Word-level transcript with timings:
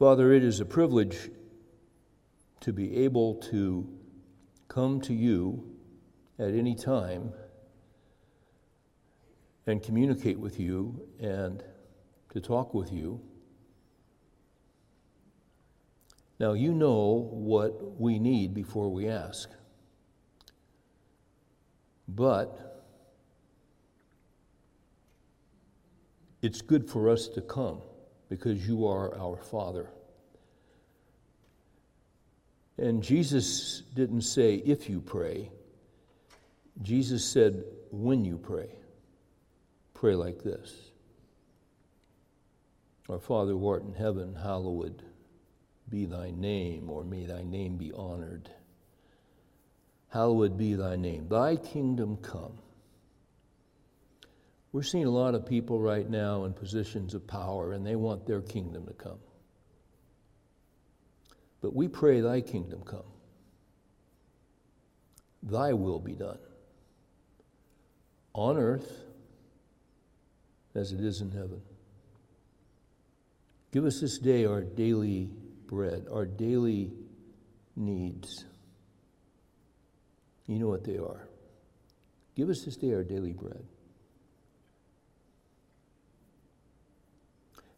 Father, 0.00 0.32
it 0.32 0.42
is 0.42 0.60
a 0.60 0.64
privilege 0.64 1.28
to 2.60 2.72
be 2.72 3.04
able 3.04 3.34
to 3.34 3.86
come 4.66 4.98
to 4.98 5.12
you 5.12 5.76
at 6.38 6.54
any 6.54 6.74
time 6.74 7.34
and 9.66 9.82
communicate 9.82 10.40
with 10.40 10.58
you 10.58 11.06
and 11.20 11.62
to 12.32 12.40
talk 12.40 12.72
with 12.72 12.90
you. 12.90 13.20
Now, 16.38 16.54
you 16.54 16.72
know 16.72 17.28
what 17.30 18.00
we 18.00 18.18
need 18.18 18.54
before 18.54 18.88
we 18.88 19.06
ask. 19.06 19.50
But 22.08 22.86
it's 26.40 26.62
good 26.62 26.88
for 26.88 27.10
us 27.10 27.28
to 27.28 27.42
come 27.42 27.82
because 28.30 28.66
you 28.66 28.86
are 28.86 29.14
our 29.18 29.36
Father. 29.36 29.90
And 32.78 33.02
Jesus 33.02 33.82
didn't 33.94 34.22
say, 34.22 34.54
if 34.54 34.88
you 34.88 35.00
pray, 35.00 35.50
Jesus 36.80 37.22
said, 37.22 37.64
when 37.90 38.24
you 38.24 38.38
pray. 38.38 38.70
Pray 39.92 40.14
like 40.14 40.42
this 40.42 40.72
Our 43.10 43.18
Father 43.18 43.52
who 43.52 43.68
art 43.68 43.82
in 43.82 43.92
heaven, 43.92 44.34
hallowed 44.34 45.02
be 45.90 46.06
thy 46.06 46.30
name, 46.30 46.88
or 46.88 47.04
may 47.04 47.26
thy 47.26 47.42
name 47.42 47.76
be 47.76 47.92
honored. 47.92 48.48
Hallowed 50.08 50.56
be 50.56 50.74
thy 50.74 50.96
name. 50.96 51.28
Thy 51.28 51.56
kingdom 51.56 52.16
come. 52.16 52.58
We're 54.72 54.82
seeing 54.82 55.06
a 55.06 55.10
lot 55.10 55.34
of 55.34 55.46
people 55.46 55.80
right 55.80 56.08
now 56.08 56.44
in 56.44 56.52
positions 56.52 57.14
of 57.14 57.26
power, 57.26 57.72
and 57.72 57.84
they 57.84 57.96
want 57.96 58.26
their 58.26 58.40
kingdom 58.40 58.86
to 58.86 58.92
come. 58.92 59.18
But 61.60 61.74
we 61.74 61.88
pray, 61.88 62.20
Thy 62.20 62.40
kingdom 62.40 62.82
come. 62.82 63.02
Thy 65.42 65.72
will 65.72 65.98
be 65.98 66.12
done 66.12 66.38
on 68.32 68.58
earth 68.58 68.92
as 70.74 70.92
it 70.92 71.00
is 71.00 71.20
in 71.20 71.30
heaven. 71.30 71.60
Give 73.72 73.84
us 73.84 74.00
this 74.00 74.18
day 74.18 74.44
our 74.44 74.62
daily 74.62 75.30
bread, 75.66 76.06
our 76.12 76.26
daily 76.26 76.92
needs. 77.76 78.44
You 80.46 80.58
know 80.58 80.68
what 80.68 80.84
they 80.84 80.98
are. 80.98 81.28
Give 82.36 82.48
us 82.48 82.64
this 82.64 82.76
day 82.76 82.92
our 82.92 83.04
daily 83.04 83.32
bread. 83.32 83.64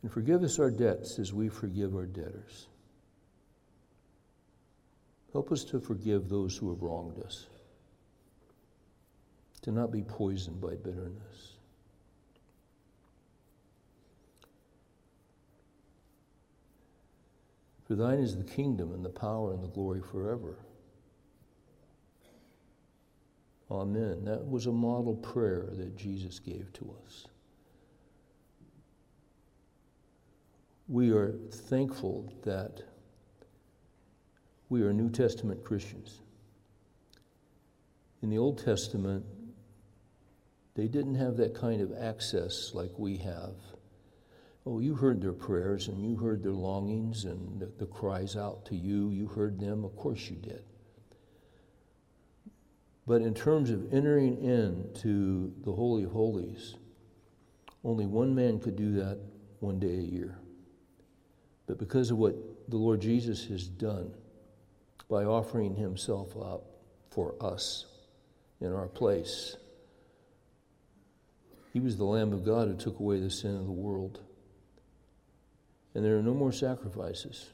And 0.02 0.10
forgive 0.10 0.42
us 0.42 0.58
our 0.58 0.70
debts 0.70 1.18
as 1.18 1.32
we 1.32 1.48
forgive 1.48 1.94
our 1.94 2.06
debtors. 2.06 2.66
Help 5.32 5.50
us 5.52 5.64
to 5.64 5.80
forgive 5.80 6.28
those 6.28 6.56
who 6.56 6.68
have 6.70 6.82
wronged 6.82 7.18
us, 7.22 7.46
to 9.62 9.70
not 9.70 9.90
be 9.90 10.02
poisoned 10.02 10.60
by 10.60 10.74
bitterness. 10.74 11.52
For 17.84 17.94
thine 17.94 18.18
is 18.18 18.36
the 18.36 18.44
kingdom 18.44 18.92
and 18.92 19.04
the 19.04 19.10
power 19.10 19.52
and 19.52 19.62
the 19.62 19.68
glory 19.68 20.00
forever. 20.00 20.56
Amen. 23.70 24.24
That 24.24 24.46
was 24.46 24.66
a 24.66 24.72
model 24.72 25.14
prayer 25.14 25.68
that 25.72 25.96
Jesus 25.96 26.38
gave 26.38 26.72
to 26.74 26.94
us. 27.04 27.26
We 30.88 31.10
are 31.12 31.32
thankful 31.50 32.32
that 32.44 32.82
we 34.68 34.82
are 34.82 34.92
New 34.92 35.10
Testament 35.10 35.64
Christians. 35.64 36.20
In 38.22 38.30
the 38.30 38.38
Old 38.38 38.64
Testament, 38.64 39.24
they 40.74 40.88
didn't 40.88 41.16
have 41.16 41.36
that 41.36 41.54
kind 41.54 41.80
of 41.80 41.92
access 41.98 42.72
like 42.74 42.90
we 42.98 43.16
have 43.18 43.54
Oh, 44.64 44.78
you 44.78 44.94
heard 44.94 45.20
their 45.20 45.32
prayers 45.32 45.88
and 45.88 46.04
you 46.04 46.16
heard 46.16 46.42
their 46.42 46.52
longings 46.52 47.24
and 47.24 47.60
the, 47.60 47.66
the, 47.78 47.86
cries 47.86 48.36
out 48.36 48.64
to 48.66 48.76
you. 48.76 49.10
You 49.10 49.26
heard 49.26 49.58
them. 49.58 49.84
Of 49.84 49.96
course 49.96 50.30
you 50.30 50.36
did. 50.36 50.62
But 53.04 53.22
in 53.22 53.34
terms 53.34 53.70
of 53.70 53.92
entering 53.92 54.40
into 54.40 55.52
the 55.64 55.72
Holy 55.72 56.04
of 56.04 56.12
Holies, 56.12 56.76
only 57.82 58.06
one 58.06 58.32
man 58.36 58.60
could 58.60 58.76
do 58.76 58.92
that 58.92 59.18
one 59.58 59.80
day 59.80 59.98
a 59.98 60.02
year. 60.02 60.38
But 61.72 61.78
because 61.78 62.10
of 62.10 62.18
what 62.18 62.36
the 62.68 62.76
Lord 62.76 63.00
Jesus 63.00 63.46
has 63.46 63.66
done 63.66 64.12
by 65.08 65.24
offering 65.24 65.74
himself 65.74 66.36
up 66.36 66.64
for 67.08 67.34
us 67.40 67.86
in 68.60 68.74
our 68.74 68.88
place, 68.88 69.56
he 71.72 71.80
was 71.80 71.96
the 71.96 72.04
Lamb 72.04 72.34
of 72.34 72.44
God 72.44 72.68
who 72.68 72.76
took 72.76 73.00
away 73.00 73.20
the 73.20 73.30
sin 73.30 73.56
of 73.56 73.64
the 73.64 73.72
world 73.72 74.20
and 75.94 76.04
there 76.04 76.18
are 76.18 76.22
no 76.22 76.34
more 76.34 76.52
sacrifices. 76.52 77.48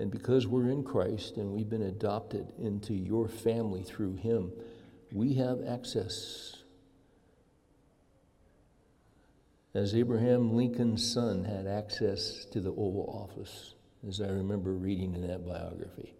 And 0.00 0.10
because 0.10 0.48
we're 0.48 0.68
in 0.68 0.82
Christ 0.82 1.36
and 1.36 1.52
we've 1.52 1.70
been 1.70 1.82
adopted 1.82 2.52
into 2.58 2.92
your 2.92 3.28
family 3.28 3.84
through 3.84 4.16
Him, 4.16 4.50
we 5.12 5.34
have 5.34 5.60
access. 5.64 6.56
As 9.72 9.94
Abraham 9.94 10.56
Lincoln's 10.56 11.12
son 11.12 11.44
had 11.44 11.68
access 11.68 12.44
to 12.46 12.60
the 12.60 12.70
Oval 12.70 13.28
Office, 13.30 13.74
as 14.06 14.20
I 14.20 14.26
remember 14.26 14.72
reading 14.72 15.14
in 15.14 15.26
that 15.28 15.46
biography. 15.46 16.14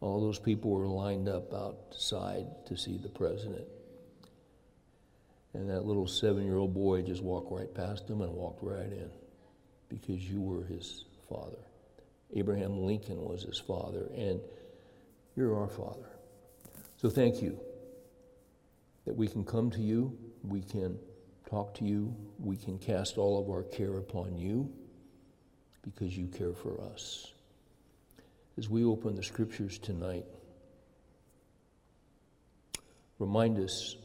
All 0.00 0.20
those 0.20 0.38
people 0.38 0.70
were 0.70 0.86
lined 0.86 1.28
up 1.28 1.52
outside 1.52 2.46
to 2.66 2.76
see 2.76 2.96
the 2.96 3.10
president. 3.10 3.66
And 5.52 5.68
that 5.68 5.84
little 5.84 6.06
seven 6.06 6.44
year 6.44 6.56
old 6.56 6.72
boy 6.72 7.02
just 7.02 7.22
walked 7.22 7.52
right 7.52 7.72
past 7.74 8.08
him 8.08 8.22
and 8.22 8.32
walked 8.32 8.62
right 8.62 8.90
in 8.90 9.10
because 9.90 10.26
you 10.28 10.40
were 10.40 10.64
his 10.64 11.04
father. 11.28 11.58
Abraham 12.34 12.78
Lincoln 12.78 13.22
was 13.22 13.42
his 13.42 13.58
father, 13.58 14.08
and 14.16 14.40
you're 15.36 15.54
our 15.60 15.68
father. 15.68 16.08
So 16.96 17.10
thank 17.10 17.42
you 17.42 17.60
that 19.04 19.14
we 19.14 19.28
can 19.28 19.44
come 19.44 19.70
to 19.72 19.82
you, 19.82 20.16
we 20.42 20.62
can 20.62 20.98
talk 21.52 21.74
to 21.74 21.84
you, 21.84 22.16
we 22.38 22.56
can 22.56 22.78
cast 22.78 23.18
all 23.18 23.38
of 23.38 23.50
our 23.50 23.62
care 23.62 23.98
upon 23.98 24.38
you 24.38 24.72
because 25.82 26.16
you 26.16 26.26
care 26.26 26.54
for 26.54 26.80
us. 26.80 27.30
As 28.56 28.70
we 28.70 28.84
open 28.84 29.16
the 29.16 29.22
scriptures 29.22 29.78
tonight, 29.78 30.24
remind 33.18 33.58
us 33.58 33.96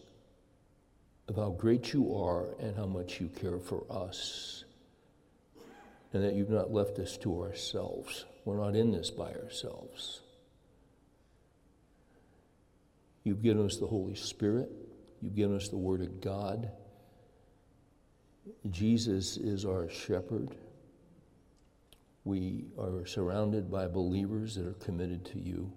of 1.29 1.37
how 1.37 1.51
great 1.51 1.93
you 1.93 2.13
are 2.15 2.53
and 2.59 2.75
how 2.75 2.85
much 2.85 3.21
you 3.21 3.29
care 3.29 3.59
for 3.59 3.85
us. 3.89 4.65
And 6.11 6.23
that 6.23 6.33
you've 6.33 6.49
not 6.49 6.73
left 6.73 6.99
us 6.99 7.15
to 7.19 7.41
ourselves. 7.41 8.25
We're 8.43 8.57
not 8.57 8.75
in 8.75 8.91
this 8.91 9.09
by 9.09 9.31
ourselves. 9.31 10.19
You've 13.23 13.41
given 13.41 13.65
us 13.65 13.77
the 13.77 13.87
Holy 13.87 14.15
Spirit, 14.15 14.69
you've 15.21 15.35
given 15.35 15.55
us 15.55 15.69
the 15.69 15.77
Word 15.77 16.01
of 16.01 16.19
God. 16.19 16.71
Jesus 18.69 19.37
is 19.37 19.65
our 19.65 19.89
shepherd. 19.89 20.55
We 22.23 22.65
are 22.77 23.05
surrounded 23.05 23.71
by 23.71 23.87
believers 23.87 24.55
that 24.55 24.65
are 24.65 24.73
committed 24.73 25.25
to 25.25 25.39
you. 25.39 25.71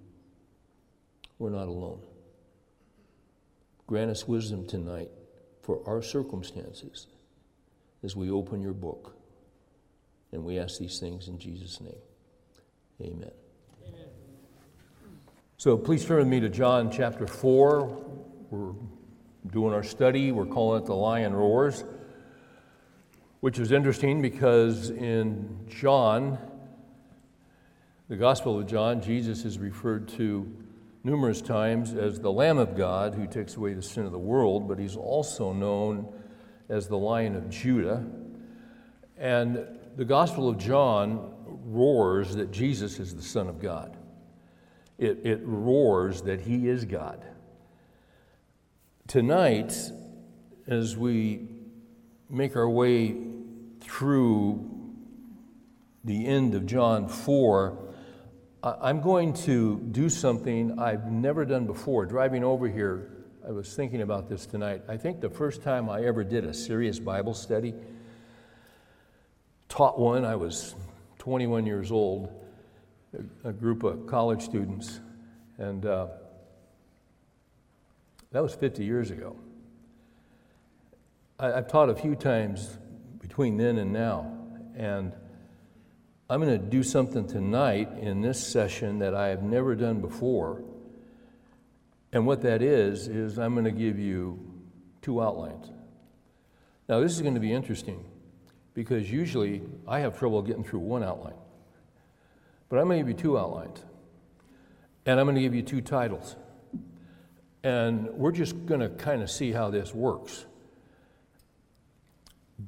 We're 1.38 1.50
not 1.50 1.68
alone. 1.68 2.00
Grant 3.86 4.10
us 4.10 4.26
wisdom 4.26 4.66
tonight 4.66 5.10
for 5.62 5.80
our 5.86 6.02
circumstances 6.02 7.06
as 8.02 8.16
we 8.16 8.30
open 8.30 8.60
your 8.60 8.72
book. 8.72 9.16
And 10.32 10.44
we 10.44 10.58
ask 10.58 10.78
these 10.78 10.98
things 10.98 11.28
in 11.28 11.38
Jesus' 11.38 11.80
name. 11.80 11.98
Amen. 13.00 13.30
Amen. 13.88 14.06
So 15.56 15.76
please 15.76 16.04
turn 16.04 16.18
with 16.18 16.28
me 16.28 16.40
to 16.40 16.48
John 16.48 16.90
chapter 16.90 17.26
4. 17.26 17.86
We're 18.50 18.72
doing 19.50 19.74
our 19.74 19.82
study. 19.82 20.32
We're 20.32 20.46
calling 20.46 20.82
it 20.82 20.86
The 20.86 20.94
Lion 20.94 21.34
Roars, 21.34 21.84
which 23.40 23.58
is 23.58 23.72
interesting 23.72 24.20
because 24.20 24.90
in 24.90 25.66
John, 25.66 26.38
the 28.08 28.16
Gospel 28.16 28.58
of 28.58 28.66
John, 28.66 29.00
Jesus 29.00 29.44
is 29.44 29.58
referred 29.58 30.08
to 30.08 30.50
numerous 31.02 31.40
times 31.40 31.94
as 31.94 32.20
the 32.20 32.30
Lamb 32.30 32.58
of 32.58 32.76
God 32.76 33.14
who 33.14 33.26
takes 33.26 33.56
away 33.56 33.72
the 33.72 33.82
sin 33.82 34.04
of 34.04 34.12
the 34.12 34.18
world, 34.18 34.68
but 34.68 34.78
he's 34.78 34.96
also 34.96 35.54
known 35.54 36.06
as 36.68 36.86
the 36.86 36.98
Lion 36.98 37.34
of 37.34 37.48
Judah. 37.48 38.04
And 39.16 39.66
the 39.96 40.04
Gospel 40.04 40.48
of 40.48 40.58
John 40.58 41.32
roars 41.64 42.36
that 42.36 42.50
Jesus 42.50 42.98
is 42.98 43.14
the 43.14 43.22
Son 43.22 43.48
of 43.48 43.58
God. 43.58 43.96
It, 44.98 45.24
it 45.24 45.40
roars 45.42 46.22
that 46.22 46.42
he 46.42 46.68
is 46.68 46.84
God. 46.84 47.24
Tonight, 49.06 49.74
as 50.66 50.96
we 50.96 51.48
make 52.28 52.54
our 52.54 52.68
way 52.68 53.16
through 53.80 54.68
the 56.04 56.26
end 56.26 56.54
of 56.54 56.66
John 56.66 57.08
4, 57.08 57.78
I'm 58.62 59.00
going 59.00 59.32
to 59.44 59.78
do 59.90 60.08
something 60.08 60.78
I've 60.78 61.10
never 61.10 61.44
done 61.44 61.66
before. 61.66 62.04
Driving 62.04 62.44
over 62.44 62.68
here, 62.68 63.10
I 63.46 63.52
was 63.52 63.74
thinking 63.74 64.02
about 64.02 64.28
this 64.28 64.44
tonight. 64.44 64.82
I 64.86 64.98
think 64.98 65.20
the 65.20 65.30
first 65.30 65.62
time 65.62 65.88
I 65.88 66.04
ever 66.04 66.24
did 66.24 66.44
a 66.44 66.52
serious 66.52 66.98
Bible 66.98 67.32
study, 67.32 67.74
taught 69.68 69.98
one, 69.98 70.26
I 70.26 70.36
was 70.36 70.74
21 71.18 71.64
years 71.64 71.90
old, 71.90 72.30
a, 73.44 73.52
group 73.52 73.82
of 73.82 74.06
college 74.06 74.42
students, 74.42 75.00
and 75.56 75.86
uh, 75.86 76.08
that 78.32 78.42
was 78.42 78.54
50 78.54 78.84
years 78.84 79.10
ago. 79.10 79.36
I, 81.38 81.54
I've 81.54 81.68
taught 81.68 81.88
a 81.88 81.94
few 81.94 82.14
times 82.14 82.78
between 83.40 83.56
then 83.56 83.78
and 83.78 83.90
now, 83.90 84.30
and 84.76 85.14
I'm 86.28 86.42
going 86.42 86.60
to 86.60 86.62
do 86.62 86.82
something 86.82 87.26
tonight 87.26 87.88
in 87.98 88.20
this 88.20 88.38
session 88.38 88.98
that 88.98 89.14
I 89.14 89.28
have 89.28 89.42
never 89.42 89.74
done 89.74 90.02
before. 90.02 90.62
And 92.12 92.26
what 92.26 92.42
that 92.42 92.60
is, 92.60 93.08
is 93.08 93.38
I'm 93.38 93.54
going 93.54 93.64
to 93.64 93.70
give 93.70 93.98
you 93.98 94.38
two 95.00 95.22
outlines. 95.22 95.70
Now, 96.86 97.00
this 97.00 97.12
is 97.12 97.22
going 97.22 97.32
to 97.32 97.40
be 97.40 97.50
interesting 97.50 98.04
because 98.74 99.10
usually 99.10 99.62
I 99.88 100.00
have 100.00 100.18
trouble 100.18 100.42
getting 100.42 100.62
through 100.62 100.80
one 100.80 101.02
outline. 101.02 101.32
But 102.68 102.78
I'm 102.78 102.88
going 102.88 102.98
to 102.98 103.10
give 103.10 103.16
you 103.16 103.22
two 103.22 103.38
outlines. 103.38 103.82
And 105.06 105.18
I'm 105.18 105.24
going 105.24 105.36
to 105.36 105.40
give 105.40 105.54
you 105.54 105.62
two 105.62 105.80
titles. 105.80 106.36
And 107.64 108.06
we're 108.10 108.32
just 108.32 108.66
going 108.66 108.80
to 108.80 108.90
kind 108.90 109.22
of 109.22 109.30
see 109.30 109.50
how 109.50 109.70
this 109.70 109.94
works. 109.94 110.44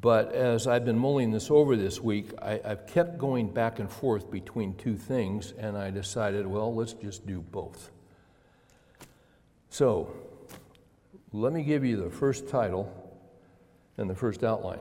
But 0.00 0.32
as 0.32 0.66
I've 0.66 0.86
been 0.86 0.98
mulling 0.98 1.32
this 1.32 1.50
over 1.50 1.76
this 1.76 2.00
week, 2.00 2.30
I, 2.40 2.60
have 2.64 2.86
kept 2.86 3.18
going 3.18 3.52
back 3.52 3.78
and 3.78 3.90
forth 3.90 4.30
between 4.30 4.74
two 4.76 4.96
things, 4.96 5.52
and 5.58 5.76
I 5.76 5.90
decided, 5.90 6.46
well, 6.46 6.74
let's 6.74 6.94
just 6.94 7.26
do 7.26 7.40
both. 7.40 7.90
So, 9.68 10.14
let 11.32 11.52
me 11.52 11.62
give 11.62 11.84
you 11.84 11.96
the 12.02 12.08
first 12.08 12.48
title 12.48 12.90
and 13.98 14.08
the 14.08 14.14
first 14.14 14.44
outline. 14.44 14.80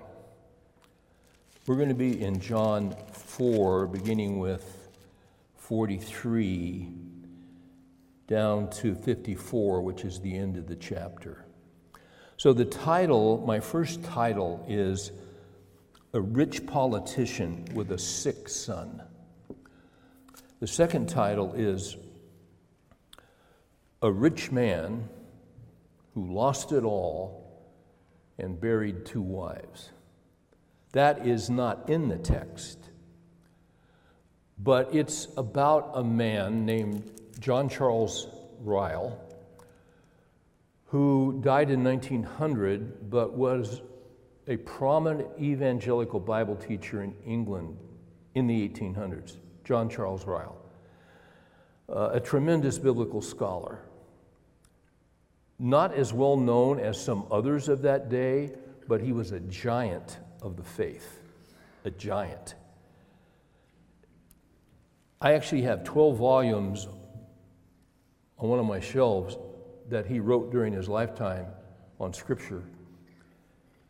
We're 1.67 1.75
going 1.75 1.89
to 1.89 1.95
be 1.95 2.21
in 2.21 2.39
John 2.39 2.95
4, 3.11 3.87
beginning 3.87 4.39
with 4.39 4.89
43 5.57 6.89
down 8.27 8.69
to 8.69 8.95
54, 8.95 9.81
which 9.81 10.05
is 10.05 10.21
the 10.21 10.33
end 10.33 10.55
of 10.55 10.67
the 10.67 10.75
chapter. 10.77 11.43
So, 12.41 12.53
the 12.53 12.65
title, 12.65 13.43
my 13.45 13.59
first 13.59 14.03
title, 14.03 14.65
is 14.67 15.11
A 16.13 16.19
Rich 16.19 16.65
Politician 16.65 17.67
with 17.75 17.91
a 17.91 17.99
Sick 17.99 18.49
Son. 18.49 19.03
The 20.59 20.65
second 20.65 21.07
title 21.07 21.53
is 21.53 21.97
A 24.01 24.11
Rich 24.11 24.51
Man 24.51 25.07
Who 26.15 26.33
Lost 26.33 26.71
It 26.71 26.83
All 26.83 27.63
and 28.39 28.59
Buried 28.59 29.05
Two 29.05 29.21
Wives. 29.21 29.91
That 30.93 31.27
is 31.27 31.47
not 31.47 31.91
in 31.91 32.09
the 32.09 32.17
text, 32.17 32.79
but 34.57 34.95
it's 34.95 35.27
about 35.37 35.91
a 35.93 36.03
man 36.03 36.65
named 36.65 37.03
John 37.39 37.69
Charles 37.69 38.27
Ryle 38.61 39.30
who 40.91 41.39
died 41.41 41.69
in 41.69 41.81
1900 41.85 43.09
but 43.09 43.31
was 43.31 43.81
a 44.49 44.57
prominent 44.57 45.25
evangelical 45.39 46.19
Bible 46.19 46.57
teacher 46.57 47.01
in 47.01 47.15
England 47.25 47.77
in 48.35 48.45
the 48.45 48.67
1800s, 48.67 49.37
John 49.63 49.87
Charles 49.87 50.25
Ryle, 50.25 50.57
uh, 51.87 52.09
a 52.11 52.19
tremendous 52.19 52.77
biblical 52.77 53.21
scholar. 53.21 53.79
Not 55.59 55.93
as 55.93 56.11
well 56.11 56.35
known 56.35 56.77
as 56.77 57.01
some 57.01 57.25
others 57.31 57.69
of 57.69 57.81
that 57.83 58.09
day, 58.09 58.51
but 58.89 58.99
he 58.99 59.13
was 59.13 59.31
a 59.31 59.39
giant 59.39 60.19
of 60.41 60.57
the 60.57 60.63
faith, 60.63 61.21
a 61.85 61.91
giant. 61.91 62.55
I 65.21 65.35
actually 65.35 65.61
have 65.61 65.85
12 65.85 66.17
volumes 66.17 66.89
on 68.37 68.49
one 68.49 68.59
of 68.59 68.65
my 68.65 68.81
shelves 68.81 69.37
that 69.91 70.07
he 70.07 70.19
wrote 70.19 70.51
during 70.51 70.73
his 70.73 70.89
lifetime 70.89 71.45
on 71.99 72.13
Scripture. 72.13 72.63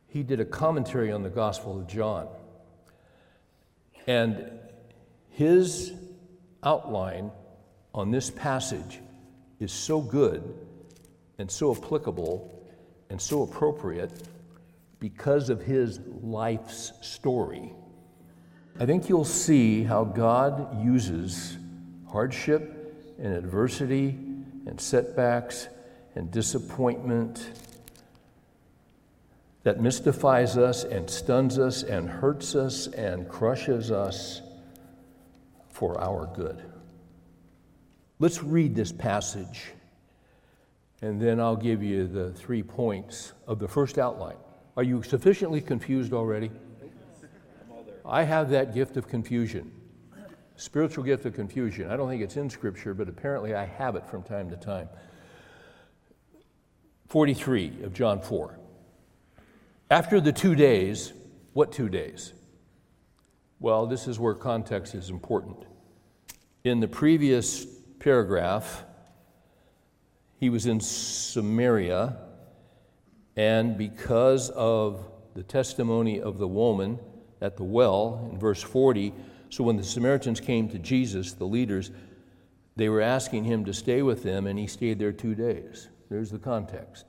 He 0.07 0.23
did 0.23 0.39
a 0.39 0.45
commentary 0.45 1.11
on 1.11 1.23
the 1.23 1.29
Gospel 1.29 1.79
of 1.79 1.87
John. 1.87 2.27
And 4.07 4.51
his 5.29 5.93
outline 6.63 7.31
on 7.93 8.11
this 8.11 8.29
passage 8.29 8.99
is 9.59 9.71
so 9.71 10.01
good 10.01 10.53
and 11.37 11.49
so 11.49 11.73
applicable 11.73 12.51
and 13.09 13.21
so 13.21 13.43
appropriate 13.43 14.27
because 14.99 15.49
of 15.49 15.61
his 15.61 15.99
life's 16.21 16.93
story. 17.01 17.73
I 18.79 18.85
think 18.85 19.07
you'll 19.07 19.23
see 19.23 19.83
how 19.83 20.03
God 20.03 20.83
uses 20.83 21.57
hardship 22.11 23.15
and 23.19 23.33
adversity 23.33 24.17
and 24.65 24.79
setbacks 24.79 25.67
and 26.15 26.31
disappointment 26.31 27.51
that 29.63 29.79
mystifies 29.79 30.57
us 30.57 30.83
and 30.83 31.09
stuns 31.09 31.59
us 31.59 31.83
and 31.83 32.09
hurts 32.09 32.55
us 32.55 32.87
and 32.87 33.29
crushes 33.29 33.91
us 33.91 34.41
for 35.69 35.99
our 35.99 36.25
good. 36.35 36.63
Let's 38.19 38.43
read 38.43 38.75
this 38.75 38.91
passage, 38.91 39.71
and 41.01 41.19
then 41.19 41.39
I'll 41.39 41.55
give 41.55 41.81
you 41.81 42.07
the 42.07 42.31
three 42.33 42.63
points 42.63 43.33
of 43.47 43.59
the 43.59 43.67
first 43.67 43.97
outline. 43.97 44.37
Are 44.77 44.83
you 44.83 45.01
sufficiently 45.03 45.61
confused 45.61 46.13
already? 46.13 46.51
I 48.05 48.23
have 48.23 48.49
that 48.49 48.73
gift 48.73 48.97
of 48.97 49.07
confusion, 49.07 49.71
spiritual 50.55 51.03
gift 51.03 51.25
of 51.25 51.33
confusion. 51.33 51.89
I 51.89 51.97
don't 51.97 52.09
think 52.09 52.21
it's 52.21 52.37
in 52.37 52.49
Scripture, 52.49 52.93
but 52.93 53.07
apparently 53.07 53.55
I 53.55 53.65
have 53.65 53.95
it 53.95 54.05
from 54.07 54.23
time 54.23 54.49
to 54.49 54.55
time. 54.55 54.89
43 57.11 57.83
of 57.83 57.93
John 57.93 58.21
4. 58.21 58.57
After 59.89 60.21
the 60.21 60.31
two 60.31 60.55
days, 60.55 61.11
what 61.51 61.73
two 61.73 61.89
days? 61.89 62.31
Well, 63.59 63.85
this 63.85 64.07
is 64.07 64.17
where 64.17 64.33
context 64.33 64.95
is 64.95 65.09
important. 65.09 65.57
In 66.63 66.79
the 66.79 66.87
previous 66.87 67.65
paragraph, 67.99 68.85
he 70.39 70.49
was 70.49 70.65
in 70.65 70.79
Samaria, 70.79 72.15
and 73.35 73.77
because 73.77 74.49
of 74.51 75.05
the 75.33 75.43
testimony 75.43 76.21
of 76.21 76.37
the 76.37 76.47
woman 76.47 76.97
at 77.41 77.57
the 77.57 77.65
well 77.65 78.29
in 78.31 78.39
verse 78.39 78.61
40, 78.61 79.13
so 79.49 79.65
when 79.65 79.75
the 79.75 79.83
Samaritans 79.83 80.39
came 80.39 80.69
to 80.69 80.79
Jesus, 80.79 81.33
the 81.33 81.43
leaders, 81.43 81.91
they 82.77 82.87
were 82.87 83.01
asking 83.01 83.43
him 83.43 83.65
to 83.65 83.73
stay 83.73 84.01
with 84.01 84.23
them, 84.23 84.47
and 84.47 84.57
he 84.57 84.65
stayed 84.65 84.97
there 84.97 85.11
two 85.11 85.35
days. 85.35 85.89
There's 86.11 86.29
the 86.29 86.39
context. 86.39 87.05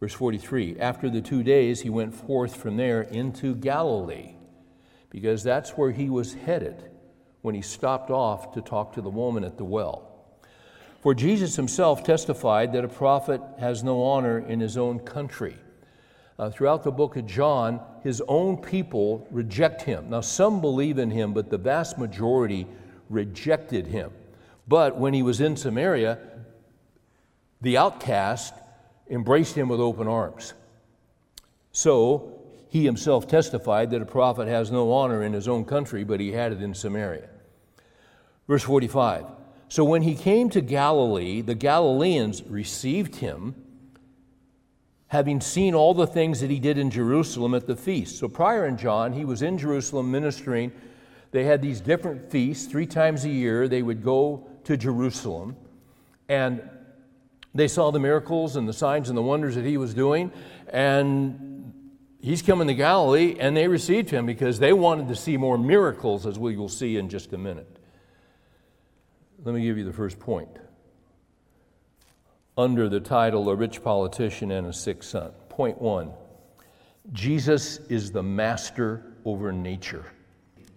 Verse 0.00 0.12
43 0.12 0.80
After 0.80 1.08
the 1.08 1.20
two 1.20 1.44
days, 1.44 1.80
he 1.80 1.90
went 1.90 2.12
forth 2.12 2.56
from 2.56 2.76
there 2.76 3.02
into 3.02 3.54
Galilee, 3.54 4.34
because 5.10 5.44
that's 5.44 5.70
where 5.70 5.92
he 5.92 6.10
was 6.10 6.34
headed 6.34 6.90
when 7.42 7.54
he 7.54 7.62
stopped 7.62 8.10
off 8.10 8.52
to 8.54 8.60
talk 8.60 8.94
to 8.94 9.00
the 9.00 9.08
woman 9.08 9.44
at 9.44 9.58
the 9.58 9.64
well. 9.64 10.10
For 11.02 11.14
Jesus 11.14 11.54
himself 11.54 12.02
testified 12.02 12.72
that 12.72 12.84
a 12.84 12.88
prophet 12.88 13.40
has 13.60 13.84
no 13.84 14.02
honor 14.02 14.40
in 14.40 14.58
his 14.58 14.76
own 14.76 14.98
country. 14.98 15.56
Uh, 16.36 16.50
throughout 16.50 16.82
the 16.82 16.90
book 16.90 17.14
of 17.14 17.26
John, 17.26 17.80
his 18.02 18.20
own 18.26 18.56
people 18.56 19.24
reject 19.30 19.82
him. 19.82 20.10
Now, 20.10 20.20
some 20.20 20.60
believe 20.60 20.98
in 20.98 21.12
him, 21.12 21.32
but 21.32 21.48
the 21.48 21.58
vast 21.58 21.96
majority 21.96 22.66
rejected 23.08 23.86
him. 23.86 24.10
But 24.66 24.96
when 24.96 25.14
he 25.14 25.22
was 25.22 25.40
in 25.40 25.56
Samaria, 25.56 26.18
the 27.64 27.78
outcast 27.78 28.54
embraced 29.10 29.56
him 29.56 29.68
with 29.68 29.80
open 29.80 30.06
arms. 30.06 30.52
So 31.72 32.40
he 32.68 32.84
himself 32.84 33.26
testified 33.26 33.90
that 33.90 34.02
a 34.02 34.06
prophet 34.06 34.48
has 34.48 34.70
no 34.70 34.92
honor 34.92 35.22
in 35.22 35.32
his 35.32 35.48
own 35.48 35.64
country, 35.64 36.04
but 36.04 36.20
he 36.20 36.32
had 36.32 36.52
it 36.52 36.62
in 36.62 36.74
Samaria. 36.74 37.28
Verse 38.46 38.62
45 38.62 39.24
So 39.68 39.82
when 39.82 40.02
he 40.02 40.14
came 40.14 40.50
to 40.50 40.60
Galilee, 40.60 41.40
the 41.40 41.54
Galileans 41.54 42.42
received 42.44 43.16
him, 43.16 43.54
having 45.08 45.40
seen 45.40 45.74
all 45.74 45.94
the 45.94 46.06
things 46.06 46.40
that 46.40 46.50
he 46.50 46.60
did 46.60 46.76
in 46.76 46.90
Jerusalem 46.90 47.54
at 47.54 47.66
the 47.66 47.76
feast. 47.76 48.18
So 48.18 48.28
prior 48.28 48.66
in 48.66 48.76
John, 48.76 49.14
he 49.14 49.24
was 49.24 49.40
in 49.40 49.56
Jerusalem 49.56 50.10
ministering. 50.10 50.70
They 51.30 51.44
had 51.44 51.62
these 51.62 51.80
different 51.80 52.30
feasts. 52.30 52.66
Three 52.70 52.86
times 52.86 53.24
a 53.24 53.30
year, 53.30 53.68
they 53.68 53.82
would 53.82 54.04
go 54.04 54.46
to 54.64 54.76
Jerusalem. 54.76 55.56
And 56.28 56.62
they 57.54 57.68
saw 57.68 57.90
the 57.90 58.00
miracles 58.00 58.56
and 58.56 58.68
the 58.68 58.72
signs 58.72 59.08
and 59.08 59.16
the 59.16 59.22
wonders 59.22 59.54
that 59.54 59.64
he 59.64 59.76
was 59.76 59.94
doing, 59.94 60.32
and 60.68 61.72
he's 62.20 62.42
coming 62.42 62.66
to 62.66 62.74
Galilee, 62.74 63.36
and 63.38 63.56
they 63.56 63.68
received 63.68 64.10
him 64.10 64.26
because 64.26 64.58
they 64.58 64.72
wanted 64.72 65.08
to 65.08 65.16
see 65.16 65.36
more 65.36 65.56
miracles, 65.56 66.26
as 66.26 66.38
we 66.38 66.56
will 66.56 66.68
see 66.68 66.96
in 66.96 67.08
just 67.08 67.32
a 67.32 67.38
minute. 67.38 67.78
Let 69.44 69.54
me 69.54 69.62
give 69.62 69.78
you 69.78 69.84
the 69.84 69.92
first 69.92 70.18
point 70.18 70.48
under 72.56 72.88
the 72.88 73.00
title 73.00 73.48
A 73.50 73.54
Rich 73.54 73.82
Politician 73.82 74.50
and 74.50 74.66
a 74.66 74.72
Sick 74.72 75.02
Son. 75.02 75.32
Point 75.48 75.80
one 75.80 76.12
Jesus 77.12 77.78
is 77.88 78.10
the 78.10 78.22
master 78.22 79.14
over 79.24 79.52
nature. 79.52 80.06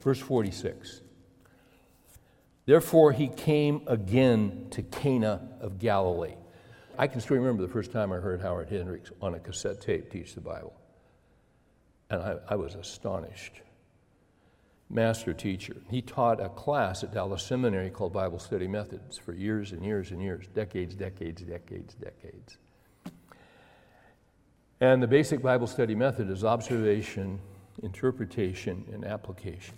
Verse 0.02 0.20
46. 0.20 1.02
Therefore, 2.66 3.14
he 3.14 3.30
came 3.30 3.82
again 3.88 4.68
to 4.72 4.82
Cana 4.82 5.48
of 5.62 5.80
Galilee. 5.80 6.36
I 6.98 7.08
can 7.08 7.22
still 7.22 7.38
remember 7.38 7.62
the 7.62 7.72
first 7.72 7.92
time 7.92 8.12
I 8.12 8.18
heard 8.18 8.42
Howard 8.42 8.70
Hendricks 8.70 9.12
on 9.22 9.36
a 9.36 9.40
cassette 9.40 9.82
tape 9.82 10.12
teach 10.12 10.34
the 10.34 10.42
Bible. 10.42 10.74
And 12.10 12.22
I, 12.22 12.38
I 12.50 12.56
was 12.56 12.76
astonished. 12.76 13.62
Master 14.90 15.34
teacher. 15.34 15.76
He 15.90 16.02
taught 16.02 16.42
a 16.42 16.50
class 16.50 17.04
at 17.04 17.14
Dallas 17.14 17.44
Seminary 17.44 17.90
called 17.90 18.14
Bible 18.14 18.40
Study 18.40 18.68
Methods 18.68 19.18
for 19.18 19.34
years 19.34 19.74
and 19.74 19.86
years 19.86 20.12
and 20.12 20.22
years, 20.22 20.48
decades, 20.56 20.96
decades, 20.96 21.42
decades, 21.42 21.94
decades. 21.96 22.58
And 24.80 25.04
the 25.04 25.08
basic 25.08 25.42
Bible 25.42 25.68
study 25.68 25.96
method 25.96 26.30
is 26.30 26.44
observation, 26.44 27.40
interpretation, 27.84 28.86
and 28.94 29.04
application. 29.04 29.76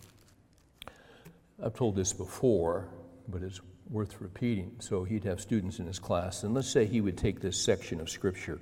I've 1.63 1.73
told 1.73 1.95
this 1.95 2.13
before, 2.13 2.87
but 3.27 3.41
it's 3.41 3.61
worth 3.89 4.21
repeating. 4.21 4.75
So 4.79 5.03
he'd 5.03 5.23
have 5.23 5.41
students 5.41 5.79
in 5.79 5.87
his 5.87 5.99
class, 5.99 6.43
and 6.43 6.53
let's 6.53 6.69
say 6.69 6.85
he 6.85 7.01
would 7.01 7.17
take 7.17 7.39
this 7.41 7.59
section 7.59 7.99
of 7.99 8.09
Scripture 8.09 8.59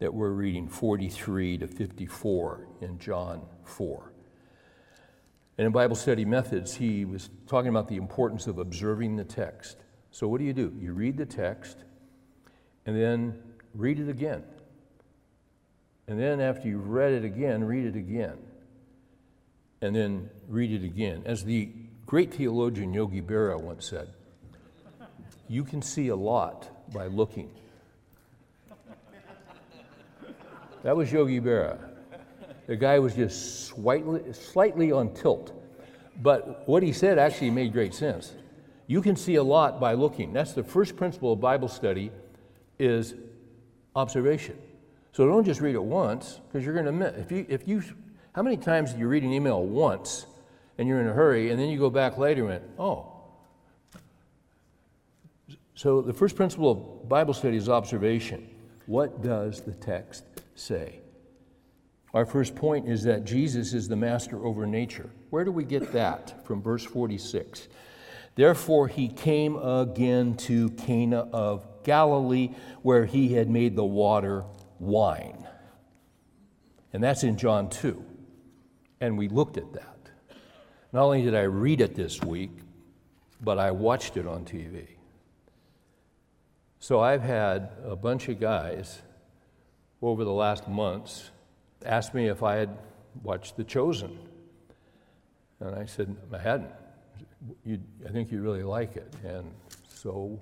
that 0.00 0.12
we're 0.12 0.30
reading 0.30 0.68
43 0.68 1.58
to 1.58 1.66
54 1.68 2.66
in 2.80 2.98
John 2.98 3.42
4. 3.64 4.12
And 5.58 5.66
in 5.66 5.72
Bible 5.72 5.94
study 5.94 6.24
methods, 6.24 6.74
he 6.74 7.04
was 7.04 7.30
talking 7.46 7.68
about 7.68 7.86
the 7.88 7.96
importance 7.96 8.46
of 8.46 8.58
observing 8.58 9.16
the 9.16 9.24
text. 9.24 9.76
So, 10.10 10.26
what 10.26 10.38
do 10.38 10.44
you 10.44 10.52
do? 10.52 10.74
You 10.80 10.92
read 10.92 11.16
the 11.16 11.26
text 11.26 11.78
and 12.84 13.00
then 13.00 13.40
read 13.74 14.00
it 14.00 14.08
again. 14.08 14.42
And 16.08 16.18
then, 16.18 16.40
after 16.40 16.66
you've 16.66 16.88
read 16.88 17.12
it 17.12 17.24
again, 17.24 17.62
read 17.62 17.86
it 17.86 17.96
again. 17.96 18.38
And 19.80 19.94
then 19.94 20.30
read 20.48 20.72
it 20.72 20.84
again. 20.84 21.22
As 21.26 21.44
the 21.44 21.70
great 22.06 22.34
theologian 22.34 22.92
Yogi 22.92 23.22
Berra 23.22 23.60
once 23.60 23.86
said, 23.86 24.08
you 25.52 25.64
can 25.64 25.82
see 25.82 26.08
a 26.08 26.16
lot 26.16 26.70
by 26.94 27.08
looking. 27.08 27.50
That 30.82 30.96
was 30.96 31.12
Yogi 31.12 31.40
Berra. 31.40 31.78
The 32.66 32.76
guy 32.76 32.98
was 32.98 33.14
just 33.14 33.66
slightly, 33.66 34.32
slightly 34.32 34.92
on 34.92 35.12
tilt. 35.12 35.52
But 36.22 36.66
what 36.66 36.82
he 36.82 36.94
said 36.94 37.18
actually 37.18 37.50
made 37.50 37.74
great 37.74 37.92
sense. 37.92 38.32
You 38.86 39.02
can 39.02 39.14
see 39.14 39.34
a 39.34 39.42
lot 39.42 39.78
by 39.78 39.92
looking. 39.92 40.32
That's 40.32 40.54
the 40.54 40.64
first 40.64 40.96
principle 40.96 41.34
of 41.34 41.40
Bible 41.40 41.68
study 41.68 42.10
is 42.78 43.14
observation. 43.94 44.56
So 45.12 45.26
don't 45.26 45.44
just 45.44 45.60
read 45.60 45.74
it 45.74 45.84
once, 45.84 46.40
because 46.48 46.64
you're 46.64 46.74
going 46.74 46.86
to 46.86 46.92
miss. 46.92 47.14
If 47.18 47.30
you, 47.30 47.46
if 47.50 47.68
you, 47.68 47.82
how 48.34 48.40
many 48.40 48.56
times 48.56 48.94
do 48.94 49.00
you 49.00 49.06
read 49.06 49.22
an 49.22 49.34
email 49.34 49.62
once 49.62 50.24
and 50.78 50.88
you're 50.88 51.02
in 51.02 51.08
a 51.08 51.12
hurry, 51.12 51.50
and 51.50 51.60
then 51.60 51.68
you 51.68 51.78
go 51.78 51.90
back 51.90 52.16
later 52.16 52.48
and 52.48 52.64
oh. 52.78 53.11
So 55.74 56.02
the 56.02 56.12
first 56.12 56.36
principle 56.36 56.70
of 56.70 57.08
Bible 57.08 57.34
study 57.34 57.56
is 57.56 57.68
observation. 57.68 58.48
What 58.86 59.22
does 59.22 59.62
the 59.62 59.72
text 59.72 60.24
say? 60.54 61.00
Our 62.14 62.26
first 62.26 62.54
point 62.54 62.88
is 62.88 63.02
that 63.04 63.24
Jesus 63.24 63.72
is 63.72 63.88
the 63.88 63.96
master 63.96 64.44
over 64.44 64.66
nature. 64.66 65.08
Where 65.30 65.44
do 65.44 65.50
we 65.52 65.64
get 65.64 65.92
that? 65.92 66.44
From 66.46 66.60
verse 66.60 66.84
46. 66.84 67.68
Therefore, 68.34 68.86
he 68.88 69.08
came 69.08 69.56
again 69.56 70.36
to 70.38 70.70
Cana 70.70 71.20
of 71.32 71.66
Galilee, 71.84 72.50
where 72.82 73.06
he 73.06 73.32
had 73.32 73.48
made 73.48 73.76
the 73.76 73.84
water 73.84 74.44
wine. 74.78 75.46
And 76.92 77.02
that's 77.02 77.24
in 77.24 77.38
John 77.38 77.70
2. 77.70 78.04
And 79.00 79.16
we 79.16 79.28
looked 79.28 79.56
at 79.56 79.72
that. 79.72 80.10
Not 80.92 81.04
only 81.04 81.22
did 81.22 81.34
I 81.34 81.42
read 81.42 81.80
it 81.80 81.94
this 81.94 82.20
week, 82.22 82.50
but 83.40 83.58
I 83.58 83.70
watched 83.70 84.18
it 84.18 84.26
on 84.26 84.44
TV. 84.44 84.86
So 86.82 86.98
I've 86.98 87.22
had 87.22 87.68
a 87.84 87.94
bunch 87.94 88.28
of 88.28 88.40
guys 88.40 89.02
over 90.02 90.24
the 90.24 90.32
last 90.32 90.66
months 90.66 91.30
ask 91.86 92.12
me 92.12 92.26
if 92.26 92.42
I 92.42 92.56
had 92.56 92.76
watched 93.22 93.56
The 93.56 93.62
Chosen. 93.62 94.18
And 95.60 95.76
I 95.76 95.86
said, 95.86 96.16
I 96.32 96.38
hadn't. 96.38 96.72
You, 97.64 97.78
I 98.04 98.10
think 98.10 98.32
you 98.32 98.42
really 98.42 98.64
like 98.64 98.96
it. 98.96 99.14
And 99.24 99.48
so 99.88 100.40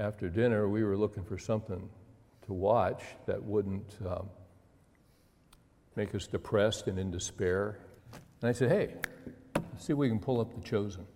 after 0.00 0.28
dinner, 0.28 0.68
we 0.68 0.82
were 0.82 0.96
looking 0.96 1.22
for 1.22 1.38
something 1.38 1.88
to 2.46 2.52
watch 2.52 3.04
that 3.26 3.40
wouldn't 3.40 3.98
um, 4.04 4.28
make 5.94 6.12
us 6.12 6.26
depressed 6.26 6.88
and 6.88 6.98
in 6.98 7.12
despair. 7.12 7.78
And 8.42 8.48
I 8.48 8.52
said, 8.52 8.68
hey, 8.68 8.94
see 9.78 9.92
if 9.92 9.96
we 9.96 10.08
can 10.08 10.18
pull 10.18 10.40
up 10.40 10.52
The 10.56 10.68
Chosen. 10.68 11.06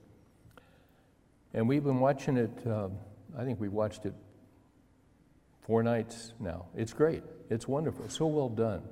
And 1.53 1.69
we've 1.69 1.83
been 1.83 1.99
watching 1.99 2.37
it, 2.37 2.57
um, 2.65 2.93
I 3.37 3.43
think 3.43 3.59
we 3.59 3.69
watched 3.69 4.07
it 4.07 4.15
four 5.63 5.83
nights 5.83 6.33
now. 6.39 6.67
It's 6.77 6.93
great. 6.93 7.23
It's 7.51 7.67
wonderful. 7.67 8.09
So 8.09 8.27
well 8.27 8.49
done. 8.49 8.83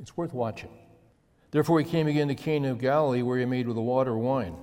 It's 0.00 0.16
worth 0.16 0.32
watching. 0.32 0.70
Therefore, 1.50 1.80
he 1.80 1.84
came 1.84 2.06
again 2.06 2.28
to 2.28 2.34
Cana 2.34 2.70
of 2.70 2.78
Galilee, 2.78 3.22
where 3.22 3.38
he 3.38 3.44
made 3.44 3.66
with 3.66 3.76
the 3.76 3.82
water 3.82 4.16
wine. 4.16 4.56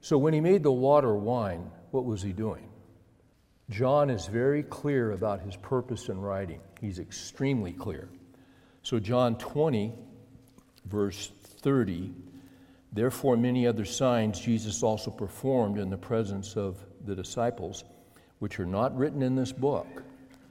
So, 0.00 0.18
when 0.18 0.34
he 0.34 0.40
made 0.40 0.62
the 0.62 0.72
water 0.72 1.14
wine, 1.14 1.70
what 1.90 2.04
was 2.04 2.22
he 2.22 2.32
doing? 2.32 2.68
John 3.68 4.10
is 4.10 4.26
very 4.26 4.64
clear 4.64 5.12
about 5.12 5.42
his 5.42 5.54
purpose 5.56 6.08
in 6.08 6.20
writing. 6.20 6.60
He's 6.80 6.98
extremely 6.98 7.72
clear. 7.72 8.08
So, 8.82 8.98
John 8.98 9.36
20, 9.36 9.92
verse 10.86 11.30
30, 11.60 12.12
therefore, 12.92 13.36
many 13.36 13.66
other 13.66 13.84
signs 13.84 14.40
Jesus 14.40 14.82
also 14.82 15.10
performed 15.10 15.78
in 15.78 15.90
the 15.90 15.96
presence 15.96 16.56
of 16.56 16.84
the 17.04 17.14
disciples, 17.14 17.84
which 18.38 18.58
are 18.60 18.66
not 18.66 18.96
written 18.96 19.22
in 19.22 19.34
this 19.34 19.52
book. 19.52 20.02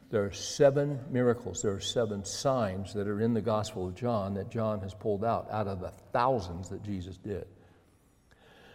There 0.10 0.26
are 0.26 0.32
seven 0.32 1.00
miracles, 1.12 1.62
there 1.62 1.74
are 1.74 1.80
seven 1.80 2.26
signs 2.26 2.94
that 2.94 3.08
are 3.08 3.22
in 3.22 3.34
the 3.34 3.42
Gospel 3.42 3.88
of 3.88 3.96
John 3.96 4.34
that 4.34 4.50
John 4.50 4.80
has 4.82 4.94
pulled 4.94 5.24
out 5.24 5.48
out 5.52 5.68
of 5.68 5.82
the 5.82 5.92
thousands 6.12 6.70
that 6.70 6.84
Jesus 6.84 7.18
did. 7.18 7.46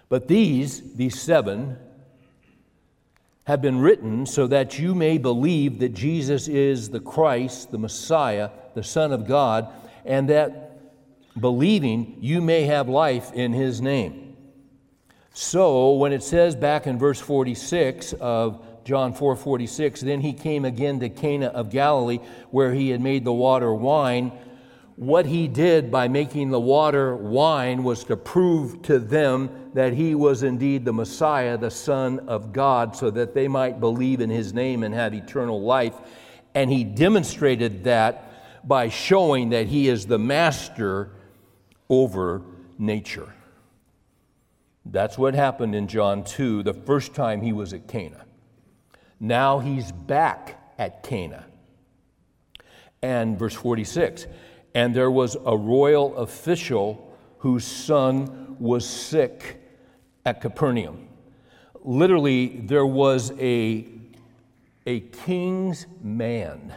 But 0.09 0.29
these, 0.29 0.95
these 0.95 1.21
seven, 1.21 1.77
have 3.45 3.61
been 3.61 3.79
written 3.79 4.27
so 4.27 4.47
that 4.47 4.79
you 4.79 4.95
may 4.95 5.19
believe 5.19 5.81
that 5.81 5.93
Jesus 5.93 6.49
is 6.49 6.89
the 6.89 7.01
Christ, 7.01 7.71
the 7.71 7.79
Messiah, 7.79 8.51
the 8.75 8.83
Son 8.83 9.13
of 9.13 9.27
God, 9.27 9.69
and 10.05 10.29
that 10.31 10.64
believing 11.39 12.17
you 12.21 12.41
may 12.41 12.63
have 12.65 12.89
life 12.89 13.33
in 13.33 13.53
his 13.53 13.81
name. 13.81 14.37
So, 15.33 15.95
when 15.95 16.13
it 16.13 16.23
says 16.23 16.55
back 16.55 16.87
in 16.87 16.99
verse 16.99 17.19
46 17.19 18.13
of 18.15 18.65
John 18.85 19.15
4:46, 19.15 20.01
then 20.01 20.21
he 20.21 20.33
came 20.33 20.65
again 20.65 21.01
to 21.01 21.09
Cana 21.09 21.47
of 21.47 21.71
Galilee 21.71 22.21
where 22.51 22.73
he 22.73 22.91
had 22.91 23.01
made 23.01 23.25
the 23.25 23.33
water 23.33 23.75
wine. 23.75 24.31
What 24.97 25.27
he 25.27 25.49
did 25.49 25.91
by 25.91 26.07
making 26.07 26.51
the 26.51 26.61
water 26.61 27.17
wine 27.17 27.83
was 27.83 28.05
to 28.05 28.17
prove 28.17 28.83
to 28.83 29.01
them 29.01 29.51
that 29.75 29.95
he 29.95 30.15
was 30.15 30.45
indeed 30.45 30.85
the 30.85 30.93
Messiah, 30.93 31.59
the 31.59 31.71
Son 31.71 32.21
of 32.29 32.53
God, 32.53 32.95
so 32.95 33.11
that 33.11 33.35
they 33.35 33.49
might 33.49 33.81
believe 33.81 34.21
in 34.21 34.31
his 34.31 34.55
name 34.55 34.85
and 34.85 34.95
have 34.95 35.15
eternal 35.15 35.61
life. 35.61 35.95
And 36.55 36.71
he 36.71 36.85
demonstrated 36.85 37.83
that 37.85 38.31
by 38.69 38.89
showing 38.89 39.49
that 39.49 39.67
he 39.67 39.89
is 39.89 40.07
the 40.07 40.19
master 40.19 41.11
over 42.03 42.43
nature. 42.79 43.33
That's 44.85 45.17
what 45.17 45.35
happened 45.35 45.75
in 45.75 45.89
John 45.89 46.25
2 46.25 46.63
the 46.63 46.75
first 46.75 47.15
time 47.15 47.41
he 47.41 47.53
was 47.53 47.73
at 47.73 47.89
Cana. 47.89 48.25
Now 49.19 49.59
he's 49.59 49.93
back 49.93 50.61
at 50.79 51.03
Cana. 51.03 51.47
And 53.03 53.39
verse 53.39 53.55
46 53.55 54.27
and 54.75 54.95
there 54.95 55.11
was 55.11 55.37
a 55.47 55.57
royal 55.57 56.17
official 56.17 57.17
whose 57.39 57.65
son 57.65 58.57
was 58.59 58.87
sick 58.87 59.61
at 60.27 60.41
Capernaum. 60.41 61.09
Literally, 61.83 62.49
there 62.49 62.87
was 62.87 63.31
a, 63.39 63.87
a 64.87 65.01
king's 65.01 65.87
man, 66.03 66.75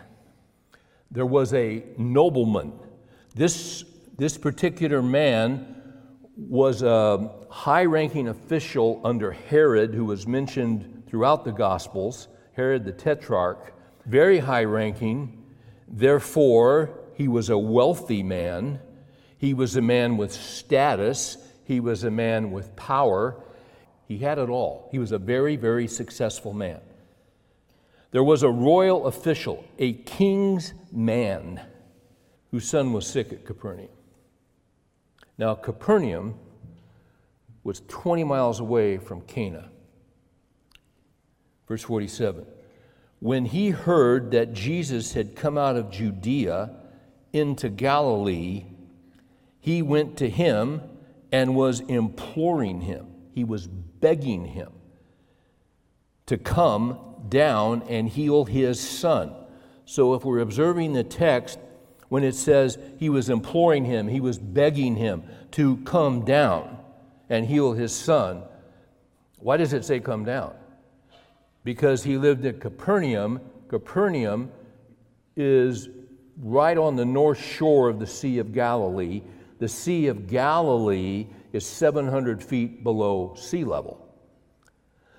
there 1.09 1.25
was 1.25 1.53
a 1.53 1.83
nobleman. 1.97 2.73
This, 3.33 3.83
this 4.17 4.37
particular 4.37 5.01
man 5.01 5.75
was 6.35 6.81
a 6.81 7.31
high 7.49 7.85
ranking 7.85 8.27
official 8.27 9.01
under 9.03 9.31
Herod, 9.31 9.93
who 9.93 10.05
was 10.05 10.27
mentioned 10.27 11.03
throughout 11.07 11.45
the 11.45 11.51
Gospels. 11.51 12.27
Herod 12.53 12.85
the 12.85 12.91
Tetrarch, 12.91 13.73
very 14.05 14.39
high 14.39 14.63
ranking, 14.63 15.37
Therefore, 15.87 16.99
he 17.13 17.27
was 17.27 17.49
a 17.49 17.57
wealthy 17.57 18.21
man. 18.21 18.79
He 19.37 19.53
was 19.53 19.75
a 19.75 19.81
man 19.81 20.17
with 20.17 20.33
status. 20.33 21.37
He 21.63 21.79
was 21.79 22.03
a 22.03 22.11
man 22.11 22.51
with 22.51 22.75
power. 22.75 23.41
He 24.07 24.17
had 24.17 24.37
it 24.37 24.49
all. 24.49 24.89
He 24.91 24.99
was 24.99 25.11
a 25.11 25.17
very, 25.17 25.55
very 25.55 25.87
successful 25.87 26.53
man. 26.53 26.81
There 28.11 28.23
was 28.23 28.43
a 28.43 28.49
royal 28.49 29.07
official, 29.07 29.65
a 29.79 29.93
king's 29.93 30.73
man, 30.91 31.61
whose 32.51 32.67
son 32.67 32.93
was 32.93 33.05
sick 33.05 33.31
at 33.33 33.45
Capernaum. 33.45 33.89
Now, 35.37 35.53
Capernaum 35.55 36.35
was 37.63 37.81
20 37.87 38.23
miles 38.23 38.59
away 38.59 38.97
from 38.97 39.21
Cana. 39.21 39.69
Verse 41.67 41.83
47 41.83 42.45
When 43.19 43.45
he 43.45 43.69
heard 43.69 44.31
that 44.31 44.53
Jesus 44.53 45.13
had 45.13 45.35
come 45.35 45.57
out 45.57 45.75
of 45.75 45.91
Judea 45.91 46.71
into 47.33 47.69
Galilee, 47.69 48.65
he 49.59 49.81
went 49.81 50.17
to 50.17 50.29
him 50.29 50.81
and 51.31 51.55
was 51.55 51.81
imploring 51.81 52.81
him. 52.81 53.07
He 53.33 53.43
was 53.43 53.67
begging 53.67 54.45
him 54.45 54.71
to 56.25 56.37
come 56.37 56.99
down 57.29 57.83
and 57.83 58.07
heal 58.07 58.45
his 58.45 58.79
son. 58.79 59.33
So, 59.85 60.13
if 60.13 60.25
we're 60.25 60.39
observing 60.39 60.93
the 60.93 61.03
text, 61.03 61.59
when 62.09 62.23
it 62.23 62.35
says 62.35 62.77
he 62.97 63.09
was 63.09 63.29
imploring 63.29 63.85
him, 63.85 64.07
he 64.07 64.19
was 64.19 64.37
begging 64.37 64.95
him 64.95 65.23
to 65.51 65.77
come 65.77 66.23
down 66.23 66.77
and 67.29 67.45
heal 67.45 67.73
his 67.73 67.93
son, 67.93 68.43
why 69.39 69.57
does 69.57 69.73
it 69.73 69.85
say 69.85 69.99
come 69.99 70.25
down? 70.25 70.53
Because 71.63 72.03
he 72.03 72.17
lived 72.17 72.45
at 72.45 72.59
Capernaum. 72.59 73.41
Capernaum 73.67 74.51
is 75.35 75.89
right 76.41 76.77
on 76.77 76.95
the 76.95 77.05
north 77.05 77.39
shore 77.39 77.89
of 77.89 77.99
the 77.99 78.07
Sea 78.07 78.39
of 78.39 78.53
Galilee. 78.53 79.21
The 79.59 79.67
Sea 79.67 80.07
of 80.07 80.27
Galilee 80.27 81.27
is 81.51 81.65
700 81.65 82.41
feet 82.41 82.83
below 82.83 83.33
sea 83.35 83.63
level. 83.63 84.03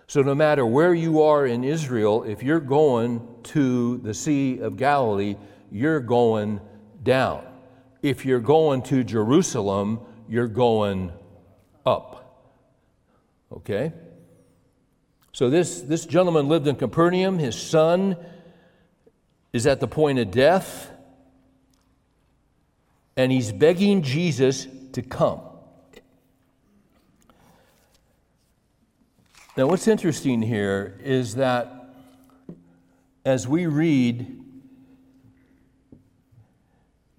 So, 0.06 0.22
no 0.22 0.34
matter 0.34 0.64
where 0.64 0.94
you 0.94 1.22
are 1.22 1.46
in 1.46 1.64
Israel, 1.64 2.24
if 2.24 2.42
you're 2.42 2.60
going 2.60 3.26
to 3.44 3.98
the 3.98 4.14
Sea 4.14 4.58
of 4.60 4.78
Galilee, 4.78 5.36
you're 5.70 6.00
going 6.00 6.60
down. 7.02 7.44
If 8.02 8.24
you're 8.24 8.40
going 8.40 8.82
to 8.82 9.04
Jerusalem, 9.04 10.00
you're 10.28 10.48
going 10.48 11.12
up. 11.84 12.54
Okay? 13.52 13.92
So, 15.32 15.50
this, 15.50 15.80
this 15.80 16.04
gentleman 16.06 16.48
lived 16.48 16.66
in 16.66 16.76
Capernaum. 16.76 17.38
His 17.38 17.60
son 17.60 18.16
is 19.52 19.66
at 19.66 19.80
the 19.80 19.88
point 19.88 20.18
of 20.18 20.30
death, 20.30 20.90
and 23.16 23.32
he's 23.32 23.52
begging 23.52 24.02
Jesus 24.02 24.66
to 24.92 25.02
come. 25.02 25.40
Now, 29.56 29.66
what's 29.66 29.88
interesting 29.88 30.42
here 30.42 31.00
is 31.02 31.34
that 31.34 31.94
as 33.24 33.48
we 33.48 33.66
read 33.66 34.44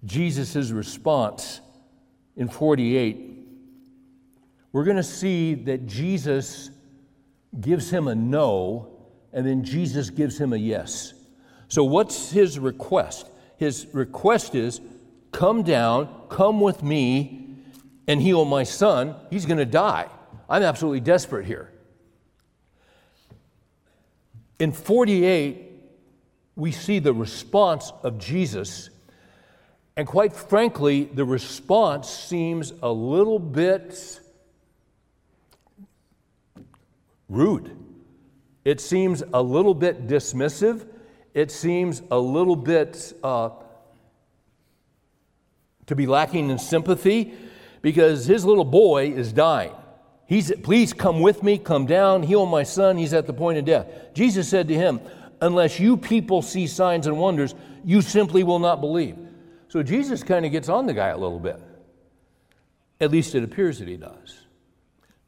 Jesus' 0.04 0.70
response 0.70 1.60
in 2.36 2.48
48, 2.48 3.30
we're 4.72 4.84
going 4.84 4.96
to 4.96 5.02
see 5.02 5.54
that 5.54 5.86
Jesus 5.86 6.70
gives 7.60 7.90
him 7.90 8.08
a 8.08 8.14
no, 8.14 8.88
and 9.32 9.46
then 9.46 9.64
Jesus 9.64 10.10
gives 10.10 10.38
him 10.38 10.52
a 10.52 10.56
yes. 10.56 11.12
So, 11.68 11.84
what's 11.84 12.30
his 12.30 12.58
request? 12.58 13.28
His 13.56 13.86
request 13.92 14.54
is 14.54 14.80
come 15.32 15.62
down, 15.62 16.08
come 16.28 16.60
with 16.60 16.82
me, 16.82 17.56
and 18.06 18.20
heal 18.20 18.44
my 18.44 18.64
son. 18.64 19.14
He's 19.30 19.46
going 19.46 19.58
to 19.58 19.64
die. 19.64 20.08
I'm 20.48 20.62
absolutely 20.62 21.00
desperate 21.00 21.46
here. 21.46 21.70
In 24.58 24.72
48, 24.72 25.70
we 26.56 26.72
see 26.72 26.98
the 26.98 27.14
response 27.14 27.92
of 28.02 28.18
Jesus. 28.18 28.90
And 30.00 30.08
quite 30.08 30.34
frankly, 30.34 31.04
the 31.04 31.26
response 31.26 32.08
seems 32.08 32.72
a 32.82 32.90
little 32.90 33.38
bit 33.38 34.18
rude. 37.28 37.76
It 38.64 38.80
seems 38.80 39.22
a 39.34 39.42
little 39.42 39.74
bit 39.74 40.06
dismissive. 40.06 40.86
It 41.34 41.50
seems 41.50 42.00
a 42.10 42.18
little 42.18 42.56
bit 42.56 43.12
uh, 43.22 43.50
to 45.84 45.94
be 45.94 46.06
lacking 46.06 46.48
in 46.48 46.58
sympathy 46.58 47.34
because 47.82 48.24
his 48.24 48.46
little 48.46 48.64
boy 48.64 49.10
is 49.10 49.34
dying. 49.34 49.72
He's, 50.26 50.50
please 50.62 50.94
come 50.94 51.20
with 51.20 51.42
me, 51.42 51.58
come 51.58 51.84
down, 51.84 52.22
heal 52.22 52.46
my 52.46 52.62
son. 52.62 52.96
He's 52.96 53.12
at 53.12 53.26
the 53.26 53.34
point 53.34 53.58
of 53.58 53.66
death. 53.66 54.14
Jesus 54.14 54.48
said 54.48 54.66
to 54.68 54.74
him, 54.74 54.98
Unless 55.42 55.78
you 55.78 55.98
people 55.98 56.40
see 56.40 56.66
signs 56.66 57.06
and 57.06 57.18
wonders, 57.18 57.54
you 57.84 58.00
simply 58.00 58.44
will 58.44 58.60
not 58.60 58.80
believe. 58.80 59.26
So 59.70 59.84
Jesus 59.84 60.24
kind 60.24 60.44
of 60.44 60.50
gets 60.50 60.68
on 60.68 60.86
the 60.86 60.92
guy 60.92 61.10
a 61.10 61.16
little 61.16 61.38
bit. 61.38 61.62
At 63.00 63.12
least 63.12 63.36
it 63.36 63.44
appears 63.44 63.78
that 63.78 63.86
he 63.86 63.96
does. 63.96 64.36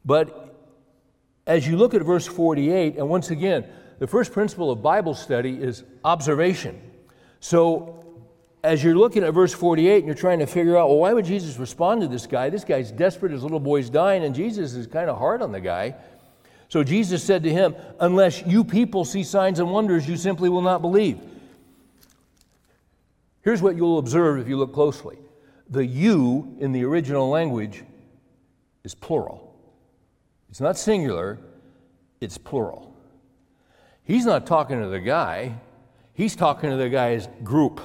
But 0.03 0.53
as 1.47 1.65
you 1.65 1.77
look 1.77 1.93
at 1.93 2.01
verse 2.01 2.27
48, 2.27 2.97
and 2.97 3.07
once 3.07 3.29
again, 3.29 3.65
the 3.99 4.05
first 4.07 4.33
principle 4.33 4.69
of 4.69 4.81
Bible 4.81 5.13
study 5.13 5.55
is 5.55 5.85
observation. 6.03 6.81
So 7.39 8.03
as 8.65 8.83
you're 8.83 8.97
looking 8.97 9.23
at 9.23 9.33
verse 9.33 9.53
48 9.53 9.99
and 9.99 10.07
you're 10.07 10.13
trying 10.13 10.39
to 10.39 10.45
figure 10.45 10.77
out, 10.77 10.89
well, 10.89 10.99
why 10.99 11.13
would 11.13 11.23
Jesus 11.23 11.57
respond 11.57 12.01
to 12.01 12.09
this 12.09 12.27
guy? 12.27 12.49
This 12.49 12.65
guy's 12.65 12.91
desperate, 12.91 13.31
his 13.31 13.43
little 13.43 13.61
boy's 13.61 13.89
dying, 13.89 14.25
and 14.25 14.35
Jesus 14.35 14.73
is 14.73 14.87
kind 14.87 15.09
of 15.09 15.17
hard 15.17 15.41
on 15.41 15.53
the 15.53 15.61
guy. 15.61 15.95
So 16.67 16.83
Jesus 16.83 17.23
said 17.23 17.43
to 17.43 17.49
him, 17.49 17.75
Unless 18.01 18.45
you 18.45 18.65
people 18.65 19.05
see 19.05 19.23
signs 19.23 19.59
and 19.59 19.71
wonders, 19.71 20.05
you 20.05 20.17
simply 20.17 20.49
will 20.49 20.61
not 20.61 20.81
believe. 20.81 21.21
Here's 23.43 23.61
what 23.61 23.75
you'll 23.75 23.99
observe 23.99 24.39
if 24.39 24.47
you 24.47 24.57
look 24.57 24.73
closely 24.73 25.17
the 25.69 25.85
you 25.85 26.55
in 26.59 26.71
the 26.71 26.83
original 26.83 27.29
language 27.29 27.83
is 28.83 28.93
plural, 28.93 29.55
it's 30.49 30.61
not 30.61 30.77
singular, 30.77 31.39
it's 32.21 32.37
plural. 32.37 32.95
He's 34.03 34.25
not 34.25 34.45
talking 34.45 34.81
to 34.81 34.87
the 34.89 34.99
guy, 34.99 35.55
he's 36.13 36.35
talking 36.35 36.69
to 36.69 36.75
the 36.75 36.89
guy's 36.89 37.27
group. 37.43 37.81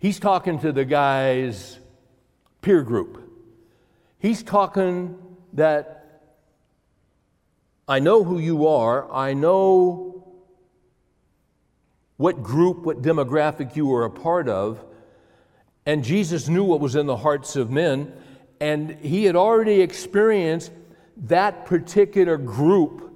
He's 0.00 0.20
talking 0.20 0.60
to 0.60 0.70
the 0.70 0.84
guy's 0.84 1.80
peer 2.62 2.82
group. 2.82 3.20
He's 4.20 4.44
talking 4.44 5.18
that 5.54 6.22
I 7.88 7.98
know 7.98 8.22
who 8.22 8.38
you 8.38 8.68
are, 8.68 9.10
I 9.10 9.34
know 9.34 10.17
what 12.18 12.42
group, 12.42 12.84
what 12.84 13.00
demographic 13.00 13.74
you 13.74 13.86
were 13.86 14.04
a 14.04 14.10
part 14.10 14.48
of, 14.48 14.84
and 15.86 16.04
Jesus 16.04 16.48
knew 16.48 16.64
what 16.64 16.80
was 16.80 16.94
in 16.94 17.06
the 17.06 17.16
hearts 17.16 17.56
of 17.56 17.70
men, 17.70 18.12
and 18.60 18.90
he 18.90 19.24
had 19.24 19.36
already 19.36 19.80
experienced 19.80 20.70
that 21.16 21.64
particular 21.64 22.36
group 22.36 23.10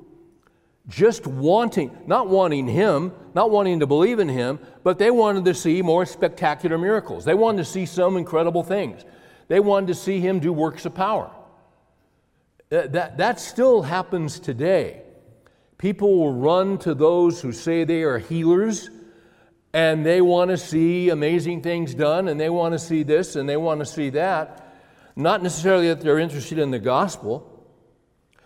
just 0.88 1.26
wanting, 1.26 1.96
not 2.06 2.28
wanting 2.28 2.66
him, 2.66 3.12
not 3.34 3.50
wanting 3.50 3.80
to 3.80 3.86
believe 3.86 4.18
in 4.18 4.28
him, 4.28 4.58
but 4.82 4.98
they 4.98 5.10
wanted 5.10 5.44
to 5.44 5.54
see 5.54 5.82
more 5.82 6.06
spectacular 6.06 6.78
miracles. 6.78 7.24
They 7.24 7.34
wanted 7.34 7.58
to 7.58 7.64
see 7.64 7.86
some 7.86 8.16
incredible 8.16 8.62
things. 8.62 9.04
They 9.48 9.60
wanted 9.60 9.88
to 9.88 9.94
see 9.94 10.20
him 10.20 10.40
do 10.40 10.52
works 10.52 10.86
of 10.86 10.94
power. 10.94 11.30
That, 12.70 12.92
that, 12.92 13.18
that 13.18 13.38
still 13.38 13.82
happens 13.82 14.40
today. 14.40 15.01
People 15.82 16.16
will 16.16 16.32
run 16.32 16.78
to 16.78 16.94
those 16.94 17.42
who 17.42 17.50
say 17.50 17.82
they 17.82 18.04
are 18.04 18.18
healers 18.18 18.88
and 19.72 20.06
they 20.06 20.20
want 20.20 20.52
to 20.52 20.56
see 20.56 21.08
amazing 21.08 21.60
things 21.60 21.92
done 21.92 22.28
and 22.28 22.38
they 22.38 22.50
want 22.50 22.70
to 22.72 22.78
see 22.78 23.02
this 23.02 23.34
and 23.34 23.48
they 23.48 23.56
want 23.56 23.80
to 23.80 23.84
see 23.84 24.08
that. 24.10 24.76
Not 25.16 25.42
necessarily 25.42 25.88
that 25.88 26.00
they're 26.00 26.20
interested 26.20 26.60
in 26.60 26.70
the 26.70 26.78
gospel. 26.78 27.66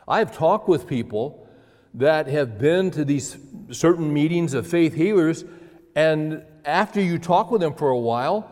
I've 0.08 0.34
talked 0.34 0.66
with 0.66 0.86
people 0.86 1.46
that 1.92 2.26
have 2.26 2.58
been 2.58 2.90
to 2.92 3.04
these 3.04 3.36
certain 3.70 4.14
meetings 4.14 4.54
of 4.54 4.66
faith 4.66 4.94
healers, 4.94 5.44
and 5.94 6.42
after 6.64 7.02
you 7.02 7.18
talk 7.18 7.50
with 7.50 7.60
them 7.60 7.74
for 7.74 7.90
a 7.90 7.98
while, 7.98 8.50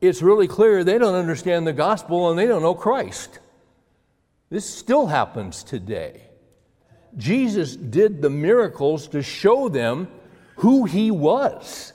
it's 0.00 0.22
really 0.22 0.48
clear 0.48 0.82
they 0.82 0.98
don't 0.98 1.14
understand 1.14 1.68
the 1.68 1.72
gospel 1.72 2.30
and 2.30 2.36
they 2.36 2.46
don't 2.48 2.62
know 2.62 2.74
Christ. 2.74 3.38
This 4.50 4.68
still 4.68 5.06
happens 5.06 5.62
today. 5.62 6.23
Jesus 7.16 7.76
did 7.76 8.22
the 8.22 8.30
miracles 8.30 9.08
to 9.08 9.22
show 9.22 9.68
them 9.68 10.08
who 10.56 10.84
he 10.84 11.10
was. 11.10 11.92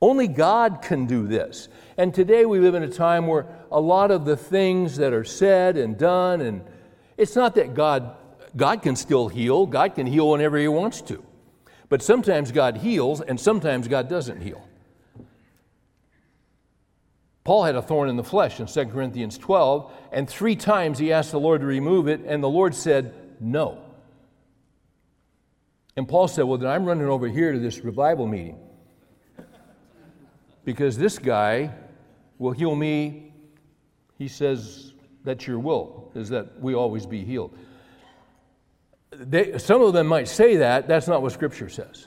Only 0.00 0.28
God 0.28 0.80
can 0.82 1.06
do 1.06 1.26
this. 1.26 1.68
And 1.96 2.14
today 2.14 2.46
we 2.46 2.60
live 2.60 2.74
in 2.74 2.82
a 2.82 2.88
time 2.88 3.26
where 3.26 3.46
a 3.70 3.80
lot 3.80 4.10
of 4.10 4.24
the 4.24 4.36
things 4.36 4.96
that 4.96 5.12
are 5.12 5.24
said 5.24 5.76
and 5.76 5.98
done, 5.98 6.40
and 6.40 6.62
it's 7.16 7.34
not 7.34 7.56
that 7.56 7.74
God 7.74 8.14
God 8.56 8.82
can 8.82 8.96
still 8.96 9.28
heal. 9.28 9.66
God 9.66 9.94
can 9.94 10.06
heal 10.06 10.30
whenever 10.30 10.58
He 10.58 10.68
wants 10.68 11.02
to. 11.02 11.22
But 11.88 12.02
sometimes 12.02 12.52
God 12.52 12.78
heals, 12.78 13.20
and 13.20 13.38
sometimes 13.38 13.88
God 13.88 14.08
doesn't 14.08 14.42
heal. 14.42 14.66
Paul 17.44 17.64
had 17.64 17.76
a 17.76 17.82
thorn 17.82 18.10
in 18.10 18.16
the 18.16 18.24
flesh 18.24 18.60
in 18.60 18.66
2 18.66 18.86
Corinthians 18.86 19.38
12, 19.38 19.90
and 20.12 20.28
three 20.28 20.54
times 20.54 20.98
he 20.98 21.14
asked 21.14 21.30
the 21.30 21.40
Lord 21.40 21.62
to 21.62 21.66
remove 21.66 22.06
it, 22.06 22.20
and 22.26 22.42
the 22.42 22.48
Lord 22.48 22.74
said, 22.74 23.14
No. 23.40 23.82
And 25.98 26.06
Paul 26.06 26.28
said, 26.28 26.44
Well, 26.44 26.58
then 26.58 26.70
I'm 26.70 26.84
running 26.84 27.08
over 27.08 27.26
here 27.26 27.50
to 27.50 27.58
this 27.58 27.80
revival 27.80 28.28
meeting 28.28 28.56
because 30.64 30.96
this 30.96 31.18
guy 31.18 31.74
will 32.38 32.52
heal 32.52 32.72
me. 32.76 33.32
He 34.16 34.28
says, 34.28 34.94
That's 35.24 35.44
your 35.44 35.58
will, 35.58 36.12
is 36.14 36.28
that 36.28 36.60
we 36.60 36.74
always 36.74 37.04
be 37.04 37.24
healed. 37.24 37.58
They, 39.10 39.58
some 39.58 39.82
of 39.82 39.92
them 39.92 40.06
might 40.06 40.28
say 40.28 40.58
that. 40.58 40.86
That's 40.86 41.08
not 41.08 41.20
what 41.20 41.32
Scripture 41.32 41.68
says. 41.68 42.06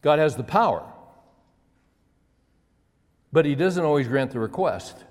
God 0.00 0.18
has 0.18 0.34
the 0.34 0.42
power 0.42 0.84
but 3.32 3.46
he 3.46 3.54
doesn't 3.54 3.82
always 3.82 4.06
grant 4.06 4.30
the 4.30 4.38
request 4.38 5.04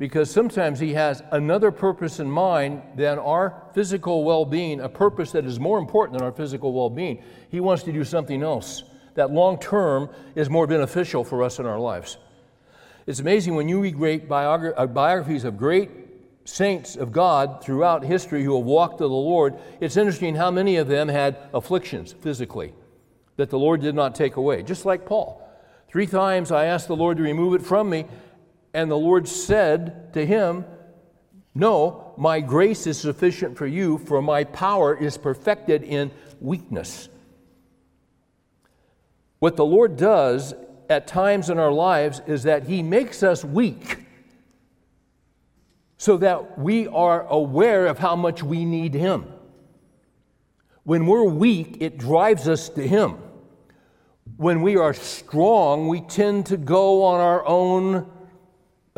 because 0.00 0.30
sometimes 0.30 0.80
he 0.80 0.94
has 0.94 1.22
another 1.30 1.70
purpose 1.70 2.20
in 2.20 2.30
mind 2.30 2.80
than 2.96 3.18
our 3.18 3.62
physical 3.74 4.24
well 4.24 4.46
being, 4.46 4.80
a 4.80 4.88
purpose 4.88 5.30
that 5.32 5.44
is 5.44 5.60
more 5.60 5.78
important 5.78 6.18
than 6.18 6.26
our 6.26 6.32
physical 6.32 6.72
well 6.72 6.88
being. 6.88 7.22
He 7.50 7.60
wants 7.60 7.82
to 7.82 7.92
do 7.92 8.02
something 8.02 8.42
else 8.42 8.82
that 9.14 9.30
long 9.30 9.60
term 9.60 10.08
is 10.34 10.48
more 10.48 10.66
beneficial 10.66 11.22
for 11.22 11.42
us 11.42 11.58
in 11.58 11.66
our 11.66 11.78
lives. 11.78 12.16
It's 13.06 13.20
amazing 13.20 13.56
when 13.56 13.68
you 13.68 13.78
read 13.82 13.94
great 13.94 14.26
biogra- 14.26 14.72
uh, 14.74 14.86
biographies 14.86 15.44
of 15.44 15.58
great 15.58 15.90
saints 16.46 16.96
of 16.96 17.12
God 17.12 17.62
throughout 17.62 18.02
history 18.02 18.42
who 18.42 18.56
have 18.56 18.64
walked 18.64 18.98
to 18.98 19.04
the 19.04 19.10
Lord. 19.10 19.58
It's 19.80 19.98
interesting 19.98 20.34
how 20.34 20.50
many 20.50 20.76
of 20.76 20.88
them 20.88 21.08
had 21.08 21.36
afflictions 21.52 22.14
physically 22.14 22.72
that 23.36 23.50
the 23.50 23.58
Lord 23.58 23.82
did 23.82 23.94
not 23.94 24.14
take 24.14 24.36
away, 24.36 24.62
just 24.62 24.86
like 24.86 25.04
Paul. 25.04 25.46
Three 25.88 26.06
times 26.06 26.52
I 26.52 26.66
asked 26.66 26.88
the 26.88 26.96
Lord 26.96 27.18
to 27.18 27.22
remove 27.22 27.52
it 27.52 27.66
from 27.66 27.90
me, 27.90 28.06
and 28.72 28.90
the 28.90 28.96
Lord 28.96 29.28
said 29.28 30.12
to 30.14 30.24
him, 30.24 30.64
No, 31.54 32.14
my 32.16 32.40
grace 32.40 32.86
is 32.86 32.98
sufficient 32.98 33.56
for 33.56 33.66
you, 33.66 33.98
for 33.98 34.22
my 34.22 34.44
power 34.44 34.96
is 34.96 35.18
perfected 35.18 35.82
in 35.82 36.10
weakness. 36.40 37.08
What 39.38 39.56
the 39.56 39.64
Lord 39.64 39.96
does 39.96 40.54
at 40.88 41.06
times 41.06 41.50
in 41.50 41.58
our 41.58 41.72
lives 41.72 42.20
is 42.26 42.42
that 42.42 42.64
He 42.64 42.82
makes 42.82 43.22
us 43.22 43.44
weak 43.44 44.04
so 45.96 46.16
that 46.18 46.58
we 46.58 46.86
are 46.88 47.26
aware 47.26 47.86
of 47.86 47.98
how 47.98 48.16
much 48.16 48.42
we 48.42 48.64
need 48.64 48.92
Him. 48.94 49.26
When 50.82 51.06
we're 51.06 51.24
weak, 51.24 51.78
it 51.80 51.96
drives 51.96 52.48
us 52.48 52.68
to 52.70 52.86
Him 52.86 53.18
when 54.36 54.62
we 54.62 54.76
are 54.76 54.94
strong, 54.94 55.88
we 55.88 56.00
tend 56.00 56.46
to 56.46 56.56
go 56.56 57.04
on 57.04 57.20
our 57.20 57.46
own 57.46 58.10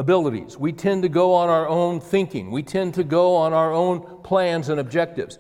abilities. 0.03 0.59
We 0.59 0.73
tend 0.73 1.05
to 1.05 1.09
go 1.09 1.33
on 1.33 1.49
our 1.49 1.67
own 1.69 2.01
thinking. 2.01 2.51
We 2.51 2.63
tend 2.63 2.95
to 2.95 3.05
go 3.05 3.37
on 3.37 3.53
our 3.53 3.73
own 3.73 4.23
plans 4.23 4.69
and 4.69 4.81
objectives. 4.81 5.39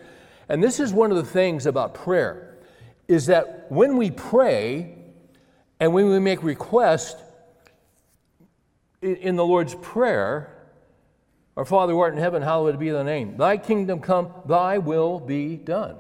And 0.49 0.63
this 0.63 0.81
is 0.81 0.93
one 0.93 1.11
of 1.11 1.17
the 1.17 1.25
things 1.25 1.67
about 1.67 1.95
prayer 1.95 2.59
is 3.09 3.27
that 3.27 3.67
when 3.71 3.97
we 3.97 4.11
pray 4.11 4.97
and 5.81 5.93
when 5.93 6.09
we 6.09 6.19
make 6.21 6.43
request 6.43 7.19
in 9.03 9.35
the 9.35 9.45
Lord's 9.45 9.75
prayer, 9.75 10.57
our 11.57 11.65
Father 11.65 11.93
who 11.93 11.99
art 11.99 12.15
in 12.15 12.21
heaven, 12.21 12.41
hallowed 12.41 12.79
be 12.79 12.91
thy 12.91 13.03
name. 13.03 13.37
Thy 13.37 13.57
kingdom 13.57 14.01
come, 14.01 14.33
thy 14.47 14.79
will 14.79 15.19
be 15.19 15.57
done. 15.57 15.97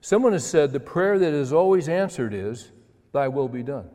Someone 0.00 0.32
has 0.32 0.46
said 0.46 0.72
the 0.72 0.80
prayer 0.80 1.18
that 1.18 1.34
is 1.34 1.52
always 1.52 1.86
answered 1.86 2.32
is, 2.32 2.72
Thy 3.12 3.28
will 3.28 3.48
be 3.48 3.62
done. 3.62 3.90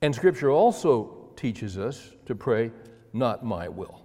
And 0.00 0.14
Scripture 0.14 0.50
also 0.50 1.30
teaches 1.36 1.78
us 1.78 2.14
to 2.26 2.34
pray, 2.34 2.70
Not 3.12 3.44
my 3.44 3.68
will, 3.68 4.02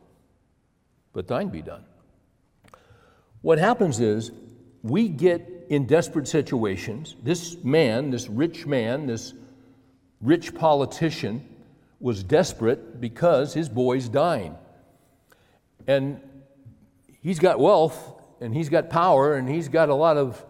but 1.14 1.28
thine 1.28 1.50
be 1.50 1.62
done. 1.62 1.86
What 3.42 3.60
happens 3.60 4.00
is 4.00 4.32
we 4.82 5.08
get 5.08 5.66
in 5.70 5.86
desperate 5.86 6.28
situations. 6.28 7.16
This 7.24 7.64
man, 7.64 8.10
this 8.10 8.28
rich 8.28 8.66
man, 8.66 9.08
this 9.08 9.34
rich 10.22 10.54
politician, 10.56 11.48
was 12.00 12.24
desperate 12.24 13.00
because 13.00 13.54
his 13.54 13.70
boy's 13.70 14.10
dying. 14.10 14.56
And 15.88 16.22
he's 17.22 17.40
got 17.40 17.60
wealth 17.60 18.22
and 18.42 18.54
he's 18.54 18.70
got 18.70 18.90
power 18.90 19.36
and 19.36 19.48
he's 19.48 19.70
got 19.70 19.90
a 19.90 19.96
lot 19.96 20.18
of 20.18 20.46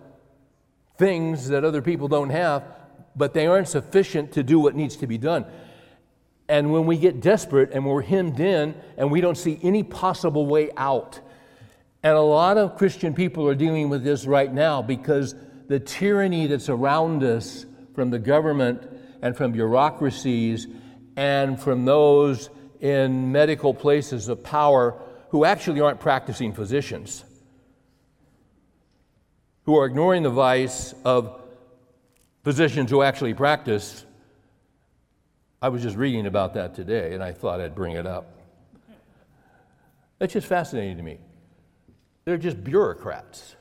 things 0.97 1.49
that 1.49 1.63
other 1.63 1.81
people 1.81 2.07
don't 2.07 2.29
have, 2.29 2.63
but 3.15 3.33
they 3.33 3.47
aren't 3.47 3.67
sufficient 3.67 4.31
to 4.33 4.43
do 4.43 4.59
what 4.59 4.75
needs 4.75 4.95
to 4.97 5.07
be 5.07 5.17
done. 5.17 5.45
And 6.47 6.71
when 6.71 6.85
we 6.85 6.97
get 6.97 7.21
desperate 7.21 7.71
and 7.71 7.85
we're 7.85 8.01
hemmed 8.01 8.39
in 8.39 8.75
and 8.97 9.11
we 9.11 9.21
don't 9.21 9.37
see 9.37 9.59
any 9.63 9.83
possible 9.83 10.45
way 10.45 10.71
out, 10.77 11.19
and 12.03 12.13
a 12.13 12.21
lot 12.21 12.57
of 12.57 12.77
Christian 12.77 13.13
people 13.13 13.47
are 13.47 13.55
dealing 13.55 13.89
with 13.89 14.03
this 14.03 14.25
right 14.25 14.53
now 14.53 14.81
because 14.81 15.35
the 15.67 15.79
tyranny 15.79 16.47
that's 16.47 16.69
around 16.69 17.23
us 17.23 17.65
from 17.95 18.09
the 18.09 18.19
government 18.19 18.83
and 19.21 19.37
from 19.37 19.53
bureaucracies 19.53 20.67
and 21.15 21.59
from 21.59 21.85
those 21.85 22.49
in 22.81 23.31
medical 23.31 23.73
places 23.73 24.27
of 24.27 24.43
power 24.43 24.99
who 25.29 25.45
actually 25.45 25.79
aren't 25.79 25.99
practicing 25.99 26.53
physicians 26.53 27.23
who 29.65 29.77
are 29.77 29.85
ignoring 29.85 30.23
the 30.23 30.29
vice 30.29 30.93
of 31.05 31.41
physicians 32.43 32.91
who 32.91 33.01
actually 33.01 33.33
practice. 33.33 34.05
I 35.61 35.69
was 35.69 35.81
just 35.81 35.95
reading 35.95 36.27
about 36.27 36.53
that 36.55 36.75
today 36.75 37.13
and 37.13 37.23
I 37.23 37.31
thought 37.31 37.61
I'd 37.61 37.75
bring 37.75 37.95
it 37.95 38.05
up. 38.05 38.37
That's 40.19 40.33
just 40.33 40.47
fascinating 40.47 40.97
to 40.97 41.03
me. 41.03 41.17
They're 42.25 42.37
just 42.37 42.63
bureaucrats. 42.63 43.55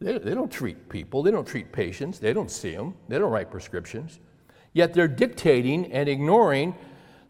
They, 0.00 0.18
they 0.18 0.34
don't 0.34 0.50
treat 0.50 0.88
people, 0.88 1.24
they 1.24 1.32
don't 1.32 1.46
treat 1.46 1.72
patients, 1.72 2.20
they 2.20 2.32
don't 2.32 2.50
see 2.50 2.72
them, 2.72 2.94
they 3.08 3.18
don't 3.18 3.32
write 3.32 3.50
prescriptions. 3.50 4.20
Yet 4.72 4.94
they're 4.94 5.08
dictating 5.08 5.92
and 5.92 6.08
ignoring 6.08 6.76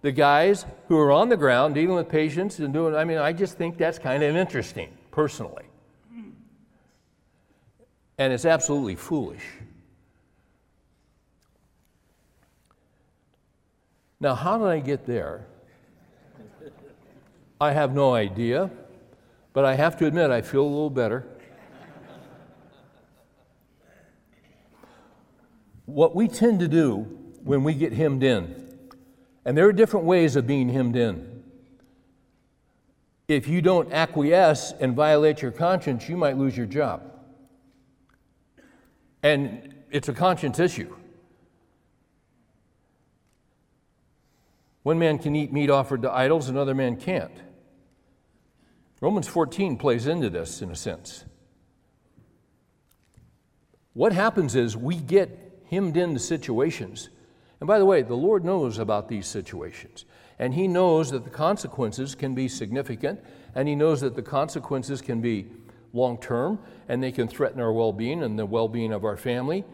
the 0.02 0.12
guys 0.12 0.66
who 0.88 0.98
are 0.98 1.10
on 1.10 1.28
the 1.28 1.36
ground 1.36 1.74
dealing 1.74 1.96
with 1.96 2.08
patients 2.08 2.58
and 2.58 2.72
doing, 2.74 2.94
I 2.94 3.04
mean, 3.04 3.18
I 3.18 3.32
just 3.32 3.56
think 3.56 3.78
that's 3.78 3.98
kind 3.98 4.22
of 4.22 4.36
interesting, 4.36 4.90
personally. 5.10 5.64
And 8.18 8.32
it's 8.32 8.44
absolutely 8.44 8.96
foolish. 8.96 9.42
Now, 14.20 14.34
how 14.34 14.58
did 14.58 14.66
I 14.66 14.80
get 14.80 15.06
there? 15.06 15.46
I 17.60 17.72
have 17.72 17.94
no 17.94 18.14
idea, 18.14 18.70
but 19.52 19.64
I 19.64 19.74
have 19.74 19.96
to 19.98 20.06
admit 20.06 20.30
I 20.30 20.42
feel 20.42 20.62
a 20.62 20.64
little 20.64 20.90
better. 20.90 21.26
what 25.88 26.14
we 26.14 26.28
tend 26.28 26.60
to 26.60 26.68
do 26.68 26.98
when 27.42 27.64
we 27.64 27.72
get 27.72 27.94
hemmed 27.94 28.22
in, 28.22 28.78
and 29.44 29.56
there 29.56 29.66
are 29.66 29.72
different 29.72 30.04
ways 30.04 30.36
of 30.36 30.46
being 30.46 30.68
hemmed 30.68 30.96
in. 30.96 31.42
If 33.26 33.48
you 33.48 33.62
don't 33.62 33.90
acquiesce 33.92 34.72
and 34.80 34.94
violate 34.94 35.40
your 35.40 35.50
conscience, 35.50 36.08
you 36.08 36.16
might 36.16 36.36
lose 36.36 36.56
your 36.56 36.66
job. 36.66 37.02
And 39.22 39.74
it's 39.90 40.08
a 40.08 40.12
conscience 40.12 40.58
issue. 40.58 40.94
One 44.88 44.98
man 44.98 45.18
can 45.18 45.36
eat 45.36 45.52
meat 45.52 45.68
offered 45.68 46.00
to 46.00 46.10
idols, 46.10 46.48
another 46.48 46.74
man 46.74 46.96
can't. 46.96 47.42
Romans 49.02 49.28
14 49.28 49.76
plays 49.76 50.06
into 50.06 50.30
this 50.30 50.62
in 50.62 50.70
a 50.70 50.74
sense. 50.74 51.26
What 53.92 54.14
happens 54.14 54.56
is 54.56 54.78
we 54.78 54.96
get 54.96 55.60
hemmed 55.68 55.98
into 55.98 56.18
situations. 56.18 57.10
And 57.60 57.66
by 57.66 57.78
the 57.78 57.84
way, 57.84 58.00
the 58.00 58.14
Lord 58.14 58.46
knows 58.46 58.78
about 58.78 59.10
these 59.10 59.26
situations. 59.26 60.06
And 60.38 60.54
He 60.54 60.66
knows 60.66 61.10
that 61.10 61.24
the 61.24 61.28
consequences 61.28 62.14
can 62.14 62.34
be 62.34 62.48
significant, 62.48 63.22
and 63.54 63.68
He 63.68 63.74
knows 63.74 64.00
that 64.00 64.16
the 64.16 64.22
consequences 64.22 65.02
can 65.02 65.20
be 65.20 65.48
long 65.92 66.16
term, 66.16 66.60
and 66.88 67.02
they 67.02 67.12
can 67.12 67.28
threaten 67.28 67.60
our 67.60 67.74
well 67.74 67.92
being 67.92 68.22
and 68.22 68.38
the 68.38 68.46
well 68.46 68.68
being 68.68 68.94
of 68.94 69.04
our 69.04 69.18
family. 69.18 69.66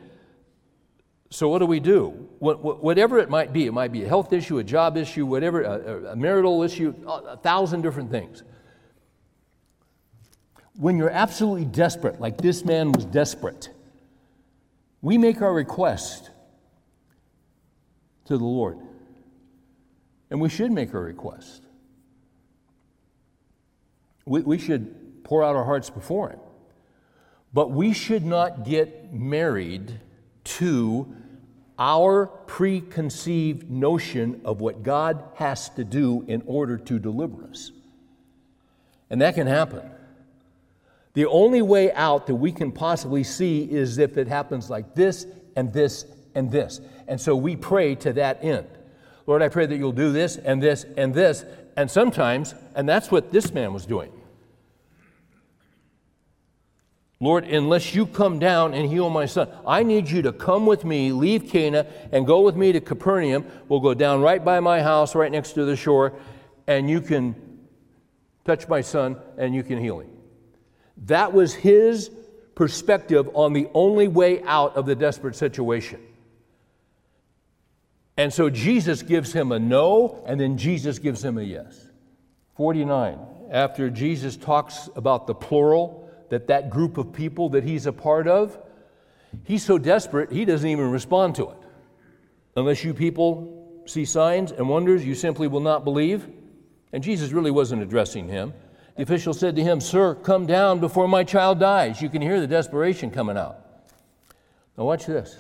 So, 1.31 1.49
what 1.49 1.59
do 1.59 1.67
we 1.67 1.81
do? 1.81 2.11
Whatever 2.39 3.19
it 3.19 3.29
might 3.29 3.53
be, 3.53 3.67
it 3.67 3.73
might 3.73 3.91
be 3.91 4.05
a 4.05 4.09
health 4.09 4.33
issue, 4.33 4.59
a 4.59 4.65
job 4.65 4.97
issue, 4.97 5.27
whatever, 5.27 5.63
a, 5.63 6.15
marital 6.15 6.63
issue, 6.63 6.95
a 7.07 7.37
thousand 7.37 7.83
different 7.83 8.11
things. 8.11 8.43
When 10.77 10.97
you're 10.97 11.11
absolutely 11.11 11.65
desperate, 11.65 12.21
like 12.21 12.39
this 12.39 12.65
man 12.65 12.93
was 12.93 13.05
desperate, 13.05 13.71
we 15.03 15.19
make 15.19 15.43
our 15.43 15.53
request 15.53 16.31
to 18.27 18.39
the 18.39 18.45
Lord. 18.45 18.79
And 20.31 20.41
we 20.41 20.49
should 20.49 20.73
make 20.73 20.95
our 20.95 21.03
request. 21.03 21.63
We, 24.25 24.41
we 24.41 24.59
should 24.59 25.25
pour 25.25 25.43
out 25.43 25.57
our 25.57 25.65
hearts 25.65 25.91
before 25.91 26.31
Him. 26.31 26.41
But 27.53 27.71
we 27.71 27.93
should 27.93 28.25
not 28.25 28.65
get 28.65 29.13
married 29.13 30.01
to 30.45 31.15
our 31.79 32.27
preconceived 32.27 33.71
notion 33.71 34.41
of 34.45 34.61
what 34.61 34.83
God 34.83 35.23
has 35.35 35.69
to 35.71 35.85
do 35.85 36.25
in 36.29 36.43
order 36.47 36.77
to 36.79 36.99
deliver 36.99 37.45
us. 37.45 37.73
And 39.11 39.21
that 39.21 39.35
can 39.35 39.47
happen. 39.47 39.83
The 41.15 41.27
only 41.27 41.63
way 41.63 41.93
out 41.93 42.27
that 42.27 42.35
we 42.35 42.53
can 42.53 42.73
possibly 42.73 43.25
see 43.25 43.63
is 43.63 43.99
if 43.99 44.17
it 44.17 44.29
happens 44.29 44.71
like 44.71 44.95
this 44.95 45.27
and 45.57 45.73
this 45.73 46.05
and 46.35 46.51
this. 46.51 46.81
And 47.07 47.21
so 47.21 47.37
we 47.37 47.57
pray 47.57 47.95
to 47.97 48.13
that 48.15 48.43
end. 48.43 48.67
Lord, 49.27 49.43
I 49.43 49.49
pray 49.49 49.67
that 49.67 49.77
you'll 49.77 49.93
do 49.93 50.13
this 50.13 50.37
and 50.37 50.63
this 50.63 50.85
and 50.97 51.15
this. 51.15 51.45
And 51.77 51.91
sometimes, 51.91 52.55
and 52.75 52.89
that's 52.89 53.11
what 53.11 53.33
this 53.33 53.53
man 53.53 53.73
was 53.73 53.87
doing. 53.87 54.13
Lord, 57.25 57.45
unless 57.45 57.95
you 57.95 58.05
come 58.05 58.39
down 58.39 58.75
and 58.75 58.87
heal 58.87 59.09
my 59.09 59.25
son, 59.25 59.49
I 59.67 59.83
need 59.83 60.11
you 60.11 60.21
to 60.23 60.33
come 60.33 60.67
with 60.67 60.85
me, 60.85 61.11
leave 61.11 61.49
Cana, 61.49 61.87
and 62.13 62.27
go 62.27 62.43
with 62.43 62.55
me 62.55 62.73
to 62.73 62.83
Capernaum. 62.83 63.47
We'll 63.67 63.81
go 63.81 63.95
down 63.95 64.21
right 64.21 64.45
by 64.45 64.61
my 64.61 64.83
house, 64.83 65.15
right 65.15 65.33
next 65.33 65.53
to 65.53 65.65
the 65.65 65.75
shore, 65.75 66.13
and 66.67 66.91
you 66.91 67.01
can 67.01 67.35
touch 68.45 68.69
my 68.69 68.83
son 68.83 69.17
and 69.39 69.55
you 69.55 69.63
can 69.63 69.79
heal 69.79 70.01
him. 70.01 70.11
That 71.07 71.33
was 71.33 71.55
his 71.55 72.11
perspective 72.55 73.31
on 73.33 73.55
the 73.55 73.69
only 73.73 74.07
way 74.07 74.43
out 74.43 74.77
of 74.77 74.85
the 74.85 74.95
desperate 74.95 75.35
situation. 75.35 76.03
And 78.19 78.35
so 78.35 78.51
Jesus 78.51 79.01
gives 79.01 79.33
him 79.33 79.51
a 79.51 79.59
no, 79.59 80.23
and 80.27 80.39
then 80.39 80.59
Jesus 80.59 80.99
gives 80.99 81.25
him 81.25 81.39
a 81.39 81.43
yes. 81.43 81.89
49. 82.57 83.19
After 83.51 83.89
Jesus 83.89 84.37
talks 84.37 84.91
about 84.95 85.27
the 85.27 85.35
plural, 85.35 86.04
that 86.31 86.47
that 86.49 86.71
group 86.71 86.99
of 86.99 87.13
people 87.13 87.51
that 87.51 87.65
he's 87.65 87.87
a 87.87 87.93
part 87.93 88.27
of, 88.27 88.59
he's 89.45 89.65
so 89.65 89.79
desperate, 89.79 90.33
he 90.33 90.45
doesn't 90.45 90.69
even 90.69 90.91
respond 90.91 91.35
to 91.37 91.51
it. 91.51 91.57
Unless 92.57 92.85
you 92.85 92.95
people 92.95 93.83
see 93.87 94.05
signs 94.05 94.53
and 94.53 94.69
wonders, 94.69 95.05
you 95.05 95.15
simply 95.15 95.49
will 95.49 95.61
not 95.61 95.85
believe. 95.85 96.29
And 96.93 97.03
Jesus 97.03 97.33
really 97.33 97.51
wasn't 97.51 97.83
addressing 97.83 98.29
him. 98.29 98.53
The 98.97 99.03
official 99.03 99.35
said 99.35 99.57
to 99.57 99.63
him, 99.63 99.81
Sir, 99.81 100.15
come 100.15 100.47
down 100.47 100.79
before 100.79 101.09
my 101.09 101.25
child 101.25 101.59
dies. 101.59 102.01
You 102.01 102.09
can 102.09 102.23
hear 102.23 102.41
the 102.41 102.47
desperation 102.47 103.11
coming 103.11 103.37
out. 103.37 103.59
Now, 104.79 104.85
watch 104.85 105.07
this. 105.07 105.37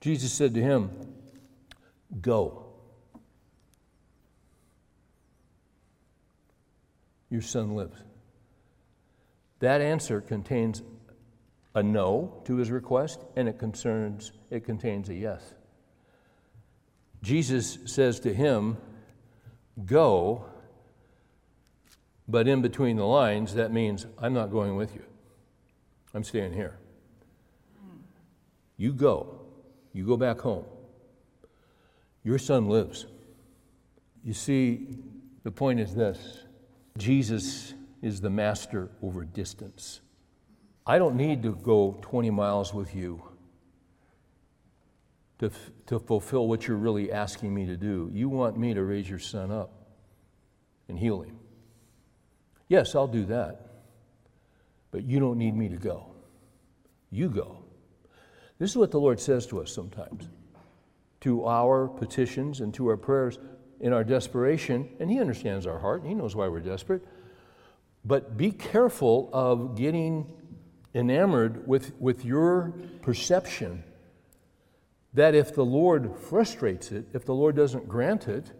Jesus 0.00 0.32
said 0.32 0.54
to 0.54 0.62
him, 0.62 0.90
Go. 2.20 2.69
Your 7.30 7.42
son 7.42 7.74
lives. 7.74 8.02
That 9.60 9.80
answer 9.80 10.20
contains 10.20 10.82
a 11.74 11.82
no 11.82 12.42
to 12.44 12.56
his 12.56 12.70
request, 12.70 13.20
and 13.36 13.48
it 13.48 13.58
concerns 13.58 14.32
it 14.50 14.64
contains 14.64 15.08
a 15.08 15.14
yes. 15.14 15.54
Jesus 17.22 17.78
says 17.84 18.20
to 18.20 18.34
him, 18.34 18.76
Go, 19.84 20.44
but 22.26 22.48
in 22.48 22.62
between 22.62 22.96
the 22.96 23.04
lines, 23.04 23.54
that 23.54 23.72
means 23.72 24.06
I'm 24.18 24.34
not 24.34 24.50
going 24.50 24.76
with 24.76 24.94
you. 24.94 25.02
I'm 26.12 26.24
staying 26.24 26.52
here. 26.52 26.76
You 28.76 28.92
go. 28.92 29.40
You 29.92 30.06
go 30.06 30.16
back 30.16 30.40
home. 30.40 30.64
Your 32.24 32.38
son 32.38 32.68
lives. 32.68 33.06
You 34.24 34.32
see, 34.32 34.96
the 35.42 35.50
point 35.50 35.80
is 35.80 35.94
this 35.94 36.44
Jesus 36.96 37.74
is 38.02 38.20
the 38.20 38.30
master 38.30 38.90
over 39.02 39.24
distance. 39.24 40.00
I 40.86 40.98
don't 40.98 41.16
need 41.16 41.42
to 41.42 41.54
go 41.54 41.98
20 42.02 42.30
miles 42.30 42.74
with 42.74 42.94
you 42.94 43.22
to, 45.38 45.50
to 45.86 45.98
fulfill 45.98 46.48
what 46.48 46.66
you're 46.66 46.76
really 46.76 47.12
asking 47.12 47.54
me 47.54 47.66
to 47.66 47.76
do. 47.76 48.10
You 48.12 48.28
want 48.28 48.58
me 48.58 48.74
to 48.74 48.82
raise 48.82 49.08
your 49.08 49.18
son 49.18 49.50
up 49.50 49.72
and 50.88 50.98
heal 50.98 51.22
him. 51.22 51.38
Yes, 52.68 52.94
I'll 52.94 53.08
do 53.08 53.24
that. 53.26 53.66
But 54.90 55.04
you 55.04 55.20
don't 55.20 55.38
need 55.38 55.56
me 55.56 55.68
to 55.68 55.76
go. 55.76 56.06
You 57.10 57.28
go. 57.28 57.64
This 58.58 58.70
is 58.70 58.76
what 58.76 58.90
the 58.90 59.00
Lord 59.00 59.20
says 59.20 59.46
to 59.48 59.60
us 59.60 59.72
sometimes 59.72 60.28
to 61.20 61.44
our 61.44 61.86
petitions 61.86 62.60
and 62.60 62.72
to 62.72 62.88
our 62.88 62.96
prayers 62.96 63.38
in 63.80 63.92
our 63.92 64.04
desperation, 64.04 64.88
and 65.00 65.10
He 65.10 65.20
understands 65.20 65.66
our 65.66 65.78
heart, 65.78 66.02
and 66.02 66.08
He 66.08 66.14
knows 66.14 66.36
why 66.36 66.48
we're 66.48 66.60
desperate. 66.60 67.06
But 68.04 68.36
be 68.36 68.50
careful 68.50 69.30
of 69.32 69.76
getting 69.76 70.32
enamored 70.94 71.66
with, 71.66 71.92
with 72.00 72.24
your 72.24 72.72
perception 73.02 73.84
that 75.14 75.34
if 75.34 75.54
the 75.54 75.64
Lord 75.64 76.16
frustrates 76.16 76.92
it, 76.92 77.06
if 77.12 77.24
the 77.24 77.34
Lord 77.34 77.56
doesn't 77.56 77.88
grant 77.88 78.28
it, 78.28 78.52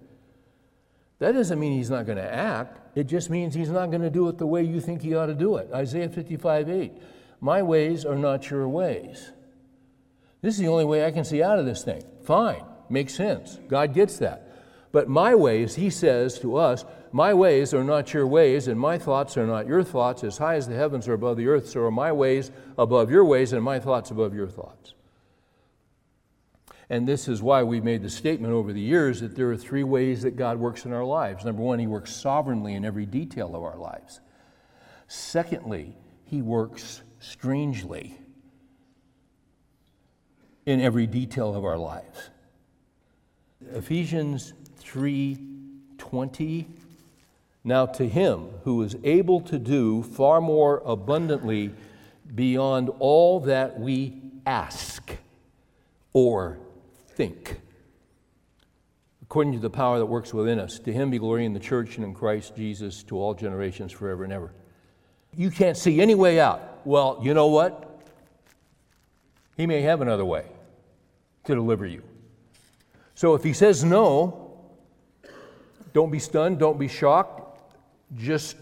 that 1.19 1.33
doesn't 1.33 1.61
mean 1.61 1.73
He's 1.73 1.91
not 1.91 2.07
going 2.07 2.19
to 2.19 2.35
act. 2.35 2.97
It 2.97 3.05
just 3.05 3.31
means 3.31 3.55
He's 3.55 3.71
not 3.71 3.91
going 3.91 4.03
to 4.03 4.11
do 4.11 4.29
it 4.29 4.39
the 4.39 4.47
way 4.47 4.63
you 4.63 4.81
think 4.81 5.03
He 5.03 5.15
ought 5.15 5.27
to 5.27 5.35
do 5.35 5.57
it. 5.57 5.71
Isaiah 5.73 6.09
55 6.09 6.69
8. 6.69 6.93
My 7.41 7.63
ways 7.63 8.05
are 8.05 8.17
not 8.17 8.51
your 8.51 8.69
ways. 8.69 9.33
This 10.43 10.55
is 10.55 10.61
the 10.61 10.69
only 10.69 10.85
way 10.85 11.05
I 11.05 11.11
can 11.11 11.25
see 11.25 11.43
out 11.43 11.59
of 11.59 11.67
this 11.67 11.85
thing. 11.85 12.03
Fine, 12.25 12.65
makes 12.89 13.15
sense. 13.15 13.59
God 13.69 13.95
gets 13.95 14.19
that. 14.19 14.50
But 14.93 15.09
my 15.09 15.35
ways, 15.35 15.77
he 15.77 15.91
says 15.91 16.39
to 16.41 16.57
us, 16.57 16.85
my 17.13 17.35
ways 17.35 17.75
are 17.75 17.85
not 17.85 18.13
your 18.15 18.27
ways, 18.27 18.69
and 18.69 18.79
my 18.79 18.97
thoughts 18.99 19.37
are 19.37 19.47
not 19.47 19.67
your 19.67 19.83
thoughts. 19.83 20.23
As 20.23 20.39
high 20.39 20.55
as 20.55 20.69
the 20.69 20.77
heavens 20.77 21.09
are 21.09 21.15
above 21.15 21.37
the 21.37 21.49
earth, 21.49 21.69
so 21.69 21.83
are 21.83 21.91
my 21.91 22.13
ways 22.13 22.51
above 22.79 23.11
your 23.11 23.25
ways, 23.25 23.53
and 23.53 23.63
my 23.63 23.81
thoughts 23.81 24.11
above 24.11 24.35
your 24.35 24.49
thoughts. 24.49 24.95
And 26.89 27.07
this 27.07 27.29
is 27.29 27.43
why 27.43 27.63
we've 27.63 27.85
made 27.85 28.03
the 28.03 28.11
statement 28.11 28.53
over 28.53 28.73
the 28.73 28.81
years 28.81 29.21
that 29.21 29.37
there 29.37 29.51
are 29.51 29.57
three 29.57 29.85
ways 29.85 30.23
that 30.23 30.37
God 30.37 30.59
works 30.59 30.85
in 30.85 30.93
our 30.93 31.05
lives. 31.05 31.45
Number 31.45 31.63
one, 31.63 31.79
He 31.79 31.87
works 31.87 32.15
sovereignly 32.15 32.75
in 32.75 32.85
every 32.85 33.07
detail 33.07 33.55
of 33.55 33.63
our 33.63 33.77
lives. 33.77 34.21
Secondly, 35.07 35.97
He 36.25 36.43
works 36.43 37.03
strangely 37.19 38.19
in 40.67 40.81
every 40.81 41.07
detail 41.07 41.55
of 41.55 41.65
our 41.65 41.79
lives. 41.79 42.31
Ephesians 43.73 44.55
3:20 44.81 46.67
Now 47.63 47.87
to 47.87 48.09
him 48.09 48.49
who 48.65 48.83
is 48.83 48.97
able 49.05 49.41
to 49.43 49.59
do 49.59 50.03
far 50.03 50.41
more 50.41 50.83
abundantly 50.85 51.73
beyond 52.35 52.91
all 52.99 53.41
that 53.41 53.79
we 53.79 54.21
ask 54.47 55.17
or 56.13 56.59
think 57.09 57.61
according 59.31 59.53
to 59.53 59.61
the 59.61 59.71
power 59.71 59.99
that 60.01 60.07
works 60.07 60.35
within 60.35 60.59
us 60.59 60.81
to 60.81 60.93
him 60.93 61.09
be 61.09 61.19
glory 61.19 61.45
in 61.45 61.53
the 61.53 61.61
church 61.61 61.95
and 61.95 62.05
in 62.05 62.13
Christ 62.13 62.57
Jesus 62.57 63.05
to 63.05 63.17
all 63.17 63.33
generations 63.33 63.93
forever 63.93 64.25
and 64.25 64.33
ever. 64.33 64.53
You 65.37 65.53
can't 65.53 65.77
see 65.77 66.01
any 66.01 66.17
way 66.17 66.41
out. 66.41 66.81
Well, 66.85 67.21
you 67.23 67.33
know 67.33 67.47
what? 67.47 68.03
He 69.57 69.69
may 69.69 69.83
have 69.83 70.01
another 70.01 70.25
way 70.25 70.47
to 71.45 71.55
deliver 71.55 71.87
you. 71.87 72.03
So 73.15 73.35
if 73.35 73.45
he 73.45 73.53
says 73.53 73.85
no, 73.85 74.50
don't 75.93 76.11
be 76.11 76.19
stunned, 76.19 76.59
don't 76.59 76.79
be 76.79 76.89
shocked. 76.89 77.61
Just 78.17 78.57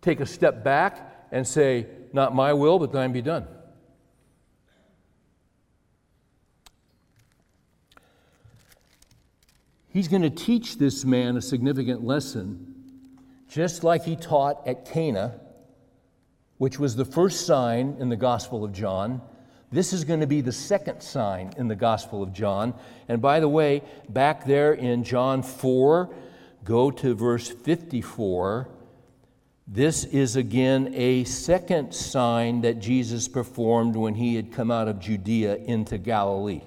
take 0.00 0.20
a 0.20 0.26
step 0.26 0.62
back 0.62 1.26
and 1.32 1.46
say, 1.46 1.86
Not 2.12 2.34
my 2.34 2.52
will, 2.52 2.78
but 2.78 2.92
thine 2.92 3.12
be 3.12 3.22
done. 3.22 3.46
He's 9.94 10.08
going 10.08 10.22
to 10.22 10.30
teach 10.30 10.78
this 10.78 11.04
man 11.04 11.36
a 11.36 11.40
significant 11.40 12.04
lesson, 12.04 12.74
just 13.48 13.84
like 13.84 14.04
he 14.04 14.16
taught 14.16 14.66
at 14.66 14.86
Cana, 14.86 15.38
which 16.58 16.80
was 16.80 16.96
the 16.96 17.04
first 17.04 17.46
sign 17.46 17.96
in 18.00 18.08
the 18.08 18.16
Gospel 18.16 18.64
of 18.64 18.72
John. 18.72 19.22
This 19.70 19.92
is 19.92 20.02
going 20.02 20.18
to 20.18 20.26
be 20.26 20.40
the 20.40 20.50
second 20.50 21.00
sign 21.00 21.52
in 21.56 21.68
the 21.68 21.76
Gospel 21.76 22.24
of 22.24 22.32
John. 22.32 22.74
And 23.08 23.22
by 23.22 23.38
the 23.38 23.48
way, 23.48 23.82
back 24.08 24.44
there 24.46 24.72
in 24.72 25.04
John 25.04 25.44
4, 25.44 26.12
go 26.64 26.90
to 26.90 27.14
verse 27.14 27.48
54. 27.48 28.68
This 29.66 30.04
is 30.04 30.36
again 30.36 30.92
a 30.94 31.24
second 31.24 31.94
sign 31.94 32.62
that 32.62 32.80
Jesus 32.80 33.28
performed 33.28 33.96
when 33.96 34.14
he 34.14 34.34
had 34.34 34.52
come 34.52 34.70
out 34.70 34.88
of 34.88 35.00
Judea 35.00 35.56
into 35.56 35.98
Galilee. 35.98 36.62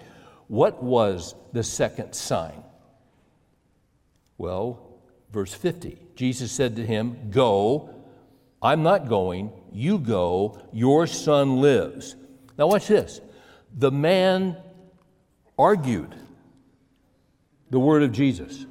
What 0.47 0.81
was 0.81 1.36
the 1.53 1.63
second 1.63 2.13
sign? 2.13 2.63
Well, 4.38 4.99
verse 5.31 5.53
50. 5.53 5.99
Jesus 6.15 6.51
said 6.51 6.75
to 6.77 6.86
him, 6.86 7.29
Go. 7.29 7.93
I'm 8.62 8.81
not 8.81 9.07
going. 9.07 9.51
You 9.71 9.99
go. 9.99 10.60
Your 10.73 11.05
son 11.05 11.62
lives. 11.62 12.15
Now, 12.57 12.67
watch 12.67 12.88
this. 12.88 13.21
The 13.77 13.91
man 13.91 14.57
argued 15.57 16.15
the 17.69 17.79
word 17.79 18.01
of 18.01 18.12
Jesus. 18.12 18.65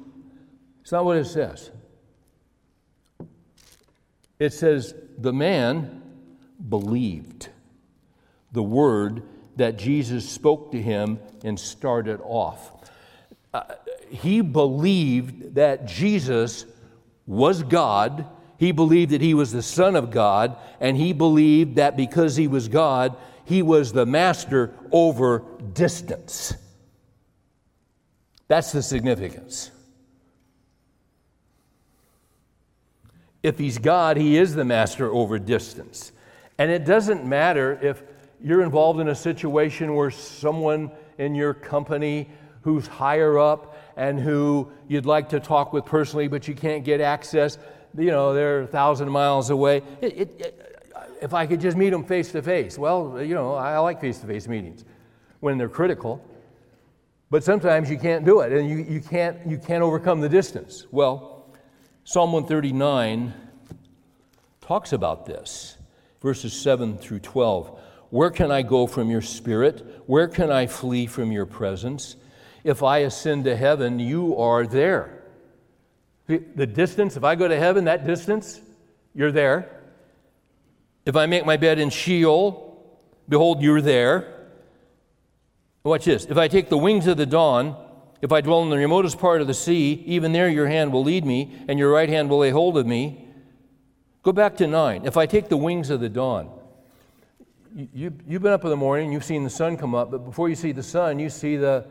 It's 0.87 0.93
not 0.93 1.03
what 1.03 1.17
it 1.17 1.25
says. 1.25 1.69
It 4.39 4.53
says, 4.53 4.95
the 5.17 5.33
man 5.33 6.01
believed 6.69 7.49
the 8.53 8.63
word 8.63 9.21
that 9.57 9.77
Jesus 9.77 10.29
spoke 10.29 10.71
to 10.71 10.81
him 10.81 11.19
and 11.43 11.59
started 11.59 12.21
off. 12.23 12.71
Uh, 13.53 13.63
he 14.09 14.39
believed 14.39 15.55
that 15.55 15.87
Jesus 15.87 16.65
was 17.25 17.63
God. 17.63 18.25
He 18.57 18.71
believed 18.71 19.11
that 19.11 19.19
he 19.19 19.33
was 19.33 19.51
the 19.51 19.61
Son 19.61 19.93
of 19.97 20.09
God, 20.09 20.55
and 20.79 20.95
he 20.95 21.11
believed 21.11 21.75
that 21.75 21.97
because 21.97 22.37
he 22.37 22.47
was 22.47 22.69
God, 22.69 23.17
he 23.43 23.61
was 23.61 23.91
the 23.91 24.05
master 24.05 24.73
over 24.93 25.43
distance. 25.73 26.53
That's 28.47 28.71
the 28.71 28.81
significance. 28.81 29.71
If 33.47 33.57
he's 33.57 33.77
God, 33.77 34.17
he 34.17 34.37
is 34.37 34.55
the 34.55 34.65
master 34.65 35.09
over 35.09 35.39
distance. 35.39 36.11
And 36.57 36.69
it 36.69 36.83
doesn't 36.83 37.23
matter 37.25 37.79
if 37.81 38.03
you're 38.43 38.61
involved 38.61 38.99
in 38.99 39.07
a 39.07 39.15
situation 39.15 39.95
where 39.95 40.11
someone 40.11 40.91
in 41.17 41.33
your 41.33 41.53
company 41.53 42.29
who's 42.63 42.87
higher 42.87 43.39
up 43.39 43.77
and 43.95 44.19
who 44.19 44.69
you'd 44.89 45.05
like 45.05 45.29
to 45.29 45.39
talk 45.39 45.71
with 45.71 45.85
personally, 45.85 46.27
but 46.27 46.49
you 46.49 46.55
can't 46.55 46.83
get 46.83 46.99
access, 46.99 47.57
you 47.97 48.11
know, 48.11 48.33
they're 48.33 48.63
a 48.63 48.67
thousand 48.67 49.09
miles 49.09 49.49
away. 49.49 49.81
It, 50.01 50.17
it, 50.17 50.41
it, 50.41 50.91
if 51.21 51.33
I 51.33 51.47
could 51.47 51.61
just 51.61 51.77
meet 51.77 51.91
them 51.91 52.03
face 52.03 52.33
to 52.33 52.41
face, 52.41 52.77
well, 52.77 53.23
you 53.23 53.33
know, 53.33 53.53
I 53.53 53.77
like 53.79 54.01
face 54.01 54.19
to 54.19 54.27
face 54.27 54.49
meetings 54.49 54.83
when 55.39 55.57
they're 55.57 55.69
critical. 55.69 56.21
But 57.29 57.45
sometimes 57.45 57.89
you 57.89 57.97
can't 57.97 58.25
do 58.25 58.41
it 58.41 58.51
and 58.51 58.69
you, 58.69 58.79
you, 58.79 58.99
can't, 58.99 59.37
you 59.47 59.57
can't 59.57 59.83
overcome 59.83 60.19
the 60.19 60.29
distance. 60.29 60.85
Well, 60.91 61.36
Psalm 62.09 62.31
139 62.31 63.33
talks 64.61 64.93
about 64.93 65.25
this, 65.25 65.75
verses 66.21 66.53
7 66.53 66.97
through 66.97 67.19
12. 67.19 67.77
Where 68.11 68.29
can 68.29 68.49
I 68.49 68.61
go 68.61 68.87
from 68.87 69.09
your 69.09 69.21
spirit? 69.21 70.03
Where 70.05 70.29
can 70.29 70.49
I 70.49 70.67
flee 70.67 71.05
from 71.07 71.33
your 71.33 71.45
presence? 71.45 72.15
If 72.63 72.81
I 72.81 72.99
ascend 72.99 73.43
to 73.43 73.57
heaven, 73.57 73.99
you 73.99 74.37
are 74.37 74.65
there. 74.65 75.21
The 76.27 76.65
distance, 76.65 77.17
if 77.17 77.25
I 77.25 77.35
go 77.35 77.45
to 77.45 77.59
heaven, 77.59 77.83
that 77.83 78.07
distance, 78.07 78.61
you're 79.13 79.33
there. 79.33 79.69
If 81.05 81.17
I 81.17 81.25
make 81.25 81.45
my 81.45 81.57
bed 81.57 81.77
in 81.77 81.89
Sheol, 81.89 82.89
behold, 83.27 83.61
you're 83.61 83.81
there. 83.81 84.47
Watch 85.83 86.05
this. 86.05 86.23
If 86.23 86.37
I 86.37 86.47
take 86.47 86.69
the 86.69 86.77
wings 86.77 87.05
of 87.05 87.17
the 87.17 87.25
dawn, 87.25 87.75
if 88.21 88.31
I 88.31 88.41
dwell 88.41 88.63
in 88.63 88.69
the 88.69 88.77
remotest 88.77 89.19
part 89.19 89.41
of 89.41 89.47
the 89.47 89.53
sea, 89.53 90.03
even 90.05 90.31
there 90.31 90.49
your 90.49 90.67
hand 90.67 90.91
will 90.91 91.03
lead 91.03 91.25
me, 91.25 91.55
and 91.67 91.77
your 91.77 91.91
right 91.91 92.09
hand 92.09 92.29
will 92.29 92.39
lay 92.39 92.49
hold 92.49 92.77
of 92.77 92.87
me. 92.87 93.27
Go 94.23 94.31
back 94.31 94.57
to 94.57 94.67
nine. 94.67 95.05
If 95.05 95.17
I 95.17 95.25
take 95.25 95.49
the 95.49 95.57
wings 95.57 95.89
of 95.89 95.99
the 95.99 96.09
dawn, 96.09 96.49
you, 97.93 98.11
you've 98.27 98.41
been 98.41 98.53
up 98.53 98.63
in 98.63 98.69
the 98.69 98.77
morning, 98.77 99.11
you've 99.11 99.23
seen 99.23 99.43
the 99.43 99.49
sun 99.49 99.77
come 99.77 99.93
up, 99.93 100.09
but 100.09 100.25
before 100.25 100.49
you 100.49 100.55
see 100.55 100.71
the 100.71 100.83
sun, 100.83 101.19
you 101.19 101.29
see 101.29 101.57
the, 101.57 101.85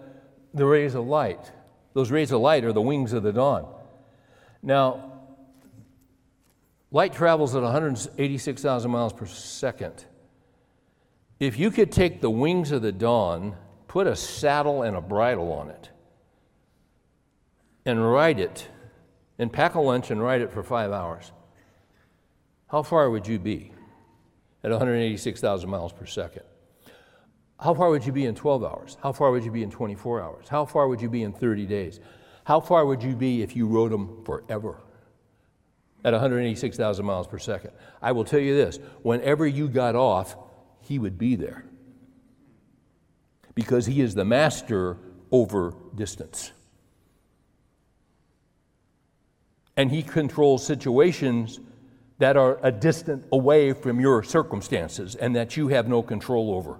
the 0.52 0.66
rays 0.66 0.94
of 0.94 1.06
light. 1.06 1.52
Those 1.94 2.10
rays 2.10 2.32
of 2.32 2.40
light 2.40 2.64
are 2.64 2.72
the 2.72 2.82
wings 2.82 3.12
of 3.12 3.22
the 3.22 3.32
dawn. 3.32 3.72
Now, 4.62 5.12
light 6.90 7.12
travels 7.12 7.54
at 7.54 7.62
186,000 7.62 8.90
miles 8.90 9.12
per 9.12 9.26
second. 9.26 10.04
If 11.38 11.58
you 11.58 11.70
could 11.70 11.92
take 11.92 12.20
the 12.20 12.30
wings 12.30 12.72
of 12.72 12.82
the 12.82 12.92
dawn, 12.92 13.56
put 13.86 14.06
a 14.06 14.16
saddle 14.16 14.82
and 14.82 14.96
a 14.96 15.00
bridle 15.00 15.52
on 15.52 15.70
it, 15.70 15.90
and 17.86 18.12
ride 18.12 18.40
it, 18.40 18.68
and 19.38 19.52
pack 19.52 19.74
a 19.74 19.80
lunch 19.80 20.10
and 20.10 20.20
ride 20.20 20.42
it 20.42 20.52
for 20.52 20.62
five 20.62 20.92
hours, 20.92 21.32
how 22.66 22.82
far 22.82 23.08
would 23.08 23.26
you 23.26 23.38
be 23.38 23.72
at 24.64 24.70
186,000 24.70 25.70
miles 25.70 25.92
per 25.92 26.04
second? 26.04 26.42
How 27.60 27.72
far 27.72 27.88
would 27.88 28.04
you 28.04 28.12
be 28.12 28.26
in 28.26 28.34
12 28.34 28.64
hours? 28.64 28.96
How 29.02 29.12
far 29.12 29.30
would 29.30 29.44
you 29.44 29.52
be 29.52 29.62
in 29.62 29.70
24 29.70 30.20
hours? 30.20 30.48
How 30.48 30.66
far 30.66 30.88
would 30.88 31.00
you 31.00 31.08
be 31.08 31.22
in 31.22 31.32
30 31.32 31.64
days? 31.64 32.00
How 32.44 32.60
far 32.60 32.84
would 32.84 33.02
you 33.02 33.14
be 33.14 33.42
if 33.42 33.56
you 33.56 33.66
rode 33.66 33.92
them 33.92 34.24
forever 34.24 34.82
at 36.04 36.12
186,000 36.12 37.06
miles 37.06 37.28
per 37.28 37.38
second? 37.38 37.70
I 38.02 38.12
will 38.12 38.24
tell 38.24 38.40
you 38.40 38.56
this 38.56 38.78
whenever 39.02 39.46
you 39.46 39.68
got 39.68 39.94
off, 39.94 40.36
he 40.80 40.98
would 40.98 41.16
be 41.16 41.36
there 41.36 41.64
because 43.54 43.86
he 43.86 44.00
is 44.00 44.14
the 44.14 44.24
master 44.24 44.98
over 45.30 45.74
distance. 45.94 46.52
And 49.76 49.90
he 49.90 50.02
controls 50.02 50.64
situations 50.64 51.60
that 52.18 52.36
are 52.36 52.58
a 52.62 52.72
distant 52.72 53.26
away 53.30 53.72
from 53.72 54.00
your 54.00 54.22
circumstances 54.22 55.14
and 55.14 55.36
that 55.36 55.56
you 55.56 55.68
have 55.68 55.86
no 55.86 56.02
control 56.02 56.54
over. 56.54 56.78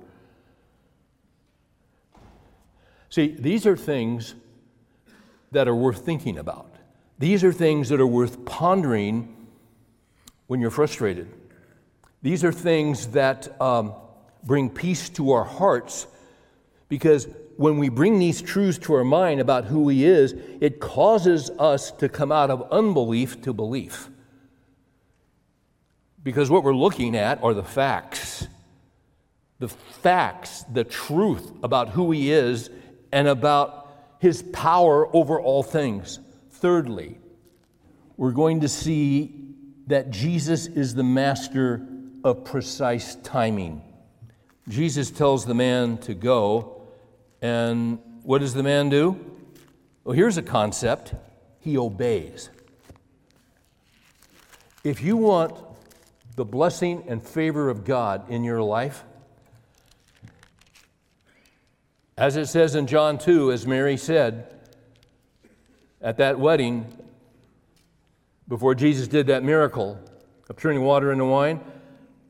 See, 3.11 3.29
these 3.39 3.67
are 3.67 3.77
things 3.77 4.35
that 5.53 5.69
are 5.69 5.75
worth 5.75 6.05
thinking 6.05 6.39
about. 6.39 6.75
These 7.19 7.45
are 7.45 7.53
things 7.53 7.89
that 7.91 8.01
are 8.01 8.07
worth 8.07 8.45
pondering 8.45 9.47
when 10.47 10.61
you're 10.61 10.71
frustrated. 10.71 11.29
These 12.23 12.45
are 12.45 12.53
things 12.53 13.09
that 13.09 13.61
um, 13.61 13.95
bring 14.43 14.71
peace 14.71 15.09
to 15.11 15.33
our 15.33 15.45
hearts 15.45 16.07
because 16.89 17.27
when 17.57 17.79
we 17.79 17.89
bring 17.89 18.19
these 18.19 18.43
truths 18.43 18.79
to 18.79 18.95
our 18.95 19.05
mind 19.05 19.41
about 19.41 19.67
who 19.67 19.89
He 19.89 20.05
is, 20.05 20.35
it 20.61 20.81
causes 20.81 21.51
us 21.59 21.91
to 21.93 22.09
come 22.09 22.31
out 22.31 22.51
of 22.51 22.71
unbelief 22.71 23.41
to 23.43 23.53
belief. 23.53 24.11
Because 26.23 26.51
what 26.51 26.65
we're 26.65 26.75
looking 26.75 27.17
at 27.17 27.43
are 27.43 27.55
the 27.55 27.63
facts. 27.63 28.47
The 29.59 29.69
facts, 29.69 30.65
the 30.65 30.85
truth 30.85 31.51
about 31.63 31.91
who 31.91 32.11
He 32.11 32.31
is 32.31 32.69
and 33.13 33.29
about 33.29 33.89
His 34.19 34.43
power 34.43 35.09
over 35.15 35.41
all 35.41 35.63
things. 35.63 36.19
Thirdly, 36.51 37.19
we're 38.17 38.33
going 38.33 38.61
to 38.61 38.69
see 38.69 39.35
that 39.87 40.11
Jesus 40.11 40.67
is 40.67 40.95
the 40.95 41.05
master 41.05 41.87
of 42.25 42.45
precise 42.45 43.15
timing. 43.17 43.83
Jesus 44.69 45.11
tells 45.11 45.47
the 45.47 45.55
man 45.55 45.97
to 45.99 46.13
go, 46.13 46.76
and 47.43 47.99
what 48.23 48.39
does 48.39 48.55
the 48.55 48.63
man 48.63 48.89
do? 48.89 49.19
Well, 50.05 50.15
here's 50.15 50.37
a 50.37 50.43
concept 50.43 51.15
he 51.61 51.77
obeys. 51.77 52.51
If 54.85 55.03
you 55.03 55.17
want 55.17 55.53
the 56.37 56.45
blessing 56.45 57.03
and 57.09 57.23
favor 57.23 57.69
of 57.69 57.85
God 57.85 58.31
in 58.31 58.45
your 58.45 58.63
life? 58.63 59.05
As 62.17 62.37
it 62.37 62.47
says 62.47 62.75
in 62.75 62.87
John 62.87 63.19
2, 63.19 63.53
as 63.53 63.67
Mary 63.67 63.97
said 63.97 64.55
at 66.01 66.19
that 66.19 66.39
wedding, 66.39 66.87
before 68.49 68.75
Jesus 68.75 69.09
did 69.09 69.27
that 69.27 69.43
miracle 69.43 69.99
of 70.49 70.57
turning 70.57 70.83
water 70.83 71.11
into 71.11 71.25
wine, 71.25 71.61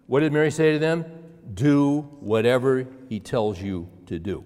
what 0.07 0.21
did 0.21 0.33
Mary 0.33 0.51
say 0.51 0.73
to 0.73 0.79
them? 0.79 1.05
Do 1.53 2.03
whatever 2.21 2.87
he 3.09 3.21
tells 3.21 3.61
you 3.61 3.89
to 4.07 4.19
do. 4.19 4.45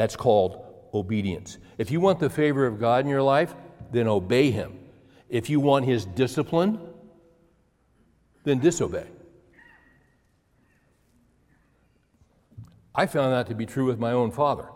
That's 0.00 0.16
called 0.16 0.64
obedience. 0.94 1.58
If 1.76 1.90
you 1.90 2.00
want 2.00 2.20
the 2.20 2.30
favor 2.30 2.64
of 2.64 2.80
God 2.80 3.04
in 3.04 3.10
your 3.10 3.20
life, 3.20 3.54
then 3.92 4.08
obey 4.08 4.50
him. 4.50 4.78
If 5.28 5.50
you 5.50 5.60
want 5.60 5.84
his 5.84 6.06
discipline, 6.06 6.80
then 8.44 8.60
disobey. 8.60 9.04
I 12.94 13.04
found 13.04 13.34
that 13.34 13.46
to 13.48 13.54
be 13.54 13.66
true 13.66 13.84
with 13.84 13.98
my 13.98 14.12
own 14.12 14.30
father. 14.30 14.70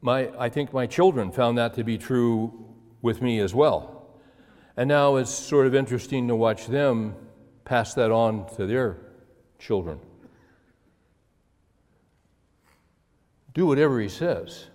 My, 0.00 0.30
I 0.38 0.48
think 0.48 0.72
my 0.72 0.86
children 0.86 1.32
found 1.32 1.58
that 1.58 1.74
to 1.74 1.82
be 1.82 1.98
true 1.98 2.72
with 3.02 3.20
me 3.20 3.40
as 3.40 3.52
well. 3.52 4.20
And 4.76 4.88
now 4.88 5.16
it's 5.16 5.34
sort 5.34 5.66
of 5.66 5.74
interesting 5.74 6.28
to 6.28 6.36
watch 6.36 6.68
them 6.68 7.16
pass 7.64 7.94
that 7.94 8.12
on 8.12 8.46
to 8.54 8.64
their 8.64 8.98
children. 9.58 9.98
Do 13.54 13.66
whatever 13.66 14.00
he 14.00 14.08
says. 14.08 14.66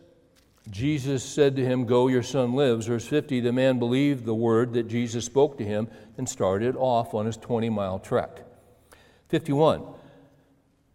Jesus 0.69 1.23
said 1.23 1.55
to 1.55 1.65
him, 1.65 1.85
Go, 1.85 2.07
your 2.07 2.23
son 2.23 2.53
lives. 2.53 2.87
Verse 2.87 3.07
50 3.07 3.39
the 3.39 3.53
man 3.53 3.79
believed 3.79 4.25
the 4.25 4.35
word 4.35 4.73
that 4.73 4.87
Jesus 4.87 5.25
spoke 5.25 5.57
to 5.57 5.63
him 5.63 5.87
and 6.17 6.27
started 6.27 6.75
off 6.75 7.13
on 7.13 7.25
his 7.25 7.37
20 7.37 7.69
mile 7.69 7.99
trek. 7.99 8.43
51 9.29 9.83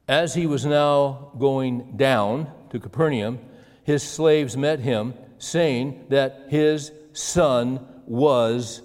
As 0.06 0.34
he 0.34 0.46
was 0.46 0.64
now 0.66 1.32
going 1.38 1.96
down 1.96 2.50
to 2.70 2.78
Capernaum, 2.78 3.38
his 3.84 4.02
slaves 4.02 4.56
met 4.56 4.80
him, 4.80 5.14
saying 5.38 6.06
that 6.10 6.46
his 6.48 6.92
son 7.12 7.84
was 8.06 8.82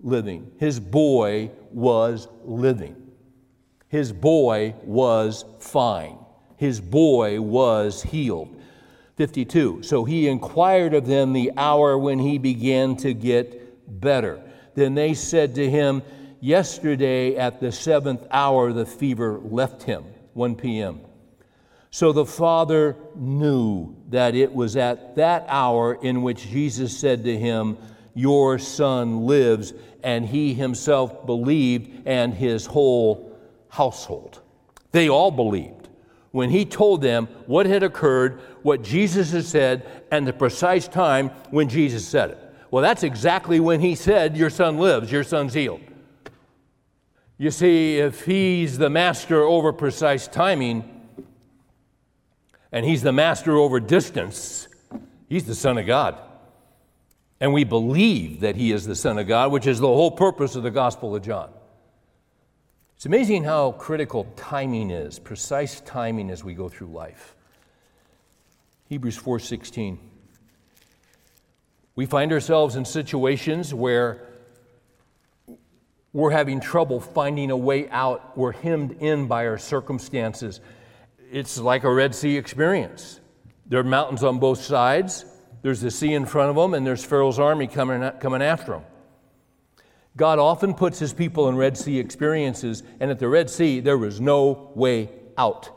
living. 0.00 0.50
His 0.58 0.80
boy 0.80 1.50
was 1.72 2.28
living. 2.44 2.96
His 3.88 4.12
boy 4.12 4.74
was 4.84 5.44
fine. 5.58 6.18
His 6.58 6.80
boy 6.80 7.40
was 7.40 8.02
healed. 8.02 8.54
52. 9.16 9.82
So 9.82 10.04
he 10.04 10.28
inquired 10.28 10.92
of 10.92 11.06
them 11.06 11.32
the 11.32 11.52
hour 11.56 11.96
when 11.96 12.18
he 12.18 12.36
began 12.38 12.96
to 12.98 13.14
get 13.14 14.00
better. 14.00 14.42
Then 14.74 14.94
they 14.94 15.14
said 15.14 15.54
to 15.54 15.70
him, 15.70 16.02
Yesterday 16.40 17.36
at 17.36 17.60
the 17.60 17.72
seventh 17.72 18.24
hour 18.30 18.72
the 18.72 18.86
fever 18.86 19.40
left 19.42 19.84
him, 19.84 20.04
1 20.34 20.56
p.m. 20.56 21.00
So 21.90 22.12
the 22.12 22.26
father 22.26 22.96
knew 23.14 23.96
that 24.10 24.34
it 24.34 24.52
was 24.52 24.76
at 24.76 25.16
that 25.16 25.46
hour 25.48 25.94
in 25.94 26.22
which 26.22 26.48
Jesus 26.48 26.96
said 26.96 27.24
to 27.24 27.36
him, 27.36 27.78
Your 28.14 28.58
son 28.58 29.26
lives, 29.26 29.74
and 30.02 30.26
he 30.26 30.54
himself 30.54 31.24
believed, 31.24 32.06
and 32.06 32.34
his 32.34 32.66
whole 32.66 33.36
household. 33.68 34.40
They 34.92 35.08
all 35.08 35.30
believed 35.30 35.77
when 36.30 36.50
he 36.50 36.64
told 36.64 37.02
them 37.02 37.26
what 37.46 37.66
had 37.66 37.82
occurred, 37.82 38.40
what 38.62 38.82
Jesus 38.82 39.32
had 39.32 39.44
said, 39.44 40.04
and 40.10 40.26
the 40.26 40.32
precise 40.32 40.86
time 40.86 41.30
when 41.50 41.68
Jesus 41.68 42.06
said 42.06 42.30
it. 42.30 42.38
Well, 42.70 42.82
that's 42.82 43.02
exactly 43.02 43.60
when 43.60 43.80
he 43.80 43.94
said, 43.94 44.36
Your 44.36 44.50
son 44.50 44.78
lives, 44.78 45.10
your 45.10 45.24
son's 45.24 45.54
healed. 45.54 45.80
You 47.38 47.50
see, 47.50 47.98
if 47.98 48.24
he's 48.24 48.78
the 48.78 48.90
master 48.90 49.42
over 49.42 49.72
precise 49.72 50.26
timing, 50.26 50.98
and 52.72 52.84
he's 52.84 53.02
the 53.02 53.12
master 53.12 53.56
over 53.56 53.80
distance, 53.80 54.68
he's 55.28 55.44
the 55.44 55.54
Son 55.54 55.78
of 55.78 55.86
God. 55.86 56.18
And 57.40 57.52
we 57.52 57.64
believe 57.64 58.40
that 58.40 58.56
he 58.56 58.72
is 58.72 58.84
the 58.84 58.96
Son 58.96 59.18
of 59.18 59.28
God, 59.28 59.52
which 59.52 59.66
is 59.66 59.78
the 59.78 59.86
whole 59.86 60.10
purpose 60.10 60.56
of 60.56 60.64
the 60.64 60.70
Gospel 60.70 61.14
of 61.14 61.22
John. 61.22 61.50
It's 62.98 63.06
amazing 63.06 63.44
how 63.44 63.70
critical 63.70 64.26
timing 64.34 64.90
is, 64.90 65.20
precise 65.20 65.80
timing 65.82 66.30
as 66.30 66.42
we 66.42 66.52
go 66.52 66.68
through 66.68 66.88
life. 66.88 67.36
Hebrews 68.88 69.16
4:16. 69.16 70.00
We 71.94 72.06
find 72.06 72.32
ourselves 72.32 72.74
in 72.74 72.84
situations 72.84 73.72
where 73.72 74.26
we're 76.12 76.32
having 76.32 76.58
trouble 76.58 76.98
finding 76.98 77.52
a 77.52 77.56
way 77.56 77.88
out. 77.90 78.36
We're 78.36 78.50
hemmed 78.50 79.00
in 79.00 79.28
by 79.28 79.46
our 79.46 79.58
circumstances. 79.58 80.60
It's 81.30 81.56
like 81.56 81.84
a 81.84 81.94
Red 81.94 82.16
Sea 82.16 82.36
experience. 82.36 83.20
There 83.66 83.78
are 83.78 83.84
mountains 83.84 84.24
on 84.24 84.40
both 84.40 84.60
sides. 84.60 85.24
There's 85.62 85.80
the 85.80 85.92
sea 85.92 86.14
in 86.14 86.26
front 86.26 86.50
of 86.50 86.56
them, 86.56 86.74
and 86.74 86.84
there's 86.84 87.04
Pharaoh's 87.04 87.38
army 87.38 87.68
coming, 87.68 88.10
coming 88.18 88.42
after 88.42 88.72
them. 88.72 88.82
God 90.18 90.40
often 90.40 90.74
puts 90.74 90.98
his 90.98 91.12
people 91.12 91.48
in 91.48 91.56
Red 91.56 91.78
Sea 91.78 92.00
experiences, 92.00 92.82
and 92.98 93.08
at 93.08 93.20
the 93.20 93.28
Red 93.28 93.48
Sea, 93.48 93.78
there 93.78 93.96
was 93.96 94.20
no 94.20 94.72
way 94.74 95.10
out. 95.38 95.70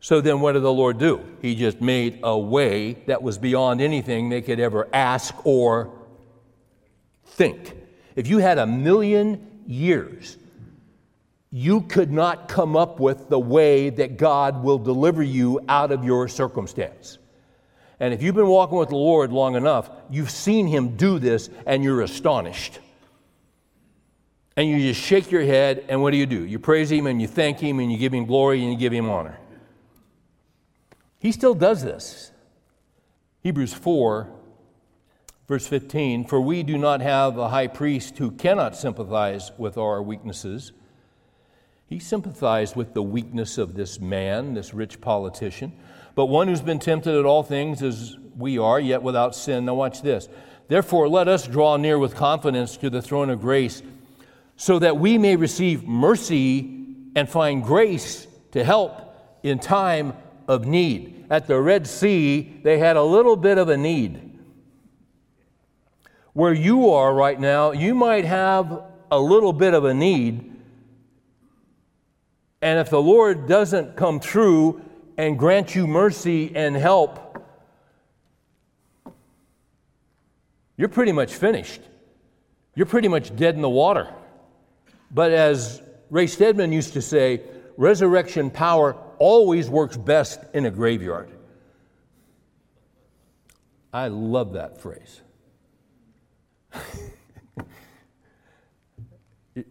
So 0.00 0.20
then, 0.20 0.40
what 0.40 0.52
did 0.52 0.62
the 0.62 0.72
Lord 0.72 0.98
do? 0.98 1.24
He 1.40 1.54
just 1.54 1.80
made 1.80 2.20
a 2.22 2.38
way 2.38 2.92
that 3.06 3.22
was 3.22 3.38
beyond 3.38 3.80
anything 3.80 4.28
they 4.28 4.42
could 4.42 4.60
ever 4.60 4.86
ask 4.92 5.34
or 5.46 5.90
think. 7.24 7.74
If 8.14 8.26
you 8.26 8.36
had 8.36 8.58
a 8.58 8.66
million 8.66 9.62
years, 9.66 10.36
you 11.50 11.80
could 11.80 12.12
not 12.12 12.48
come 12.48 12.76
up 12.76 13.00
with 13.00 13.30
the 13.30 13.40
way 13.40 13.88
that 13.88 14.18
God 14.18 14.62
will 14.62 14.78
deliver 14.78 15.22
you 15.22 15.58
out 15.70 15.90
of 15.90 16.04
your 16.04 16.28
circumstance. 16.28 17.16
And 17.98 18.12
if 18.12 18.22
you've 18.22 18.34
been 18.34 18.48
walking 18.48 18.76
with 18.76 18.90
the 18.90 18.96
Lord 18.96 19.32
long 19.32 19.54
enough, 19.54 19.88
you've 20.10 20.30
seen 20.30 20.66
Him 20.66 20.96
do 20.96 21.18
this 21.18 21.48
and 21.64 21.82
you're 21.82 22.02
astonished 22.02 22.80
and 24.56 24.68
you 24.68 24.78
just 24.78 25.00
shake 25.00 25.30
your 25.30 25.42
head, 25.42 25.84
and 25.88 26.00
what 26.00 26.12
do 26.12 26.16
you 26.16 26.26
do? 26.26 26.44
You 26.44 26.58
praise 26.58 26.90
Him 26.90 27.06
and 27.06 27.20
you 27.20 27.26
thank 27.26 27.58
Him 27.58 27.80
and 27.80 27.90
you 27.90 27.98
give 27.98 28.14
Him 28.14 28.26
glory 28.26 28.62
and 28.62 28.72
you 28.72 28.78
give 28.78 28.92
Him 28.92 29.10
honor. 29.10 29.38
He 31.18 31.32
still 31.32 31.54
does 31.54 31.82
this. 31.82 32.30
Hebrews 33.42 33.74
4, 33.74 34.28
verse 35.48 35.66
15 35.66 36.26
For 36.26 36.40
we 36.40 36.62
do 36.62 36.78
not 36.78 37.00
have 37.00 37.36
a 37.36 37.48
high 37.48 37.66
priest 37.66 38.18
who 38.18 38.30
cannot 38.30 38.76
sympathize 38.76 39.50
with 39.58 39.76
our 39.76 40.02
weaknesses. 40.02 40.72
He 41.86 41.98
sympathized 41.98 42.76
with 42.76 42.94
the 42.94 43.02
weakness 43.02 43.58
of 43.58 43.74
this 43.74 44.00
man, 44.00 44.54
this 44.54 44.72
rich 44.72 45.00
politician, 45.00 45.72
but 46.14 46.26
one 46.26 46.48
who's 46.48 46.62
been 46.62 46.78
tempted 46.78 47.18
at 47.18 47.26
all 47.26 47.42
things 47.42 47.82
as 47.82 48.16
we 48.36 48.56
are, 48.58 48.80
yet 48.80 49.02
without 49.02 49.34
sin. 49.34 49.64
Now, 49.64 49.74
watch 49.74 50.02
this. 50.02 50.28
Therefore, 50.68 51.08
let 51.08 51.28
us 51.28 51.46
draw 51.46 51.76
near 51.76 51.98
with 51.98 52.14
confidence 52.14 52.76
to 52.78 52.88
the 52.88 53.02
throne 53.02 53.30
of 53.30 53.40
grace 53.40 53.82
so 54.56 54.78
that 54.78 54.96
we 54.96 55.18
may 55.18 55.36
receive 55.36 55.84
mercy 55.84 56.86
and 57.16 57.28
find 57.28 57.62
grace 57.62 58.26
to 58.52 58.64
help 58.64 59.00
in 59.42 59.58
time 59.58 60.14
of 60.48 60.66
need. 60.66 61.26
At 61.30 61.46
the 61.46 61.60
Red 61.60 61.86
Sea, 61.86 62.60
they 62.62 62.78
had 62.78 62.96
a 62.96 63.02
little 63.02 63.36
bit 63.36 63.58
of 63.58 63.68
a 63.68 63.76
need. 63.76 64.38
Where 66.32 66.52
you 66.52 66.90
are 66.90 67.14
right 67.14 67.38
now, 67.38 67.72
you 67.72 67.94
might 67.94 68.24
have 68.24 68.82
a 69.10 69.18
little 69.18 69.52
bit 69.52 69.74
of 69.74 69.84
a 69.84 69.94
need. 69.94 70.52
And 72.60 72.78
if 72.78 72.90
the 72.90 73.00
Lord 73.00 73.46
doesn't 73.46 73.96
come 73.96 74.20
through 74.20 74.82
and 75.16 75.38
grant 75.38 75.74
you 75.74 75.86
mercy 75.86 76.54
and 76.54 76.74
help, 76.74 77.20
you're 80.76 80.88
pretty 80.88 81.12
much 81.12 81.34
finished. 81.34 81.80
You're 82.74 82.86
pretty 82.86 83.08
much 83.08 83.34
dead 83.36 83.54
in 83.54 83.62
the 83.62 83.68
water. 83.68 84.12
But 85.14 85.30
as 85.30 85.80
Ray 86.10 86.26
Stedman 86.26 86.72
used 86.72 86.92
to 86.94 87.00
say, 87.00 87.40
resurrection 87.76 88.50
power 88.50 88.96
always 89.18 89.70
works 89.70 89.96
best 89.96 90.40
in 90.52 90.66
a 90.66 90.70
graveyard. 90.70 91.30
I 93.92 94.08
love 94.08 94.54
that 94.54 94.80
phrase. 94.80 95.20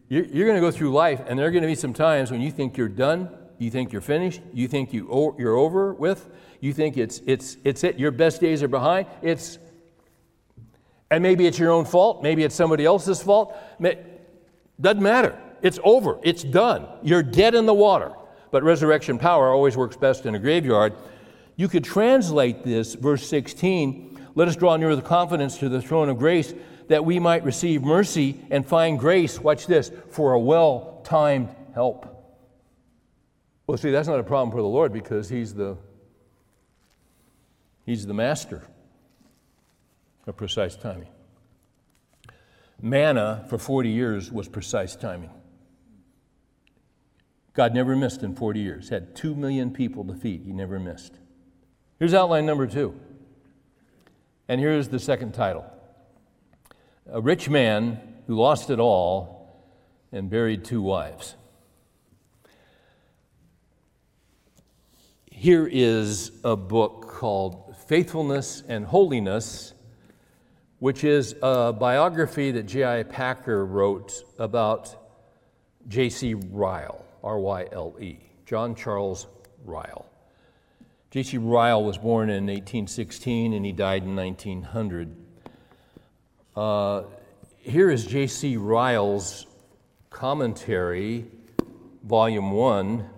you're 0.08 0.46
going 0.46 0.56
to 0.56 0.62
go 0.62 0.72
through 0.72 0.94
life, 0.94 1.22
and 1.28 1.38
there 1.38 1.46
are 1.46 1.52
going 1.52 1.64
to 1.64 1.68
be 1.68 1.76
some 1.76 1.94
times 1.94 2.32
when 2.32 2.40
you 2.40 2.50
think 2.50 2.78
you're 2.78 2.88
done, 2.88 3.30
you 3.58 3.70
think 3.70 3.92
you're 3.92 4.02
finished, 4.02 4.42
you 4.54 4.70
think 4.70 4.94
you, 4.94 5.36
you're 5.38 5.58
over 5.58 5.94
with, 5.94 6.30
you 6.62 6.72
think 6.72 6.96
it's, 6.98 7.22
it's, 7.26 7.58
it's 7.66 7.84
it, 7.84 8.00
your 8.00 8.12
best 8.12 8.40
days 8.40 8.64
are 8.64 8.70
behind. 8.70 9.08
It's, 9.22 9.60
and 11.12 11.22
maybe 11.22 11.46
it's 11.46 11.60
your 11.60 11.72
own 11.72 11.84
fault, 11.84 12.24
maybe 12.24 12.44
it's 12.44 12.56
somebody 12.56 12.86
else's 12.86 13.22
fault. 13.22 13.54
Doesn't 14.84 15.02
matter. 15.02 15.36
It's 15.64 15.80
over. 15.84 16.20
It's 16.22 16.44
done. 16.44 16.86
You're 17.02 17.24
dead 17.24 17.56
in 17.56 17.66
the 17.66 17.74
water. 17.74 18.12
But 18.52 18.62
resurrection 18.62 19.18
power 19.18 19.50
always 19.52 19.76
works 19.76 19.98
best 19.98 20.28
in 20.28 20.36
a 20.36 20.40
graveyard. 20.40 20.94
You 21.56 21.68
could 21.68 21.84
translate 21.84 22.64
this, 22.64 22.94
verse 22.94 23.28
16 23.28 24.14
let 24.36 24.48
us 24.48 24.56
draw 24.56 24.76
near 24.78 24.90
with 24.90 25.04
confidence 25.04 25.58
to 25.60 25.70
the 25.70 25.82
throne 25.82 26.10
of 26.10 26.18
grace 26.18 26.54
that 26.88 27.06
we 27.06 27.20
might 27.20 27.44
receive 27.44 27.84
mercy 27.84 28.40
and 28.50 28.66
find 28.66 29.00
grace, 29.00 29.40
watch 29.40 29.68
this, 29.68 29.92
for 30.10 30.34
a 30.34 30.40
well 30.40 31.02
timed 31.04 31.50
help. 31.74 32.10
Well, 33.68 33.78
see, 33.78 33.92
that's 33.92 34.08
not 34.08 34.20
a 34.20 34.24
problem 34.24 34.52
for 34.52 34.62
the 34.62 34.68
Lord 34.68 34.92
because 34.92 35.30
He's 35.30 35.54
the, 35.54 35.78
he's 37.86 38.06
the 38.06 38.14
master 38.14 38.64
of 40.26 40.36
precise 40.36 40.76
timing. 40.76 41.10
Manna 42.84 43.46
for 43.50 43.58
40 43.58 43.88
years 43.88 44.30
was 44.30 44.50
precise 44.50 44.94
timing. 44.98 45.30
God 47.54 47.74
never 47.74 47.96
missed 47.96 48.24
in 48.24 48.36
40 48.36 48.60
years, 48.60 48.90
had 48.90 49.16
2 49.16 49.36
million 49.36 49.72
people 49.72 50.04
to 50.04 50.14
feed. 50.14 50.44
He 50.44 50.52
never 50.52 50.80
missed. 50.82 51.14
Here's 51.98 52.14
outline 52.14 52.46
number 52.46 52.68
two. 52.68 53.00
And 54.50 54.60
here's 54.60 54.90
the 54.90 55.00
second 55.00 55.34
title 55.34 55.66
A 57.10 57.22
rich 57.22 57.50
man 57.50 58.02
who 58.28 58.36
lost 58.36 58.70
it 58.70 58.82
all 58.82 59.64
and 60.12 60.30
buried 60.30 60.66
two 60.66 60.82
wives. 60.82 61.36
Here 65.32 65.70
is 65.72 66.34
a 66.44 66.58
book 66.58 67.08
called 67.08 67.78
Faithfulness 67.88 68.62
and 68.68 68.86
Holiness 68.86 69.74
which 70.84 71.06
is 71.06 71.34
a 71.42 71.72
biography 71.72 72.52
that 72.52 72.64
J.I. 72.64 73.04
Packer 73.04 73.66
wrote 73.66 74.22
about 74.38 74.94
J.C. 75.88 76.34
Ryle, 76.34 77.06
R 77.24 77.40
Y 77.40 77.70
L 77.72 77.96
E, 78.02 78.20
John 78.46 78.76
Charles 78.76 79.28
Ryle. 79.64 80.06
J.C. 81.10 81.38
Ryle 81.38 81.86
was 81.86 81.98
born 81.98 82.30
in 82.30 82.48
1816 82.48 83.54
and 83.54 83.66
he 83.66 83.72
died 83.72 84.04
in 84.04 84.14
1900. 84.18 85.16
Uh, 86.54 87.04
here 87.60 87.90
is 87.90 88.06
J.C. 88.06 88.58
Ryle's 88.58 89.48
commentary, 90.10 91.24
volume 92.04 92.52
1, 92.52 93.10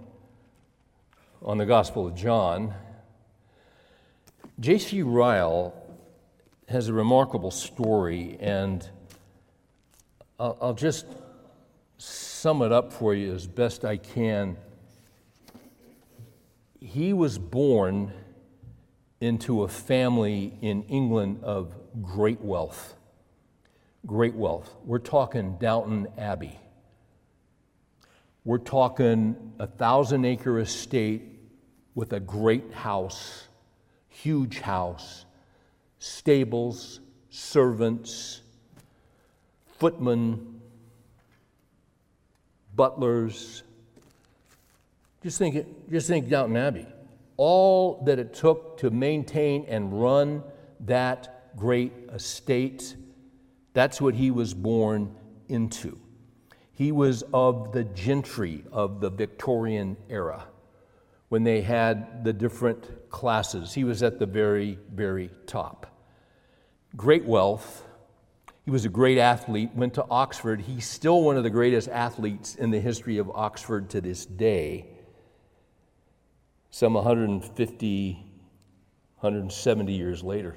on 1.41 1.57
the 1.57 1.65
Gospel 1.65 2.05
of 2.05 2.15
John. 2.15 2.75
J.C. 4.59 5.01
Ryle 5.01 5.73
has 6.67 6.87
a 6.87 6.93
remarkable 6.93 7.51
story, 7.51 8.37
and 8.39 8.87
I'll, 10.39 10.57
I'll 10.61 10.73
just 10.73 11.05
sum 11.97 12.61
it 12.61 12.71
up 12.71 12.91
for 12.91 13.13
you 13.13 13.33
as 13.33 13.47
best 13.47 13.85
I 13.85 13.97
can. 13.97 14.57
He 16.79 17.13
was 17.13 17.37
born 17.37 18.11
into 19.21 19.63
a 19.63 19.67
family 19.67 20.57
in 20.61 20.83
England 20.83 21.43
of 21.43 21.73
great 22.01 22.41
wealth. 22.41 22.95
great 24.05 24.35
wealth. 24.35 24.75
We're 24.85 24.99
talking 24.99 25.57
Downton 25.59 26.07
Abbey. 26.17 26.59
We're 28.43 28.59
talking 28.59 29.53
a 29.57 29.67
thousand 29.67 30.25
acre 30.25 30.59
estate 30.59 31.23
with 31.95 32.13
a 32.13 32.19
great 32.19 32.71
house, 32.73 33.47
huge 34.09 34.59
house, 34.59 35.24
stables, 36.05 36.99
servants, 37.31 38.41
footmen, 39.65 40.61
butlers. 42.75 43.63
Just 45.23 45.39
think, 45.39 45.89
just 45.89 46.07
think 46.07 46.29
Downton 46.29 46.57
Abbey. 46.57 46.85
All 47.37 48.03
that 48.05 48.19
it 48.19 48.35
took 48.35 48.77
to 48.77 48.91
maintain 48.91 49.65
and 49.67 49.99
run 49.99 50.43
that 50.81 51.57
great 51.57 51.91
estate, 52.13 52.95
that's 53.73 53.99
what 53.99 54.13
he 54.13 54.29
was 54.29 54.53
born 54.53 55.15
into. 55.49 55.97
He 56.71 56.91
was 56.91 57.23
of 57.33 57.71
the 57.71 57.83
gentry 57.83 58.63
of 58.71 59.01
the 59.01 59.09
Victorian 59.09 59.97
era 60.07 60.45
when 61.29 61.43
they 61.43 61.61
had 61.61 62.23
the 62.23 62.31
different 62.31 63.09
classes. 63.09 63.73
He 63.73 63.83
was 63.83 64.03
at 64.03 64.19
the 64.19 64.27
very, 64.27 64.77
very 64.93 65.31
top. 65.47 65.93
Great 66.95 67.25
wealth, 67.25 67.85
he 68.63 68.71
was 68.71 68.85
a 68.85 68.89
great 68.89 69.17
athlete, 69.17 69.69
went 69.75 69.93
to 69.95 70.05
Oxford. 70.09 70.61
He's 70.61 70.87
still 70.87 71.21
one 71.21 71.37
of 71.37 71.43
the 71.43 71.49
greatest 71.49 71.87
athletes 71.89 72.55
in 72.55 72.71
the 72.71 72.79
history 72.79 73.17
of 73.17 73.29
Oxford 73.29 73.89
to 73.91 74.01
this 74.01 74.25
day. 74.25 74.87
Some 76.71 76.93
150, 76.93 78.13
170 78.13 79.93
years 79.93 80.23
later. 80.23 80.55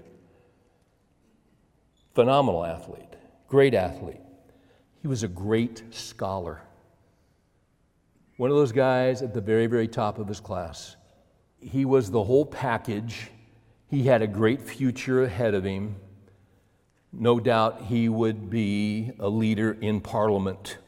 Phenomenal 2.15 2.65
athlete, 2.65 3.15
great 3.47 3.75
athlete. 3.75 4.21
He 5.03 5.09
was 5.09 5.23
a 5.23 5.29
great 5.29 5.83
scholar. 5.91 6.63
One 8.39 8.51
of 8.51 8.57
those 8.57 8.73
guys 8.73 9.23
at 9.23 9.35
the 9.35 9.41
very, 9.41 9.67
very 9.67 9.87
top 9.87 10.19
of 10.19 10.29
his 10.29 10.41
class. 10.41 10.97
He 11.61 11.85
was 11.85 12.11
the 12.11 12.25
whole 12.25 12.47
package. 12.47 13.31
He 13.89 14.05
had 14.05 14.23
a 14.23 14.27
great 14.27 14.63
future 14.63 15.25
ahead 15.25 15.55
of 15.55 15.65
him. 15.65 15.97
No 17.13 17.41
doubt 17.41 17.83
he 17.83 18.09
would 18.09 18.51
be 18.51 19.13
a 19.19 19.29
leader 19.29 19.77
in 19.81 20.01
Parliament. 20.01 20.79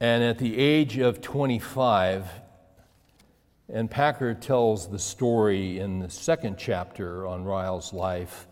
And 0.00 0.22
at 0.22 0.38
the 0.38 0.56
age 0.58 0.98
of 0.98 1.20
25, 1.20 2.28
and 3.70 3.90
Packer 3.90 4.34
tells 4.34 4.88
the 4.88 4.98
story 4.98 5.78
in 5.78 5.98
the 5.98 6.08
second 6.08 6.56
chapter 6.58 7.26
on 7.26 7.44
Ryle's 7.44 7.92
life. 7.92 8.46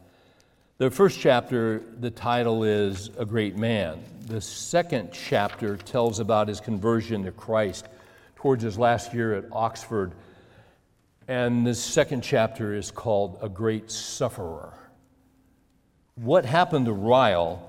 The 0.79 0.91
first 0.91 1.21
chapter, 1.21 1.83
the 2.01 2.11
title 2.11 2.65
is 2.65 3.11
A 3.17 3.25
Great 3.25 3.57
Man. 3.57 4.03
The 4.27 4.41
second 4.41 5.11
chapter 5.13 5.77
tells 5.77 6.19
about 6.19 6.49
his 6.49 6.61
conversion 6.61 7.25
to 7.25 7.33
Christ 7.33 7.87
towards 8.35 8.63
his 8.63 8.79
last 8.79 9.15
year 9.15 9.35
at 9.35 9.45
Oxford 9.53 10.13
and 11.29 11.66
the 11.66 11.74
second 11.74 12.22
chapter 12.22 12.74
is 12.74 12.91
called 12.91 13.39
A 13.43 13.49
Great 13.49 13.91
Sufferer. 13.91 14.72
What 16.14 16.45
happened 16.45 16.87
to 16.87 16.93
Ryle 16.93 17.68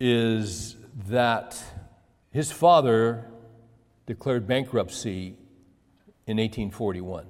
is 0.00 0.76
that 1.08 1.62
his 2.30 2.50
father 2.50 3.24
declared 4.06 4.46
bankruptcy 4.46 5.36
in 6.26 6.36
1841. 6.38 7.26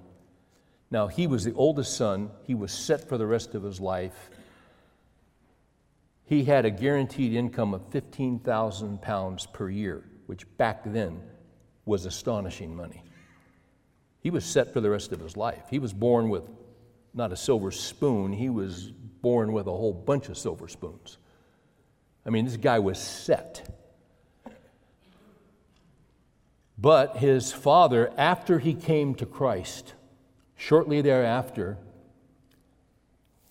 Now, 0.91 1.07
he 1.07 1.26
was 1.26 1.45
the 1.45 1.53
oldest 1.53 1.97
son, 1.97 2.31
he 2.45 2.55
was 2.55 2.72
set 2.72 3.07
for 3.07 3.18
the 3.18 3.26
rest 3.26 3.55
of 3.55 3.62
his 3.62 3.81
life. 3.81 4.31
He 6.24 6.45
had 6.45 6.64
a 6.64 6.70
guaranteed 6.70 7.35
income 7.35 7.74
of 7.74 7.83
15,000 7.91 9.03
pounds 9.03 9.47
per 9.47 9.68
year, 9.68 10.05
which 10.26 10.47
back 10.57 10.83
then 10.85 11.20
was 11.85 12.07
astonishing 12.07 12.74
money. 12.74 13.03
He 14.21 14.31
was 14.31 14.45
set 14.45 14.73
for 14.73 14.81
the 14.81 14.91
rest 14.91 15.12
of 15.12 15.21
his 15.21 15.37
life. 15.37 15.64
He 15.71 15.79
was 15.79 15.93
born 15.93 16.29
with 16.29 16.45
not 17.14 17.33
a 17.33 17.37
silver 17.37 17.71
spoon, 17.71 18.33
he 18.33 18.51
was 18.51 18.91
born 19.23 19.53
with 19.53 19.66
a 19.66 19.71
whole 19.73 19.93
bunch 19.93 20.29
of 20.29 20.37
silver 20.37 20.69
spoons. 20.69 21.19
I 22.27 22.31
mean, 22.31 22.45
this 22.45 22.57
guy 22.57 22.79
was 22.79 22.99
set. 22.99 23.69
But 26.77 27.16
his 27.16 27.53
father, 27.53 28.12
after 28.16 28.59
he 28.59 28.75
came 28.75 29.14
to 29.16 29.27
Christ, 29.27 29.95
shortly 30.55 31.01
thereafter, 31.01 31.79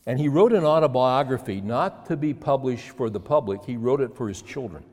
and 0.05 0.19
he 0.19 0.29
wrote 0.29 0.53
an 0.53 0.63
autobiography 0.63 1.59
not 1.59 2.05
to 2.05 2.15
be 2.15 2.33
published 2.33 2.91
for 2.91 3.09
the 3.09 3.19
public, 3.19 3.65
he 3.65 3.75
wrote 3.75 3.99
it 3.99 4.15
for 4.15 4.29
his 4.29 4.41
children 4.41 4.85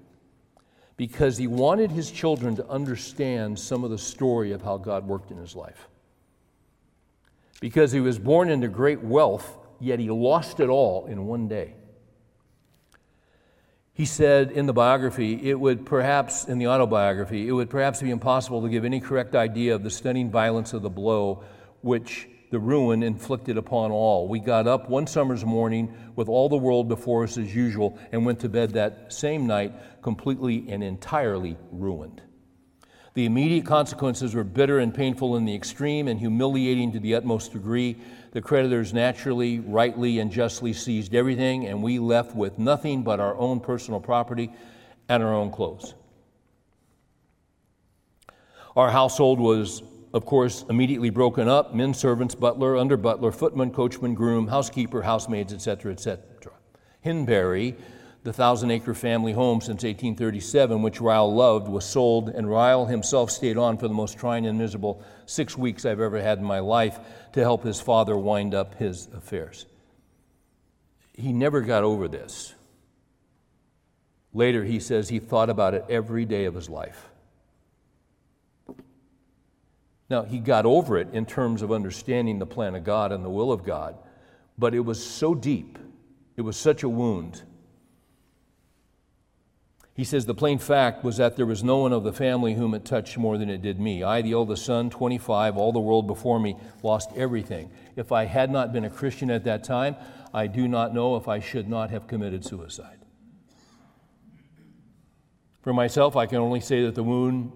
because 0.96 1.36
he 1.36 1.46
wanted 1.46 1.90
his 1.90 2.10
children 2.10 2.56
to 2.56 2.68
understand 2.68 3.58
some 3.58 3.84
of 3.84 3.90
the 3.90 3.98
story 3.98 4.52
of 4.52 4.62
how 4.62 4.76
God 4.76 5.06
worked 5.06 5.30
in 5.30 5.38
his 5.38 5.56
life. 5.56 5.88
Because 7.60 7.92
he 7.92 8.00
was 8.00 8.18
born 8.18 8.48
into 8.50 8.68
great 8.68 9.00
wealth, 9.00 9.56
yet 9.80 9.98
he 9.98 10.10
lost 10.10 10.60
it 10.60 10.68
all 10.68 11.06
in 11.06 11.26
one 11.26 11.48
day. 11.48 11.74
He 13.92 14.06
said 14.06 14.50
in 14.50 14.66
the 14.66 14.72
biography, 14.72 15.48
it 15.48 15.58
would 15.58 15.86
perhaps, 15.86 16.46
in 16.46 16.58
the 16.58 16.66
autobiography, 16.66 17.48
it 17.48 17.52
would 17.52 17.70
perhaps 17.70 18.02
be 18.02 18.10
impossible 18.10 18.62
to 18.62 18.68
give 18.68 18.84
any 18.84 19.00
correct 19.00 19.36
idea 19.36 19.74
of 19.74 19.84
the 19.84 19.90
stunning 19.90 20.30
violence 20.30 20.72
of 20.72 20.82
the 20.82 20.90
blow 20.90 21.44
which 21.80 22.28
the 22.54 22.60
ruin 22.60 23.02
inflicted 23.02 23.58
upon 23.58 23.90
all. 23.90 24.28
We 24.28 24.38
got 24.38 24.68
up 24.68 24.88
one 24.88 25.08
summer's 25.08 25.44
morning 25.44 25.92
with 26.14 26.28
all 26.28 26.48
the 26.48 26.56
world 26.56 26.86
before 26.86 27.24
us 27.24 27.36
as 27.36 27.52
usual 27.52 27.98
and 28.12 28.24
went 28.24 28.38
to 28.40 28.48
bed 28.48 28.70
that 28.74 29.12
same 29.12 29.48
night 29.48 29.72
completely 30.02 30.64
and 30.68 30.80
entirely 30.84 31.56
ruined. 31.72 32.22
The 33.14 33.24
immediate 33.24 33.66
consequences 33.66 34.36
were 34.36 34.44
bitter 34.44 34.78
and 34.78 34.94
painful 34.94 35.34
in 35.34 35.44
the 35.44 35.54
extreme 35.54 36.06
and 36.06 36.20
humiliating 36.20 36.92
to 36.92 37.00
the 37.00 37.16
utmost 37.16 37.52
degree. 37.52 37.96
The 38.30 38.40
creditors 38.40 38.94
naturally, 38.94 39.58
rightly, 39.58 40.20
and 40.20 40.30
justly 40.30 40.72
seized 40.72 41.12
everything, 41.12 41.66
and 41.66 41.82
we 41.82 41.98
left 41.98 42.36
with 42.36 42.56
nothing 42.56 43.02
but 43.02 43.18
our 43.18 43.36
own 43.36 43.58
personal 43.58 43.98
property 43.98 44.52
and 45.08 45.24
our 45.24 45.34
own 45.34 45.50
clothes. 45.50 45.94
Our 48.76 48.92
household 48.92 49.40
was 49.40 49.82
of 50.14 50.24
course, 50.24 50.64
immediately 50.70 51.10
broken 51.10 51.48
up 51.48 51.74
men 51.74 51.92
servants, 51.92 52.36
butler, 52.36 52.76
under 52.76 52.96
butler, 52.96 53.32
footman, 53.32 53.72
coachman, 53.72 54.14
groom, 54.14 54.46
housekeeper, 54.46 55.02
housemaids, 55.02 55.52
etc., 55.52 55.90
etc. 55.90 56.22
Henbury, 57.00 57.74
the 58.22 58.32
thousand 58.32 58.70
acre 58.70 58.94
family 58.94 59.32
home 59.32 59.60
since 59.60 59.82
1837, 59.82 60.82
which 60.82 61.00
Ryle 61.00 61.34
loved, 61.34 61.66
was 61.66 61.84
sold, 61.84 62.28
and 62.28 62.48
Ryle 62.48 62.86
himself 62.86 63.28
stayed 63.32 63.58
on 63.58 63.76
for 63.76 63.88
the 63.88 63.94
most 63.94 64.16
trying 64.16 64.46
and 64.46 64.56
miserable 64.56 65.02
six 65.26 65.58
weeks 65.58 65.84
I've 65.84 66.00
ever 66.00 66.22
had 66.22 66.38
in 66.38 66.44
my 66.44 66.60
life 66.60 67.00
to 67.32 67.40
help 67.40 67.64
his 67.64 67.80
father 67.80 68.16
wind 68.16 68.54
up 68.54 68.76
his 68.76 69.08
affairs. 69.16 69.66
He 71.12 71.32
never 71.32 71.60
got 71.60 71.82
over 71.82 72.06
this. 72.06 72.54
Later, 74.32 74.62
he 74.62 74.78
says 74.78 75.08
he 75.08 75.18
thought 75.18 75.50
about 75.50 75.74
it 75.74 75.84
every 75.88 76.24
day 76.24 76.44
of 76.44 76.54
his 76.54 76.70
life. 76.70 77.10
Now, 80.14 80.22
he 80.22 80.38
got 80.38 80.64
over 80.64 80.96
it 80.96 81.08
in 81.12 81.26
terms 81.26 81.60
of 81.60 81.72
understanding 81.72 82.38
the 82.38 82.46
plan 82.46 82.76
of 82.76 82.84
God 82.84 83.10
and 83.10 83.24
the 83.24 83.28
will 83.28 83.50
of 83.50 83.64
God, 83.64 83.96
but 84.56 84.72
it 84.72 84.78
was 84.78 85.04
so 85.04 85.34
deep, 85.34 85.76
it 86.36 86.42
was 86.42 86.56
such 86.56 86.84
a 86.84 86.88
wound. 86.88 87.42
He 89.92 90.04
says 90.04 90.24
the 90.24 90.32
plain 90.32 90.60
fact 90.60 91.02
was 91.02 91.16
that 91.16 91.34
there 91.34 91.46
was 91.46 91.64
no 91.64 91.78
one 91.78 91.92
of 91.92 92.04
the 92.04 92.12
family 92.12 92.54
whom 92.54 92.74
it 92.74 92.84
touched 92.84 93.18
more 93.18 93.36
than 93.38 93.50
it 93.50 93.60
did 93.60 93.80
me. 93.80 94.04
I, 94.04 94.22
the 94.22 94.34
oldest 94.34 94.64
son, 94.64 94.88
25, 94.88 95.56
all 95.56 95.72
the 95.72 95.80
world 95.80 96.06
before 96.06 96.38
me, 96.38 96.58
lost 96.84 97.10
everything. 97.16 97.72
If 97.96 98.12
I 98.12 98.26
had 98.26 98.52
not 98.52 98.72
been 98.72 98.84
a 98.84 98.90
Christian 98.90 99.32
at 99.32 99.42
that 99.42 99.64
time, 99.64 99.96
I 100.32 100.46
do 100.46 100.68
not 100.68 100.94
know 100.94 101.16
if 101.16 101.26
I 101.26 101.40
should 101.40 101.68
not 101.68 101.90
have 101.90 102.06
committed 102.06 102.44
suicide. 102.44 102.98
For 105.62 105.72
myself, 105.72 106.14
I 106.14 106.26
can 106.26 106.38
only 106.38 106.60
say 106.60 106.84
that 106.84 106.94
the 106.94 107.02
wound 107.02 107.50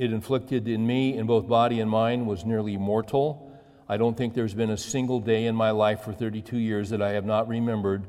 it 0.00 0.14
inflicted 0.14 0.66
in 0.66 0.86
me, 0.86 1.18
in 1.18 1.26
both 1.26 1.46
body 1.46 1.78
and 1.78 1.90
mind, 1.90 2.26
was 2.26 2.46
nearly 2.46 2.78
mortal. 2.78 3.52
I 3.86 3.98
don't 3.98 4.16
think 4.16 4.32
there's 4.32 4.54
been 4.54 4.70
a 4.70 4.76
single 4.78 5.20
day 5.20 5.44
in 5.44 5.54
my 5.54 5.72
life 5.72 6.00
for 6.00 6.14
32 6.14 6.56
years 6.56 6.88
that 6.88 7.02
I 7.02 7.10
have 7.10 7.26
not 7.26 7.48
remembered 7.48 8.06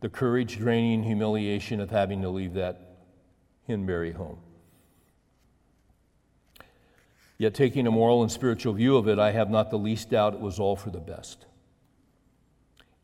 the 0.00 0.08
courage 0.08 0.58
draining 0.58 1.04
humiliation 1.04 1.78
of 1.80 1.90
having 1.90 2.22
to 2.22 2.28
leave 2.28 2.54
that 2.54 2.96
Henbury 3.68 4.10
home. 4.10 4.40
Yet, 7.38 7.54
taking 7.54 7.86
a 7.86 7.92
moral 7.92 8.22
and 8.22 8.32
spiritual 8.32 8.72
view 8.72 8.96
of 8.96 9.06
it, 9.06 9.20
I 9.20 9.30
have 9.30 9.48
not 9.48 9.70
the 9.70 9.78
least 9.78 10.10
doubt 10.10 10.34
it 10.34 10.40
was 10.40 10.58
all 10.58 10.74
for 10.74 10.90
the 10.90 10.98
best. 10.98 11.46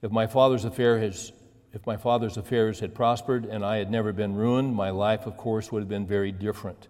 If 0.02 0.10
my 0.10 0.26
father's 0.26 0.64
affair 0.64 0.98
has 0.98 1.30
if 1.72 1.86
my 1.86 1.96
father's 1.96 2.36
affairs 2.36 2.80
had 2.80 2.96
prospered 2.96 3.44
and 3.44 3.64
I 3.64 3.76
had 3.76 3.92
never 3.92 4.12
been 4.12 4.34
ruined, 4.34 4.74
my 4.74 4.90
life, 4.90 5.26
of 5.26 5.36
course, 5.36 5.70
would 5.70 5.82
have 5.82 5.88
been 5.88 6.06
very 6.06 6.32
different. 6.32 6.88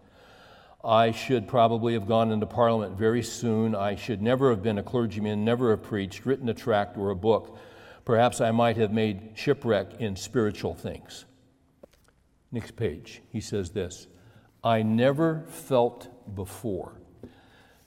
I 0.84 1.12
should 1.12 1.48
probably 1.48 1.94
have 1.94 2.06
gone 2.06 2.30
into 2.30 2.46
Parliament 2.46 2.98
very 2.98 3.22
soon. 3.22 3.74
I 3.74 3.96
should 3.96 4.20
never 4.20 4.50
have 4.50 4.62
been 4.62 4.78
a 4.78 4.82
clergyman, 4.82 5.44
never 5.44 5.70
have 5.70 5.82
preached, 5.82 6.26
written 6.26 6.48
a 6.48 6.54
tract 6.54 6.98
or 6.98 7.10
a 7.10 7.16
book. 7.16 7.58
Perhaps 8.04 8.40
I 8.42 8.50
might 8.50 8.76
have 8.76 8.92
made 8.92 9.30
shipwreck 9.34 10.00
in 10.00 10.14
spiritual 10.14 10.74
things. 10.74 11.24
Next 12.52 12.76
page, 12.76 13.22
he 13.30 13.40
says 13.40 13.70
this 13.70 14.06
I 14.62 14.82
never 14.82 15.44
felt 15.48 16.08
before. 16.34 16.92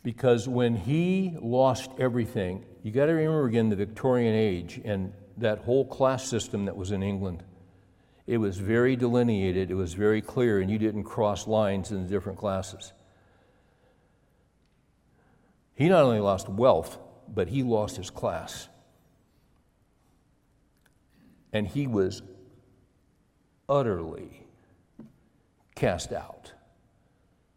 Because 0.02 0.48
when 0.48 0.76
he 0.76 1.36
lost 1.40 1.92
everything, 2.00 2.66
you 2.82 2.92
got 2.92 3.08
to 3.08 3.14
remember 3.14 3.46
again 3.46 3.70
the 3.70 3.76
Victorian 3.76 4.34
age 4.34 4.80
and 4.84 5.14
that 5.38 5.60
whole 5.60 5.86
class 5.86 6.28
system 6.28 6.66
that 6.66 6.76
was 6.76 6.92
in 6.92 7.04
England. 7.04 7.44
It 8.28 8.38
was 8.38 8.58
very 8.58 8.98
delineated, 8.98 9.72
it 9.72 9.76
was 9.76 9.94
very 9.94 10.22
clear, 10.22 10.60
and 10.60 10.70
you 10.70 10.78
didn't 10.78 11.06
cross 11.06 11.48
lines 11.48 11.92
in 11.92 12.04
the 12.04 12.10
different 12.10 12.38
classes. 12.38 12.92
He 15.74 15.88
not 15.88 16.04
only 16.04 16.20
lost 16.20 16.50
wealth, 16.50 16.98
but 17.34 17.48
he 17.48 17.64
lost 17.64 17.96
his 17.96 18.10
class. 18.10 18.68
And 21.54 21.66
he 21.66 21.88
was 21.88 22.22
utterly 23.70 24.46
cast 25.76 26.12
out 26.12 26.52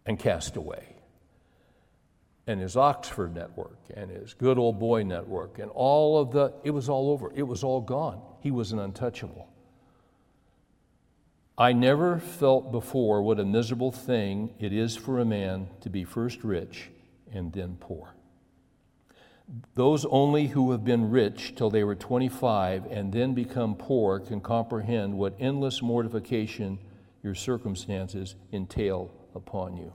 and 0.07 0.19
cast 0.19 0.57
away. 0.57 0.97
And 2.47 2.61
his 2.61 2.77
Oxford 2.77 3.35
network 3.35 3.79
and 3.95 4.11
his 4.11 4.35
good 4.35 4.59
old 4.59 4.79
boy 4.79 5.03
network 5.03 5.59
and 5.59 5.71
all 5.73 6.19
of 6.19 6.31
the, 6.31 6.53
it 6.63 6.71
was 6.71 6.89
all 6.89 7.11
over. 7.11 7.33
It 7.35 7.43
was 7.43 7.65
all 7.65 7.81
gone. 7.81 8.21
He 8.41 8.51
was 8.51 8.73
an 8.73 8.79
untouchable. 8.79 9.50
I 11.61 11.75
never 11.75 12.19
felt 12.19 12.73
before 12.73 13.21
what 13.21 13.39
a 13.39 13.45
miserable 13.45 13.93
thing 13.93 14.55
it 14.59 14.73
is 14.73 14.97
for 14.97 15.19
a 15.19 15.27
man 15.27 15.69
to 15.83 15.91
be 15.91 16.05
first 16.05 16.43
rich 16.43 16.89
and 17.31 17.53
then 17.53 17.77
poor. 17.79 18.15
Those 19.75 20.07
only 20.07 20.47
who 20.47 20.73
have 20.73 20.87
been 20.87 21.11
rich 21.11 21.55
till 21.55 21.69
they 21.69 21.85
were 21.85 21.95
25 21.95 22.87
and 22.87 23.13
then 23.13 23.35
become 23.35 23.75
poor 23.75 24.21
can 24.21 24.41
comprehend 24.41 25.19
what 25.19 25.37
endless 25.39 25.83
mortification 25.83 26.79
your 27.23 27.35
circumstances 27.35 28.37
entail 28.55 29.13
upon 29.35 29.77
you. 29.77 29.93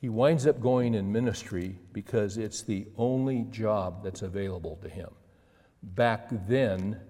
He 0.00 0.08
winds 0.08 0.46
up 0.46 0.60
going 0.60 0.94
in 0.94 1.10
ministry 1.10 1.80
because 1.92 2.38
it's 2.38 2.62
the 2.62 2.86
only 2.96 3.48
job 3.50 4.04
that's 4.04 4.22
available 4.22 4.78
to 4.82 4.88
him. 4.88 5.10
Back 5.82 6.28
then, 6.46 7.00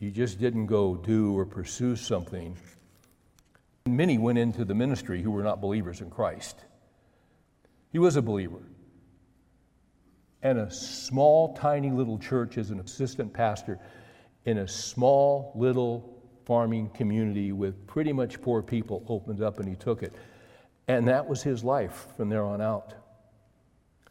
you 0.00 0.10
just 0.10 0.38
didn't 0.38 0.66
go 0.66 0.94
do 0.94 1.36
or 1.36 1.44
pursue 1.44 1.96
something. 1.96 2.56
Many 3.86 4.18
went 4.18 4.38
into 4.38 4.64
the 4.64 4.74
ministry 4.74 5.22
who 5.22 5.30
were 5.30 5.42
not 5.42 5.60
believers 5.60 6.00
in 6.00 6.10
Christ. 6.10 6.64
He 7.90 7.98
was 7.98 8.16
a 8.16 8.22
believer. 8.22 8.62
And 10.42 10.58
a 10.58 10.70
small, 10.70 11.54
tiny 11.54 11.90
little 11.90 12.18
church 12.18 12.58
as 12.58 12.70
an 12.70 12.78
assistant 12.78 13.32
pastor 13.32 13.80
in 14.44 14.58
a 14.58 14.68
small, 14.68 15.52
little 15.56 16.22
farming 16.44 16.90
community 16.90 17.52
with 17.52 17.86
pretty 17.86 18.12
much 18.12 18.40
poor 18.40 18.62
people 18.62 19.04
opened 19.08 19.42
up 19.42 19.58
and 19.58 19.68
he 19.68 19.74
took 19.74 20.02
it. 20.02 20.14
And 20.86 21.08
that 21.08 21.28
was 21.28 21.42
his 21.42 21.64
life 21.64 22.06
from 22.16 22.28
there 22.28 22.44
on 22.44 22.60
out. 22.60 22.94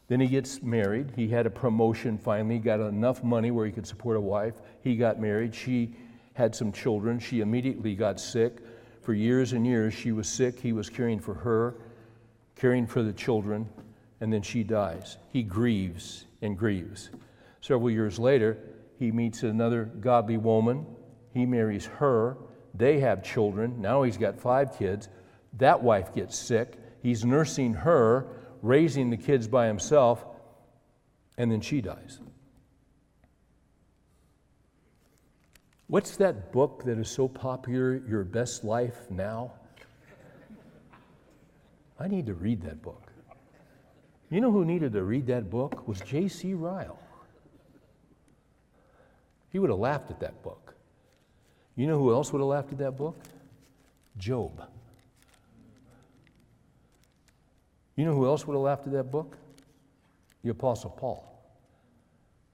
Then 0.08 0.20
he 0.20 0.26
gets 0.26 0.62
married. 0.62 1.12
He 1.14 1.28
had 1.28 1.46
a 1.46 1.50
promotion 1.50 2.18
finally, 2.18 2.58
got 2.58 2.80
enough 2.80 3.22
money 3.22 3.50
where 3.50 3.66
he 3.66 3.72
could 3.72 3.86
support 3.86 4.16
a 4.16 4.20
wife. 4.20 4.54
He 4.82 4.96
got 4.96 5.20
married. 5.20 5.54
She 5.54 5.94
had 6.34 6.54
some 6.54 6.72
children. 6.72 7.18
She 7.18 7.40
immediately 7.40 7.94
got 7.94 8.18
sick. 8.18 8.58
For 9.02 9.12
years 9.12 9.52
and 9.52 9.66
years, 9.66 9.94
she 9.94 10.12
was 10.12 10.28
sick. 10.28 10.58
He 10.58 10.72
was 10.72 10.88
caring 10.88 11.18
for 11.18 11.34
her, 11.34 11.76
caring 12.56 12.86
for 12.86 13.02
the 13.02 13.12
children, 13.12 13.68
and 14.20 14.32
then 14.32 14.42
she 14.42 14.62
dies. 14.62 15.18
He 15.30 15.42
grieves 15.42 16.24
and 16.42 16.56
grieves. 16.56 17.10
Several 17.60 17.90
years 17.90 18.18
later, 18.18 18.58
he 18.98 19.12
meets 19.12 19.42
another 19.42 19.84
godly 19.84 20.36
woman 20.38 20.86
he 21.38 21.46
marries 21.46 21.86
her. 21.86 22.36
They 22.74 23.00
have 23.00 23.22
children. 23.22 23.80
Now 23.80 24.02
he's 24.02 24.16
got 24.16 24.40
five 24.40 24.76
kids. 24.78 25.08
That 25.54 25.82
wife 25.82 26.14
gets 26.14 26.36
sick. 26.36 26.78
He's 27.02 27.24
nursing 27.24 27.74
her, 27.74 28.26
raising 28.62 29.10
the 29.10 29.16
kids 29.16 29.46
by 29.46 29.66
himself, 29.66 30.24
and 31.36 31.50
then 31.50 31.60
she 31.60 31.80
dies. 31.80 32.20
What's 35.86 36.16
that 36.16 36.52
book 36.52 36.82
that 36.84 36.98
is 36.98 37.08
so 37.08 37.28
popular, 37.28 38.02
Your 38.08 38.24
Best 38.24 38.62
Life 38.62 39.10
Now? 39.10 39.52
I 41.98 42.08
need 42.08 42.26
to 42.26 42.34
read 42.34 42.62
that 42.62 42.82
book. 42.82 43.10
You 44.30 44.40
know 44.40 44.52
who 44.52 44.64
needed 44.64 44.92
to 44.92 45.02
read 45.02 45.26
that 45.28 45.48
book? 45.50 45.88
Was 45.88 46.00
J.C. 46.02 46.52
Ryle. 46.52 46.98
He 49.50 49.58
would 49.58 49.70
have 49.70 49.78
laughed 49.78 50.10
at 50.10 50.20
that 50.20 50.42
book. 50.42 50.74
You 51.74 51.86
know 51.86 51.98
who 51.98 52.12
else 52.12 52.32
would 52.32 52.40
have 52.40 52.48
laughed 52.48 52.72
at 52.72 52.78
that 52.78 52.96
book? 52.96 53.16
Job. 54.18 54.68
You 57.98 58.04
know 58.04 58.14
who 58.14 58.26
else 58.26 58.46
would 58.46 58.54
have 58.54 58.62
laughed 58.62 58.86
at 58.86 58.92
that 58.92 59.10
book? 59.10 59.36
The 60.44 60.50
Apostle 60.50 60.90
Paul. 60.90 61.28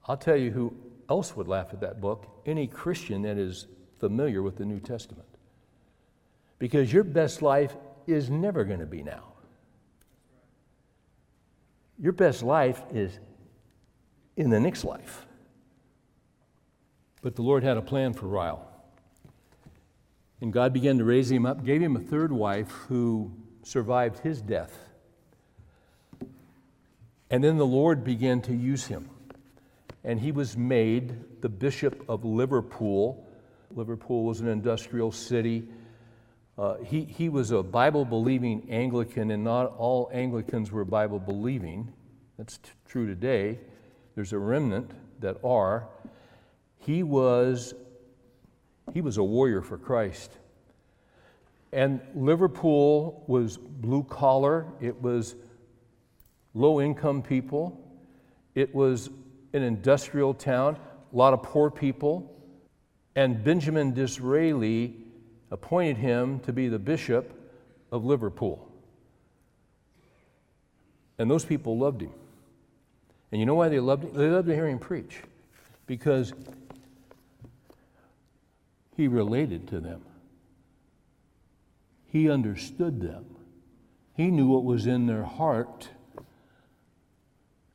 I'll 0.08 0.16
tell 0.16 0.38
you 0.38 0.50
who 0.50 0.74
else 1.10 1.36
would 1.36 1.48
laugh 1.48 1.68
at 1.74 1.80
that 1.80 2.00
book 2.00 2.26
any 2.46 2.66
Christian 2.66 3.20
that 3.22 3.36
is 3.36 3.66
familiar 4.00 4.42
with 4.42 4.56
the 4.56 4.64
New 4.64 4.80
Testament. 4.80 5.28
Because 6.58 6.90
your 6.90 7.04
best 7.04 7.42
life 7.42 7.76
is 8.06 8.30
never 8.30 8.64
going 8.64 8.80
to 8.80 8.86
be 8.86 9.02
now. 9.02 9.34
Your 11.98 12.12
best 12.12 12.42
life 12.42 12.80
is 12.90 13.18
in 14.38 14.48
the 14.48 14.58
next 14.58 14.82
life. 14.82 15.26
But 17.20 17.36
the 17.36 17.42
Lord 17.42 17.62
had 17.62 17.76
a 17.76 17.82
plan 17.82 18.14
for 18.14 18.28
Ryle. 18.28 18.66
And 20.40 20.54
God 20.54 20.72
began 20.72 20.96
to 20.96 21.04
raise 21.04 21.30
him 21.30 21.44
up, 21.44 21.66
gave 21.66 21.82
him 21.82 21.96
a 21.96 22.00
third 22.00 22.32
wife 22.32 22.70
who 22.88 23.30
survived 23.62 24.20
his 24.20 24.40
death. 24.40 24.83
And 27.30 27.42
then 27.42 27.56
the 27.56 27.66
Lord 27.66 28.04
began 28.04 28.40
to 28.42 28.54
use 28.54 28.86
him. 28.86 29.10
And 30.02 30.20
he 30.20 30.32
was 30.32 30.56
made 30.56 31.40
the 31.40 31.48
Bishop 31.48 32.04
of 32.08 32.24
Liverpool. 32.24 33.26
Liverpool 33.74 34.24
was 34.24 34.40
an 34.40 34.48
industrial 34.48 35.10
city. 35.12 35.66
Uh, 36.56 36.76
he, 36.76 37.04
he 37.04 37.28
was 37.28 37.50
a 37.50 37.62
Bible 37.62 38.04
believing 38.04 38.66
Anglican, 38.70 39.30
and 39.30 39.42
not 39.42 39.74
all 39.76 40.10
Anglicans 40.12 40.70
were 40.70 40.84
Bible 40.84 41.18
believing. 41.18 41.92
That's 42.38 42.58
t- 42.58 42.70
true 42.86 43.06
today. 43.06 43.58
There's 44.14 44.32
a 44.32 44.38
remnant 44.38 44.92
that 45.20 45.38
are. 45.42 45.88
He 46.78 47.02
was 47.02 47.74
he 48.92 49.00
was 49.00 49.16
a 49.16 49.24
warrior 49.24 49.62
for 49.62 49.78
Christ. 49.78 50.36
And 51.72 52.00
Liverpool 52.14 53.24
was 53.26 53.56
blue 53.56 54.04
collar, 54.04 54.66
it 54.80 55.00
was 55.00 55.34
low 56.54 56.80
income 56.80 57.22
people, 57.22 57.80
it 58.54 58.74
was 58.74 59.10
an 59.52 59.62
industrial 59.62 60.34
town, 60.34 60.76
a 61.12 61.16
lot 61.16 61.32
of 61.32 61.42
poor 61.42 61.70
people. 61.70 62.30
And 63.16 63.42
Benjamin 63.44 63.92
Disraeli 63.92 64.96
appointed 65.50 65.96
him 65.96 66.40
to 66.40 66.52
be 66.52 66.68
the 66.68 66.78
bishop 66.78 67.32
of 67.92 68.04
Liverpool. 68.04 68.68
And 71.18 71.30
those 71.30 71.44
people 71.44 71.78
loved 71.78 72.02
him. 72.02 72.12
And 73.30 73.40
you 73.40 73.46
know 73.46 73.54
why 73.54 73.68
they 73.68 73.80
loved 73.80 74.04
him? 74.04 74.14
They 74.14 74.28
loved 74.28 74.48
to 74.48 74.54
hear 74.54 74.68
him 74.68 74.78
preach. 74.78 75.20
Because 75.86 76.32
he 78.96 79.08
related 79.08 79.68
to 79.68 79.80
them. 79.80 80.02
He 82.06 82.30
understood 82.30 83.00
them. 83.00 83.24
He 84.16 84.30
knew 84.30 84.46
what 84.46 84.64
was 84.64 84.86
in 84.86 85.06
their 85.06 85.24
heart. 85.24 85.88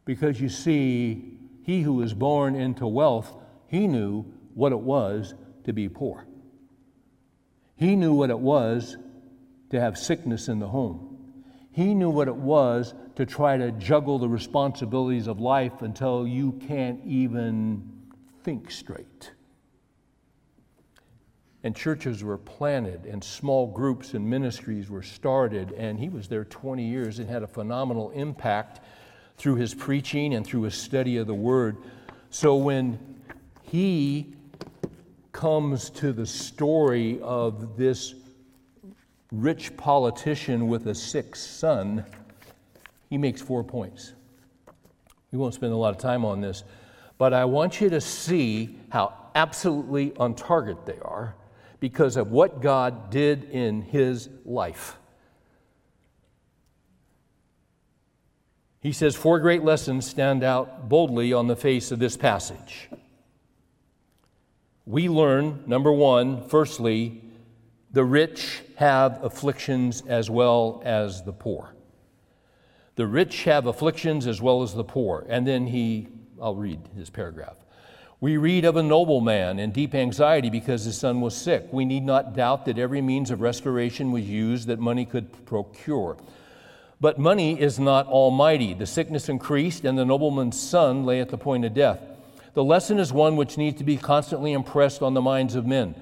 Because 0.10 0.42
you 0.42 0.50
see, 0.50 1.38
he 1.62 1.84
who 1.84 1.94
was 1.94 2.16
born 2.16 2.56
into 2.56 2.88
wealth, 2.88 3.32
he 3.68 3.86
knew 3.86 4.26
what 4.56 4.72
it 4.72 4.80
was 4.80 5.36
to 5.66 5.72
be 5.72 5.88
poor. 5.88 6.26
He 7.76 7.96
knew 7.96 8.16
what 8.16 8.32
it 8.32 8.40
was 8.40 8.98
to 9.70 9.80
have 9.80 10.00
sickness 10.00 10.48
in 10.48 10.58
the 10.58 10.68
home. 10.68 11.36
He 11.72 11.94
knew 11.94 12.10
what 12.10 12.28
it 12.28 12.36
was 12.36 12.96
to 13.18 13.26
try 13.28 13.56
to 13.58 13.72
juggle 13.74 14.18
the 14.18 14.28
responsibilities 14.28 15.28
of 15.28 15.40
life 15.40 15.84
until 15.84 16.26
you 16.26 16.54
can't 16.54 17.00
even 17.06 17.88
think 18.42 18.72
straight 18.72 19.34
and 21.64 21.76
churches 21.76 22.24
were 22.24 22.38
planted 22.38 23.06
and 23.06 23.24
small 23.24 23.68
groups 23.68 24.14
and 24.14 24.28
ministries 24.28 24.90
were 24.90 25.04
started 25.04 25.72
and 25.74 26.00
he 26.00 26.10
was 26.10 26.28
there 26.28 26.46
20 26.46 26.84
years 26.84 27.20
and 27.20 27.30
had 27.30 27.44
a 27.44 27.48
phenomenal 27.48 28.12
impact 28.12 28.80
through 29.40 29.56
his 29.56 29.74
preaching 29.74 30.36
and 30.36 30.46
through 30.46 30.62
his 30.62 30.76
study 30.76 31.18
of 31.18 31.26
the 31.26 31.34
word 31.34 31.78
so 32.30 32.56
when 32.56 33.00
he 33.64 34.36
comes 35.32 35.90
to 35.90 36.14
the 36.14 36.26
story 36.26 37.20
of 37.22 37.76
this 37.76 38.14
rich 39.32 39.76
politician 39.78 40.68
with 40.68 40.86
a 40.86 40.94
sick 40.94 41.36
son 41.36 42.06
he 43.10 43.18
makes 43.18 43.42
four 43.42 43.64
points 43.64 44.14
we 45.32 45.40
won't 45.40 45.56
spend 45.56 45.74
a 45.74 45.76
lot 45.76 45.96
of 45.96 46.00
time 46.00 46.24
on 46.24 46.42
this 46.42 46.64
But 47.18 47.34
I 47.34 47.46
want 47.46 47.82
you 47.82 47.90
to 47.90 48.02
see 48.02 48.78
how 48.90 49.14
absolutely 49.36 50.16
on 50.18 50.36
target 50.36 50.86
they 50.86 50.98
are 51.02 51.36
because 51.80 52.18
of 52.18 52.32
what 52.32 52.62
God 52.62 53.10
did 53.10 53.44
in 53.52 53.82
his 53.82 54.30
life. 54.46 54.98
He 58.82 58.92
says 58.94 59.16
four 59.16 59.40
great 59.40 59.64
lessons 59.64 60.08
stand 60.08 60.44
out 60.44 60.88
boldly 60.88 61.34
on 61.34 61.48
the 61.48 61.56
face 61.56 61.92
of 61.92 62.00
this 62.00 62.16
passage. 62.16 62.90
We 64.86 65.10
learn, 65.10 65.64
number 65.68 65.92
one, 65.92 66.48
firstly, 66.48 67.22
the 67.92 68.06
rich 68.06 68.62
have 68.76 69.24
afflictions 69.24 70.02
as 70.08 70.30
well 70.30 70.82
as 70.86 71.24
the 71.24 71.34
poor. 71.34 71.76
The 72.96 73.06
rich 73.06 73.44
have 73.44 73.66
afflictions 73.66 74.28
as 74.28 74.42
well 74.42 74.62
as 74.62 74.74
the 74.74 74.84
poor. 74.84 75.26
And 75.30 75.46
then 75.46 75.68
he, 75.68 76.08
I'll 76.42 76.56
read 76.56 76.80
his 76.96 77.10
paragraph. 77.10 77.58
We 78.22 78.38
read 78.38 78.66
of 78.66 78.76
a 78.76 78.84
nobleman 78.84 79.60
in 79.60 79.72
deep 79.72 79.96
anxiety 79.96 80.50
because 80.50 80.84
his 80.84 80.98
son 80.98 81.22
was 81.22 81.36
sick. 81.36 81.68
We 81.72 81.86
need 81.86 82.04
not 82.04 82.36
doubt 82.36 82.66
that 82.66 82.78
every 82.78 83.02
means 83.02 83.32
of 83.32 83.42
restoration 83.42 84.12
was 84.12 84.28
used 84.28 84.68
that 84.68 84.80
money 84.80 85.06
could 85.06 85.46
procure. 85.46 86.18
But 87.02 87.18
money 87.18 87.60
is 87.60 87.80
not 87.80 88.08
almighty. 88.08 88.74
The 88.74 88.86
sickness 88.86 89.30
increased, 89.30 89.86
and 89.86 89.98
the 89.98 90.06
nobleman's 90.06 90.60
son 90.60 91.06
lay 91.06 91.22
at 91.22 91.30
the 91.30 91.38
point 91.38 91.64
of 91.66 91.74
death. 91.74 92.00
The 92.54 92.64
lesson 92.64 93.00
is 93.00 93.14
one 93.14 93.38
which 93.38 93.58
needs 93.58 93.78
to 93.78 93.84
be 93.84 93.96
constantly 93.96 94.52
impressed 94.52 95.02
on 95.02 95.14
the 95.14 95.22
minds 95.22 95.56
of 95.56 95.66
men. 95.66 95.96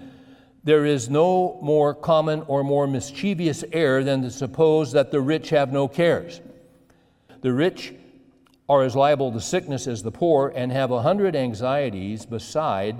There 0.63 0.85
is 0.85 1.09
no 1.09 1.59
more 1.61 1.93
common 1.93 2.41
or 2.47 2.63
more 2.63 2.87
mischievous 2.87 3.63
error 3.71 4.03
than 4.03 4.23
to 4.23 4.31
suppose 4.31 4.91
that 4.93 5.11
the 5.11 5.21
rich 5.21 5.49
have 5.51 5.71
no 5.71 5.87
cares. 5.87 6.41
The 7.41 7.53
rich 7.53 7.93
are 8.67 8.83
as 8.83 8.95
liable 8.95 9.31
to 9.31 9.39
sickness 9.39 9.87
as 9.87 10.03
the 10.03 10.11
poor 10.11 10.51
and 10.55 10.71
have 10.71 10.91
a 10.91 11.03
hundred 11.03 11.35
anxieties 11.35 12.25
beside 12.25 12.97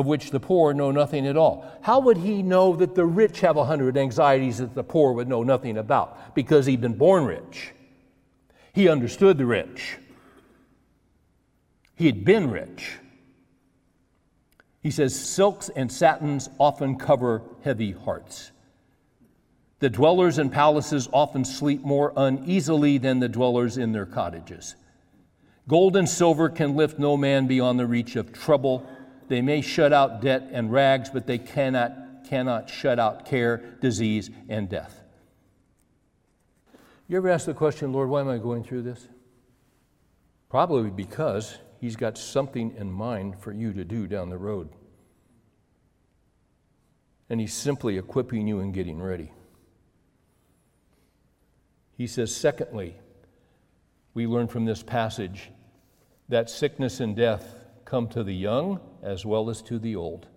of 0.00 0.06
which 0.06 0.30
the 0.30 0.40
poor 0.40 0.72
know 0.72 0.90
nothing 0.90 1.26
at 1.26 1.36
all. 1.36 1.70
How 1.82 2.00
would 2.00 2.16
he 2.16 2.42
know 2.42 2.74
that 2.74 2.94
the 2.94 3.04
rich 3.04 3.40
have 3.40 3.58
a 3.58 3.66
hundred 3.66 3.98
anxieties 3.98 4.56
that 4.56 4.74
the 4.74 4.82
poor 4.82 5.12
would 5.12 5.28
know 5.28 5.42
nothing 5.42 5.76
about? 5.76 6.34
Because 6.34 6.64
he'd 6.64 6.80
been 6.80 6.96
born 6.96 7.26
rich. 7.26 7.72
He 8.72 8.88
understood 8.88 9.36
the 9.36 9.44
rich. 9.44 9.98
He 11.96 12.06
had 12.06 12.24
been 12.24 12.50
rich. 12.50 12.96
He 14.82 14.90
says, 14.90 15.14
Silks 15.14 15.68
and 15.68 15.92
satins 15.92 16.48
often 16.58 16.96
cover 16.96 17.42
heavy 17.62 17.92
hearts. 17.92 18.52
The 19.80 19.90
dwellers 19.90 20.38
in 20.38 20.48
palaces 20.48 21.10
often 21.12 21.44
sleep 21.44 21.82
more 21.82 22.14
uneasily 22.16 22.96
than 22.96 23.20
the 23.20 23.28
dwellers 23.28 23.76
in 23.76 23.92
their 23.92 24.06
cottages. 24.06 24.76
Gold 25.68 25.94
and 25.94 26.08
silver 26.08 26.48
can 26.48 26.74
lift 26.74 26.98
no 26.98 27.18
man 27.18 27.46
beyond 27.46 27.78
the 27.78 27.86
reach 27.86 28.16
of 28.16 28.32
trouble. 28.32 28.86
They 29.30 29.42
may 29.42 29.60
shut 29.60 29.92
out 29.92 30.20
debt 30.20 30.48
and 30.50 30.72
rags, 30.72 31.08
but 31.08 31.28
they 31.28 31.38
cannot, 31.38 32.24
cannot 32.28 32.68
shut 32.68 32.98
out 32.98 33.26
care, 33.26 33.58
disease, 33.80 34.28
and 34.48 34.68
death. 34.68 35.04
You 37.06 37.16
ever 37.16 37.28
ask 37.28 37.46
the 37.46 37.54
question, 37.54 37.92
Lord, 37.92 38.08
why 38.08 38.22
am 38.22 38.28
I 38.28 38.38
going 38.38 38.64
through 38.64 38.82
this? 38.82 39.06
Probably 40.48 40.90
because 40.90 41.58
He's 41.80 41.94
got 41.94 42.18
something 42.18 42.74
in 42.76 42.90
mind 42.90 43.38
for 43.38 43.52
you 43.52 43.72
to 43.72 43.84
do 43.84 44.08
down 44.08 44.30
the 44.30 44.36
road. 44.36 44.70
And 47.28 47.40
He's 47.40 47.54
simply 47.54 47.98
equipping 47.98 48.48
you 48.48 48.58
and 48.58 48.74
getting 48.74 49.00
ready. 49.00 49.30
He 51.96 52.08
says, 52.08 52.34
secondly, 52.34 52.96
we 54.12 54.26
learn 54.26 54.48
from 54.48 54.64
this 54.64 54.82
passage 54.82 55.50
that 56.28 56.50
sickness 56.50 56.98
and 56.98 57.14
death 57.14 57.59
come 57.90 58.06
to 58.06 58.22
the 58.22 58.34
young 58.34 58.78
as 59.02 59.26
well 59.26 59.50
as 59.50 59.60
to 59.62 59.76
the 59.76 59.96
old. 59.96 60.28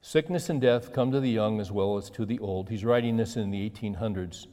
Sickness 0.00 0.48
and 0.48 0.60
death 0.60 0.92
come 0.92 1.10
to 1.10 1.18
the 1.18 1.28
young 1.28 1.60
as 1.60 1.72
well 1.72 1.96
as 1.96 2.08
to 2.10 2.24
the 2.24 2.38
old. 2.38 2.68
He's 2.68 2.84
writing 2.84 3.16
this 3.16 3.36
in 3.36 3.50
the 3.50 3.68
1800s. 3.68 4.46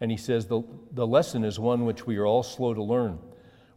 And 0.00 0.10
he 0.10 0.16
says 0.16 0.46
the, 0.46 0.62
the 0.92 1.06
lesson 1.06 1.44
is 1.44 1.58
one 1.58 1.84
which 1.84 2.06
we 2.06 2.16
are 2.16 2.24
all 2.24 2.42
slow 2.42 2.72
to 2.72 2.82
learn. 2.82 3.18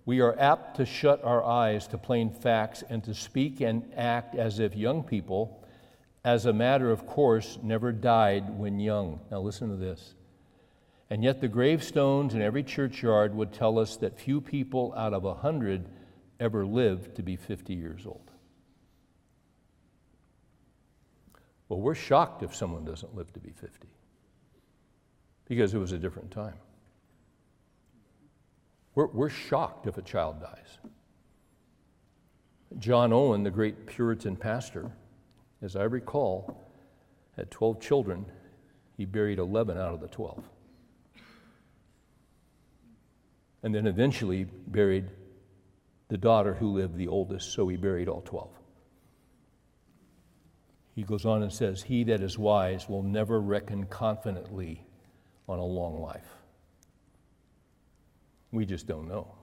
We 0.05 0.21
are 0.21 0.39
apt 0.39 0.77
to 0.77 0.85
shut 0.85 1.21
our 1.25 1.43
eyes 1.43 1.87
to 1.87 1.97
plain 1.97 2.29
facts 2.29 2.85
and 2.89 3.03
to 3.03 3.13
speak 3.13 3.59
and 3.59 3.83
act 3.97 4.35
as 4.35 4.59
if 4.59 4.73
young 4.73 5.03
people, 5.03 5.61
as 6.23 6.45
a 6.45 6.53
matter 6.53 6.89
of 6.89 7.05
course, 7.05 7.59
never 7.61 7.91
died 7.91 8.57
when 8.57 8.79
young. 8.79 9.19
Now, 9.29 9.41
listen 9.41 9.69
to 9.69 9.75
this. 9.75 10.13
And 11.09 11.21
yet, 11.21 11.41
the 11.41 11.49
gravestones 11.49 12.33
in 12.33 12.41
every 12.41 12.63
churchyard 12.63 13.35
would 13.35 13.51
tell 13.51 13.77
us 13.77 13.97
that 13.97 14.17
few 14.17 14.39
people 14.39 14.93
out 14.95 15.13
of 15.13 15.25
a 15.25 15.33
hundred 15.33 15.89
ever 16.43 16.65
lived 16.65 17.15
to 17.15 17.23
be 17.23 17.37
50 17.37 17.73
years 17.73 18.05
old. 18.05 18.29
Well, 21.69 21.79
we're 21.79 21.95
shocked 21.95 22.43
if 22.43 22.53
someone 22.53 22.83
doesn't 22.83 23.15
live 23.15 23.31
to 23.33 23.39
be 23.39 23.51
50 23.51 23.87
because 25.47 25.73
it 25.73 25.77
was 25.77 25.93
a 25.93 25.97
different 25.97 26.31
time. 26.31 26.55
We're, 28.93 29.07
we're 29.07 29.29
shocked 29.29 29.87
if 29.87 29.97
a 29.97 30.01
child 30.01 30.41
dies. 30.41 30.77
John 32.77 33.13
Owen, 33.13 33.43
the 33.43 33.51
great 33.51 33.85
Puritan 33.85 34.35
pastor, 34.35 34.91
as 35.61 35.77
I 35.77 35.83
recall, 35.83 36.61
had 37.37 37.49
12 37.51 37.79
children. 37.79 38.25
He 38.97 39.05
buried 39.05 39.39
11 39.39 39.77
out 39.77 39.93
of 39.93 40.01
the 40.01 40.07
12. 40.09 40.43
And 43.63 43.73
then 43.73 43.87
eventually 43.87 44.43
buried 44.43 45.09
the 46.09 46.17
daughter 46.17 46.53
who 46.53 46.67
lived 46.67 46.97
the 46.97 47.07
oldest, 47.07 47.53
so 47.53 47.67
he 47.67 47.77
buried 47.77 48.07
all 48.07 48.21
12. 48.21 48.49
He 50.95 51.03
goes 51.03 51.25
on 51.25 51.41
and 51.41 51.51
says, 51.51 51.83
He 51.83 52.03
that 52.05 52.21
is 52.21 52.37
wise 52.37 52.87
will 52.87 53.03
never 53.03 53.39
reckon 53.39 53.85
confidently 53.85 54.85
on 55.47 55.59
a 55.59 55.65
long 55.65 56.01
life. 56.01 56.27
We 58.51 58.65
just 58.65 58.85
don't 58.85 59.07
know. 59.07 59.33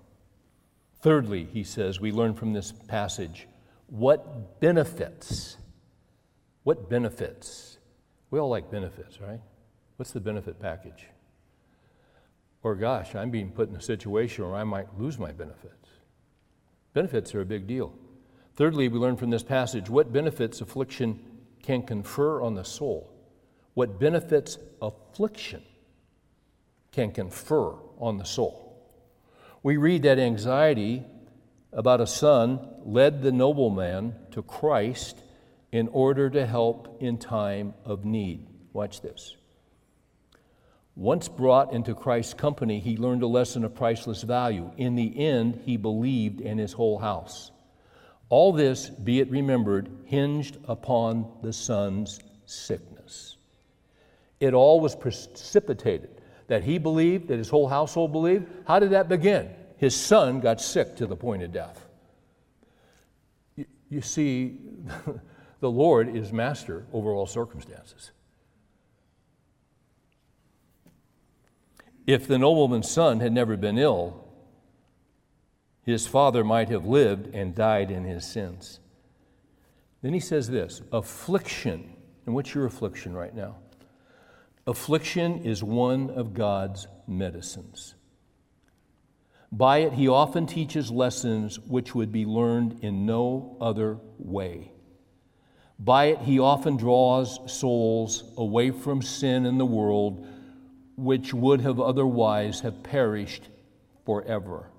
Thirdly, 1.02 1.48
he 1.52 1.64
says, 1.64 2.00
we 2.00 2.12
learn 2.12 2.34
from 2.34 2.52
this 2.52 2.72
passage 2.72 3.48
what 3.86 4.61
benefits, 4.61 5.56
what 6.62 6.88
benefits, 6.88 7.78
we 8.30 8.38
all 8.38 8.50
like 8.50 8.70
benefits, 8.70 9.20
right? 9.20 9.40
What's 9.96 10.12
the 10.12 10.20
benefit 10.20 10.61
package? 10.61 11.06
Or, 12.62 12.74
gosh, 12.74 13.14
I'm 13.14 13.30
being 13.30 13.50
put 13.50 13.70
in 13.70 13.76
a 13.76 13.80
situation 13.80 14.44
where 14.44 14.54
I 14.54 14.64
might 14.64 14.86
lose 14.98 15.18
my 15.18 15.32
benefits. 15.32 15.80
Benefits 16.93 17.34
are 17.34 17.41
a 17.41 17.47
big 17.47 17.66
deal. 17.66 17.95
Thirdly, 18.55 18.88
we 18.88 18.99
learn 18.99 19.16
from 19.16 19.30
this 19.30 19.43
passage 19.43 19.88
what 19.88 20.12
benefits 20.12 20.61
affliction 20.61 21.20
can 21.62 21.82
confer 21.82 22.43
on 22.43 22.55
the 22.55 22.64
soul. 22.64 23.12
What 23.74 24.01
benefits 24.01 24.59
affliction 24.82 25.62
can 26.93 27.12
confer 27.12 27.74
on 27.99 28.18
the 28.18 28.24
soul 28.24 28.70
we 29.62 29.76
read 29.76 30.03
that 30.03 30.18
anxiety 30.18 31.05
about 31.72 32.01
a 32.01 32.07
son 32.07 32.66
led 32.84 33.22
the 33.22 33.32
nobleman 33.32 34.14
to 34.32 34.43
Christ 34.43 35.22
in 35.70 35.88
order 35.88 36.30
to 36.30 36.47
help 36.47 37.01
in 37.01 37.18
time 37.18 37.74
of 37.84 38.05
need. 38.05 38.47
Watch 38.72 39.03
this. 39.03 39.36
Once 41.01 41.28
brought 41.28 41.72
into 41.72 41.94
Christ's 41.94 42.34
company, 42.34 42.78
he 42.78 42.98
learned 42.98 43.22
a 43.22 43.26
lesson 43.26 43.64
of 43.64 43.74
priceless 43.74 44.20
value. 44.20 44.70
In 44.76 44.96
the 44.96 45.18
end, 45.18 45.62
he 45.64 45.78
believed 45.78 46.42
in 46.42 46.59
his 46.59 46.74
whole 46.74 46.98
house. 46.98 47.53
All 48.28 48.53
this, 48.53 48.90
be 48.90 49.18
it 49.18 49.30
remembered, 49.30 49.88
hinged 50.05 50.59
upon 50.68 51.26
the 51.42 51.55
son's 51.55 52.20
sickness. 52.44 53.38
It 54.40 54.53
all 54.53 54.78
was 54.78 54.94
precipitated 54.94 56.20
that 56.48 56.64
he 56.64 56.76
believed, 56.76 57.28
that 57.28 57.38
his 57.38 57.48
whole 57.48 57.68
household 57.68 58.12
believed. 58.12 58.46
How 58.66 58.78
did 58.78 58.90
that 58.90 59.09
begin? 59.09 59.48
His 59.78 59.96
son 59.96 60.40
got 60.40 60.61
sick 60.61 60.96
to 60.96 61.07
the 61.07 61.16
point 61.16 61.42
of 61.42 61.51
death. 61.51 61.82
You, 63.57 63.64
you 63.88 64.03
see, 64.03 64.59
the 65.61 65.70
Lord 65.70 66.14
is 66.14 66.30
master 66.30 66.84
over 66.92 67.14
all 67.14 67.26
circumstances. 67.26 68.11
If 72.11 72.26
the 72.26 72.38
nobleman's 72.38 72.90
son 72.90 73.20
had 73.20 73.32
never 73.32 73.56
been 73.56 73.78
ill, 73.78 74.24
his 75.84 76.08
father 76.08 76.42
might 76.42 76.68
have 76.68 76.84
lived 76.84 77.32
and 77.32 77.54
died 77.54 77.92
in 77.92 78.02
his 78.02 78.24
sins. 78.24 78.80
Then 80.02 80.12
he 80.12 80.18
says 80.18 80.50
this 80.50 80.82
affliction. 80.90 81.94
And 82.26 82.34
what's 82.34 82.52
your 82.52 82.66
affliction 82.66 83.14
right 83.14 83.32
now? 83.32 83.58
Affliction 84.66 85.44
is 85.44 85.62
one 85.62 86.11
of 86.11 86.34
God's 86.34 86.88
medicines. 87.06 87.94
By 89.52 89.78
it, 89.78 89.92
he 89.92 90.08
often 90.08 90.48
teaches 90.48 90.90
lessons 90.90 91.61
which 91.61 91.94
would 91.94 92.11
be 92.11 92.26
learned 92.26 92.82
in 92.82 93.06
no 93.06 93.56
other 93.61 93.98
way. 94.18 94.72
By 95.78 96.06
it, 96.06 96.18
he 96.22 96.40
often 96.40 96.76
draws 96.76 97.38
souls 97.46 98.24
away 98.36 98.72
from 98.72 99.00
sin 99.00 99.46
in 99.46 99.58
the 99.58 99.64
world, 99.64 100.26
which 101.01 101.32
would 101.32 101.61
have 101.61 101.80
otherwise 101.80 102.61
have 102.61 102.82
perished 102.82 103.48
forever. 104.05 104.70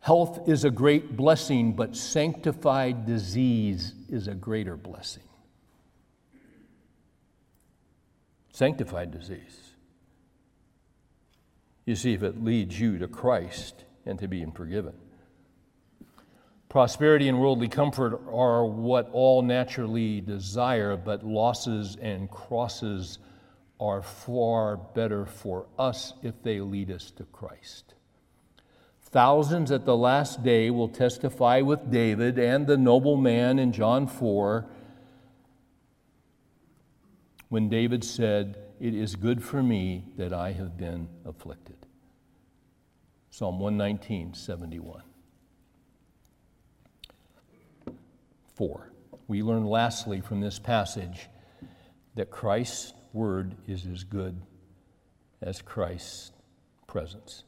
Health 0.00 0.48
is 0.48 0.64
a 0.64 0.70
great 0.70 1.16
blessing, 1.16 1.74
but 1.74 1.96
sanctified 1.96 3.06
disease 3.06 3.94
is 4.08 4.28
a 4.28 4.34
greater 4.34 4.76
blessing. 4.76 5.22
Sanctified 8.52 9.12
disease. 9.12 9.60
You 11.86 11.96
see, 11.96 12.12
if 12.12 12.22
it 12.22 12.42
leads 12.42 12.78
you 12.78 12.98
to 12.98 13.08
Christ 13.08 13.84
and 14.04 14.18
to 14.18 14.28
being 14.28 14.52
forgiven. 14.52 14.94
Prosperity 16.68 17.28
and 17.28 17.38
worldly 17.40 17.68
comfort 17.68 18.20
are 18.32 18.64
what 18.64 19.08
all 19.12 19.42
naturally 19.42 20.20
desire, 20.20 20.96
but 20.96 21.24
losses 21.24 21.96
and 22.00 22.30
crosses 22.30 23.18
are 23.80 24.02
far 24.02 24.76
better 24.76 25.26
for 25.26 25.66
us 25.78 26.14
if 26.22 26.42
they 26.42 26.60
lead 26.60 26.90
us 26.90 27.10
to 27.12 27.24
Christ. 27.24 27.94
Thousands 29.00 29.70
at 29.70 29.84
the 29.84 29.96
last 29.96 30.42
day 30.42 30.70
will 30.70 30.88
testify 30.88 31.60
with 31.60 31.90
David 31.90 32.38
and 32.38 32.66
the 32.66 32.78
noble 32.78 33.16
man 33.16 33.58
in 33.58 33.72
John 33.72 34.06
4 34.06 34.66
when 37.50 37.68
David 37.68 38.02
said, 38.02 38.56
It 38.80 38.94
is 38.94 39.14
good 39.14 39.44
for 39.44 39.62
me 39.62 40.04
that 40.16 40.32
I 40.32 40.52
have 40.52 40.78
been 40.78 41.08
afflicted. 41.26 41.76
Psalm 43.28 43.60
119, 43.60 44.32
71. 44.32 45.02
4. 48.54 48.92
We 49.28 49.42
learn 49.42 49.66
lastly 49.66 50.20
from 50.20 50.40
this 50.40 50.58
passage 50.58 51.28
that 52.14 52.30
Christ's 52.30 52.94
word 53.12 53.54
is 53.66 53.86
as 53.86 54.04
good 54.04 54.40
as 55.40 55.60
Christ's 55.60 56.32
presence. 56.86 57.44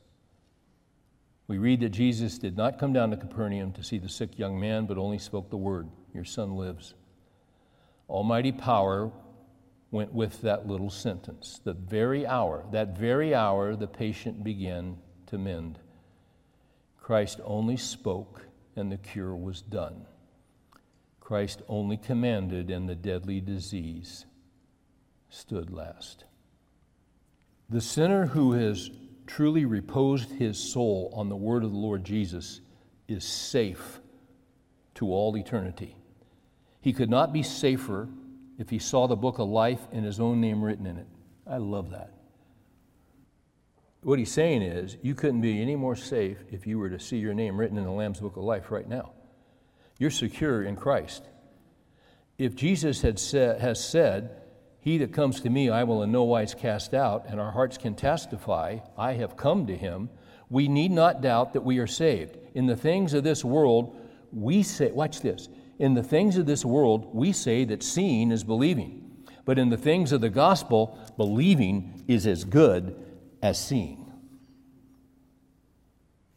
We 1.47 1.59
read 1.59 1.81
that 1.81 1.91
Jesus 1.91 2.39
did 2.39 2.57
not 2.57 2.79
come 2.79 2.93
down 2.93 3.11
to 3.11 3.17
Capernaum 3.17 3.73
to 3.73 3.85
see 3.85 3.99
the 3.99 4.09
sick 4.09 4.39
young 4.39 4.59
man, 4.59 4.87
but 4.87 4.99
only 4.99 5.19
spoke 5.19 5.51
the 5.51 5.57
word 5.57 5.89
Your 6.15 6.25
son 6.25 6.57
lives. 6.57 6.95
Almighty 8.09 8.53
power 8.53 9.11
went 9.91 10.13
with 10.13 10.41
that 10.43 10.67
little 10.67 10.91
sentence. 10.91 11.61
The 11.63 11.75
very 11.75 12.27
hour, 12.27 12.65
that 12.73 12.99
very 12.99 13.35
hour, 13.35 13.77
the 13.77 13.87
patient 13.87 14.43
began 14.43 14.97
to 15.27 15.39
mend. 15.39 15.79
Christ 16.99 17.41
only 17.45 17.77
spoke, 17.77 18.43
and 18.77 18.91
the 18.91 18.97
cure 18.97 19.37
was 19.37 19.61
done. 19.61 20.07
Christ 21.21 21.63
only 21.69 21.97
commanded, 21.97 22.71
and 22.71 22.89
the 22.89 22.95
deadly 22.95 23.41
disease 23.41 24.27
stood 25.35 25.71
last. 25.71 26.25
The 27.69 27.81
sinner 27.81 28.27
who 28.27 28.53
has 28.53 28.91
truly 29.27 29.65
reposed 29.65 30.31
his 30.31 30.59
soul 30.59 31.13
on 31.15 31.29
the 31.29 31.37
word 31.37 31.65
of 31.65 31.73
the 31.73 31.77
Lord 31.77 32.05
Jesus 32.05 32.61
is 33.09 33.25
safe 33.25 34.01
to 34.95 35.11
all 35.11 35.37
eternity. 35.37 35.97
He 36.81 36.93
could 36.93 37.11
not 37.11 37.33
be 37.33 37.43
safer 37.43 38.09
if 38.59 38.71
he 38.71 38.79
saw 38.79 39.07
the 39.07 39.17
book 39.17 39.39
of 39.39 39.49
life 39.49 39.81
and 39.91 40.05
his 40.05 40.21
own 40.21 40.41
name 40.41 40.63
written 40.63 40.87
in 40.87 40.99
it. 40.99 41.09
I 41.47 41.57
love 41.57 41.91
that. 41.91 42.13
What 44.03 44.19
he's 44.19 44.31
saying 44.31 44.63
is, 44.63 44.99
you 45.03 45.15
couldn't 45.15 45.41
be 45.41 45.61
any 45.61 45.77
more 45.77 45.97
safe 45.97 46.39
if 46.51 46.67
you 46.67 46.79
were 46.79 46.91
to 46.91 47.01
see 47.01 47.17
your 47.17 47.35
name 47.35 47.59
written 47.59 47.79
in 47.79 47.85
the 47.85 47.91
Lamb's 47.91 48.21
book 48.21 48.37
of 48.37 48.45
life 48.45 48.71
right 48.71 48.89
now. 48.89 49.13
You're 49.99 50.11
secure 50.11 50.63
in 50.63 50.77
Christ. 50.77 51.25
If 52.37 52.55
Jesus 52.55 53.01
had 53.01 53.19
said, 53.19 53.61
has 53.61 53.83
said, 53.83 54.43
he 54.85 54.99
that 54.99 55.15
comes 55.15 55.41
to 55.41 55.49
me, 55.49 55.71
I 55.71 55.83
will 55.85 56.03
in 56.03 56.13
no 56.13 56.25
wise 56.25 56.53
cast 56.53 56.93
out, 56.93 57.25
and 57.27 57.41
our 57.41 57.53
hearts 57.53 57.79
can 57.79 57.95
testify, 57.95 58.81
I 58.99 59.15
have 59.15 59.35
come 59.35 59.67
to 59.67 59.75
him. 59.75 60.11
We 60.51 60.69
need 60.69 60.91
not 60.91 61.23
doubt 61.23 61.55
that 61.55 61.65
we 61.65 61.79
are 61.79 61.87
saved. 61.87 62.37
In 62.53 62.67
the 62.67 62.77
things 62.77 63.15
of 63.15 63.25
this 63.25 63.43
world, 63.43 63.97
we 64.31 64.63
say, 64.63 64.93
watch 64.93 65.23
this. 65.23 65.49
In 65.79 65.95
the 65.95 66.03
things 66.03 66.37
of 66.37 66.45
this 66.45 66.67
world, 66.67 67.15
we 67.15 67.33
say 67.33 67.65
that 67.65 67.83
seeing 67.83 68.31
is 68.31 68.45
believing. 68.45 69.25
But 69.47 69.59
in 69.59 69.71
the 69.71 69.79
things 69.79 70.13
of 70.13 70.21
the 70.21 70.29
gospel, 70.29 70.99
believing 71.17 72.05
is 72.07 72.27
as 72.27 72.45
good 72.45 72.95
as 73.43 73.59
seeing. 73.59 74.13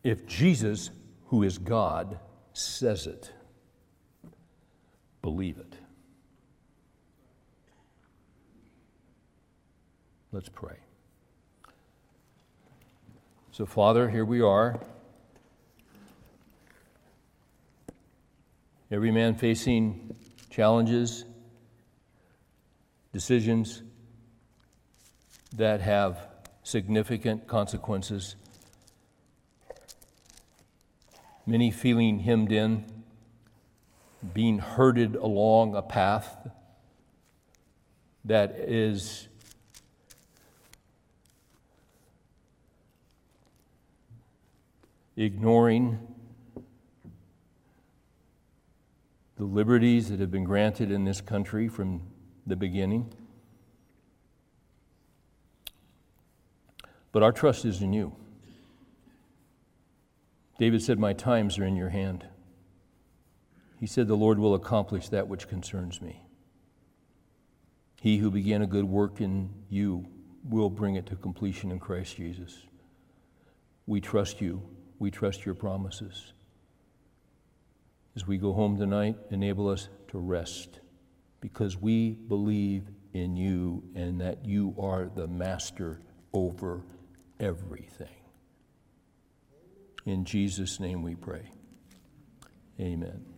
If 0.06 0.26
Jesus, 0.26 0.90
who 1.26 1.44
is 1.44 1.58
God, 1.58 2.18
says 2.54 3.08
it, 3.08 3.30
believe 5.22 5.58
it. 5.58 5.77
Let's 10.38 10.50
pray. 10.50 10.76
So, 13.52 13.66
Father, 13.66 14.08
here 14.08 14.24
we 14.24 14.40
are. 14.40 14.80
Every 18.92 19.10
man 19.10 19.34
facing 19.34 20.16
challenges, 20.52 21.26
decisions 23.14 23.82
that 25.56 25.82
have 25.82 26.20
significant 26.62 27.48
consequences. 27.48 28.36
Many 31.48 31.72
feeling 31.72 32.20
hemmed 32.20 32.52
in, 32.52 32.86
being 34.36 34.60
herded 34.60 35.16
along 35.16 35.76
a 35.76 35.82
path 35.82 36.48
that 38.24 38.52
is 38.52 39.27
ignoring 45.18 45.98
the 49.36 49.44
liberties 49.44 50.10
that 50.10 50.20
have 50.20 50.32
been 50.32 50.44
granted 50.44 50.92
in 50.92 51.04
this 51.04 51.22
country 51.22 51.68
from 51.68 52.02
the 52.46 52.56
beginning. 52.56 53.12
But 57.12 57.24
our 57.24 57.32
trust 57.32 57.66
is 57.66 57.82
in 57.82 57.94
you. 57.94 58.16
David 60.60 60.84
said, 60.84 61.00
My 61.00 61.14
times 61.14 61.58
are 61.58 61.66
in 61.66 61.76
your 61.76 61.90
hand. 61.90 62.26
He 63.80 63.88
said, 63.88 64.08
The 64.08 64.16
Lord 64.16 64.38
will 64.38 64.54
accomplish 64.54 65.10
that 65.10 65.28
which 65.28 65.48
concerns 65.48 66.02
me. 66.02 66.22
He 68.02 68.18
who 68.18 68.30
began 68.30 68.62
a 68.62 68.68
good 68.68 68.86
work 68.86 69.20
in 69.20 69.50
you 69.70 70.06
will 70.48 70.70
bring 70.70 70.96
it 70.96 71.08
to 71.08 71.16
completion 71.16 71.72
in 71.72 71.80
Christ 71.80 72.18
Jesus. 72.18 72.66
We 73.88 74.02
trust 74.02 74.42
you 74.42 74.62
we 75.00 75.12
trust 75.12 75.46
your 75.46 75.56
promises. 75.56 76.34
As 78.16 78.26
we 78.26 78.38
go 78.38 78.54
home 78.54 78.78
tonight, 78.78 79.16
enable 79.30 79.70
us 79.70 79.90
to 80.10 80.18
rest 80.18 80.80
because 81.40 81.78
we 81.78 82.12
believe 82.12 82.90
in 83.14 83.38
you 83.38 83.84
and 83.96 84.22
that 84.22 84.46
you 84.46 84.76
are 84.80 85.06
the 85.06 85.28
master 85.28 86.02
over 86.34 86.82
everything. 87.40 88.08
In 90.06 90.26
Jesus' 90.26 90.80
name 90.80 91.04
we 91.04 91.16
pray. 91.16 91.52
Amen. 92.80 93.37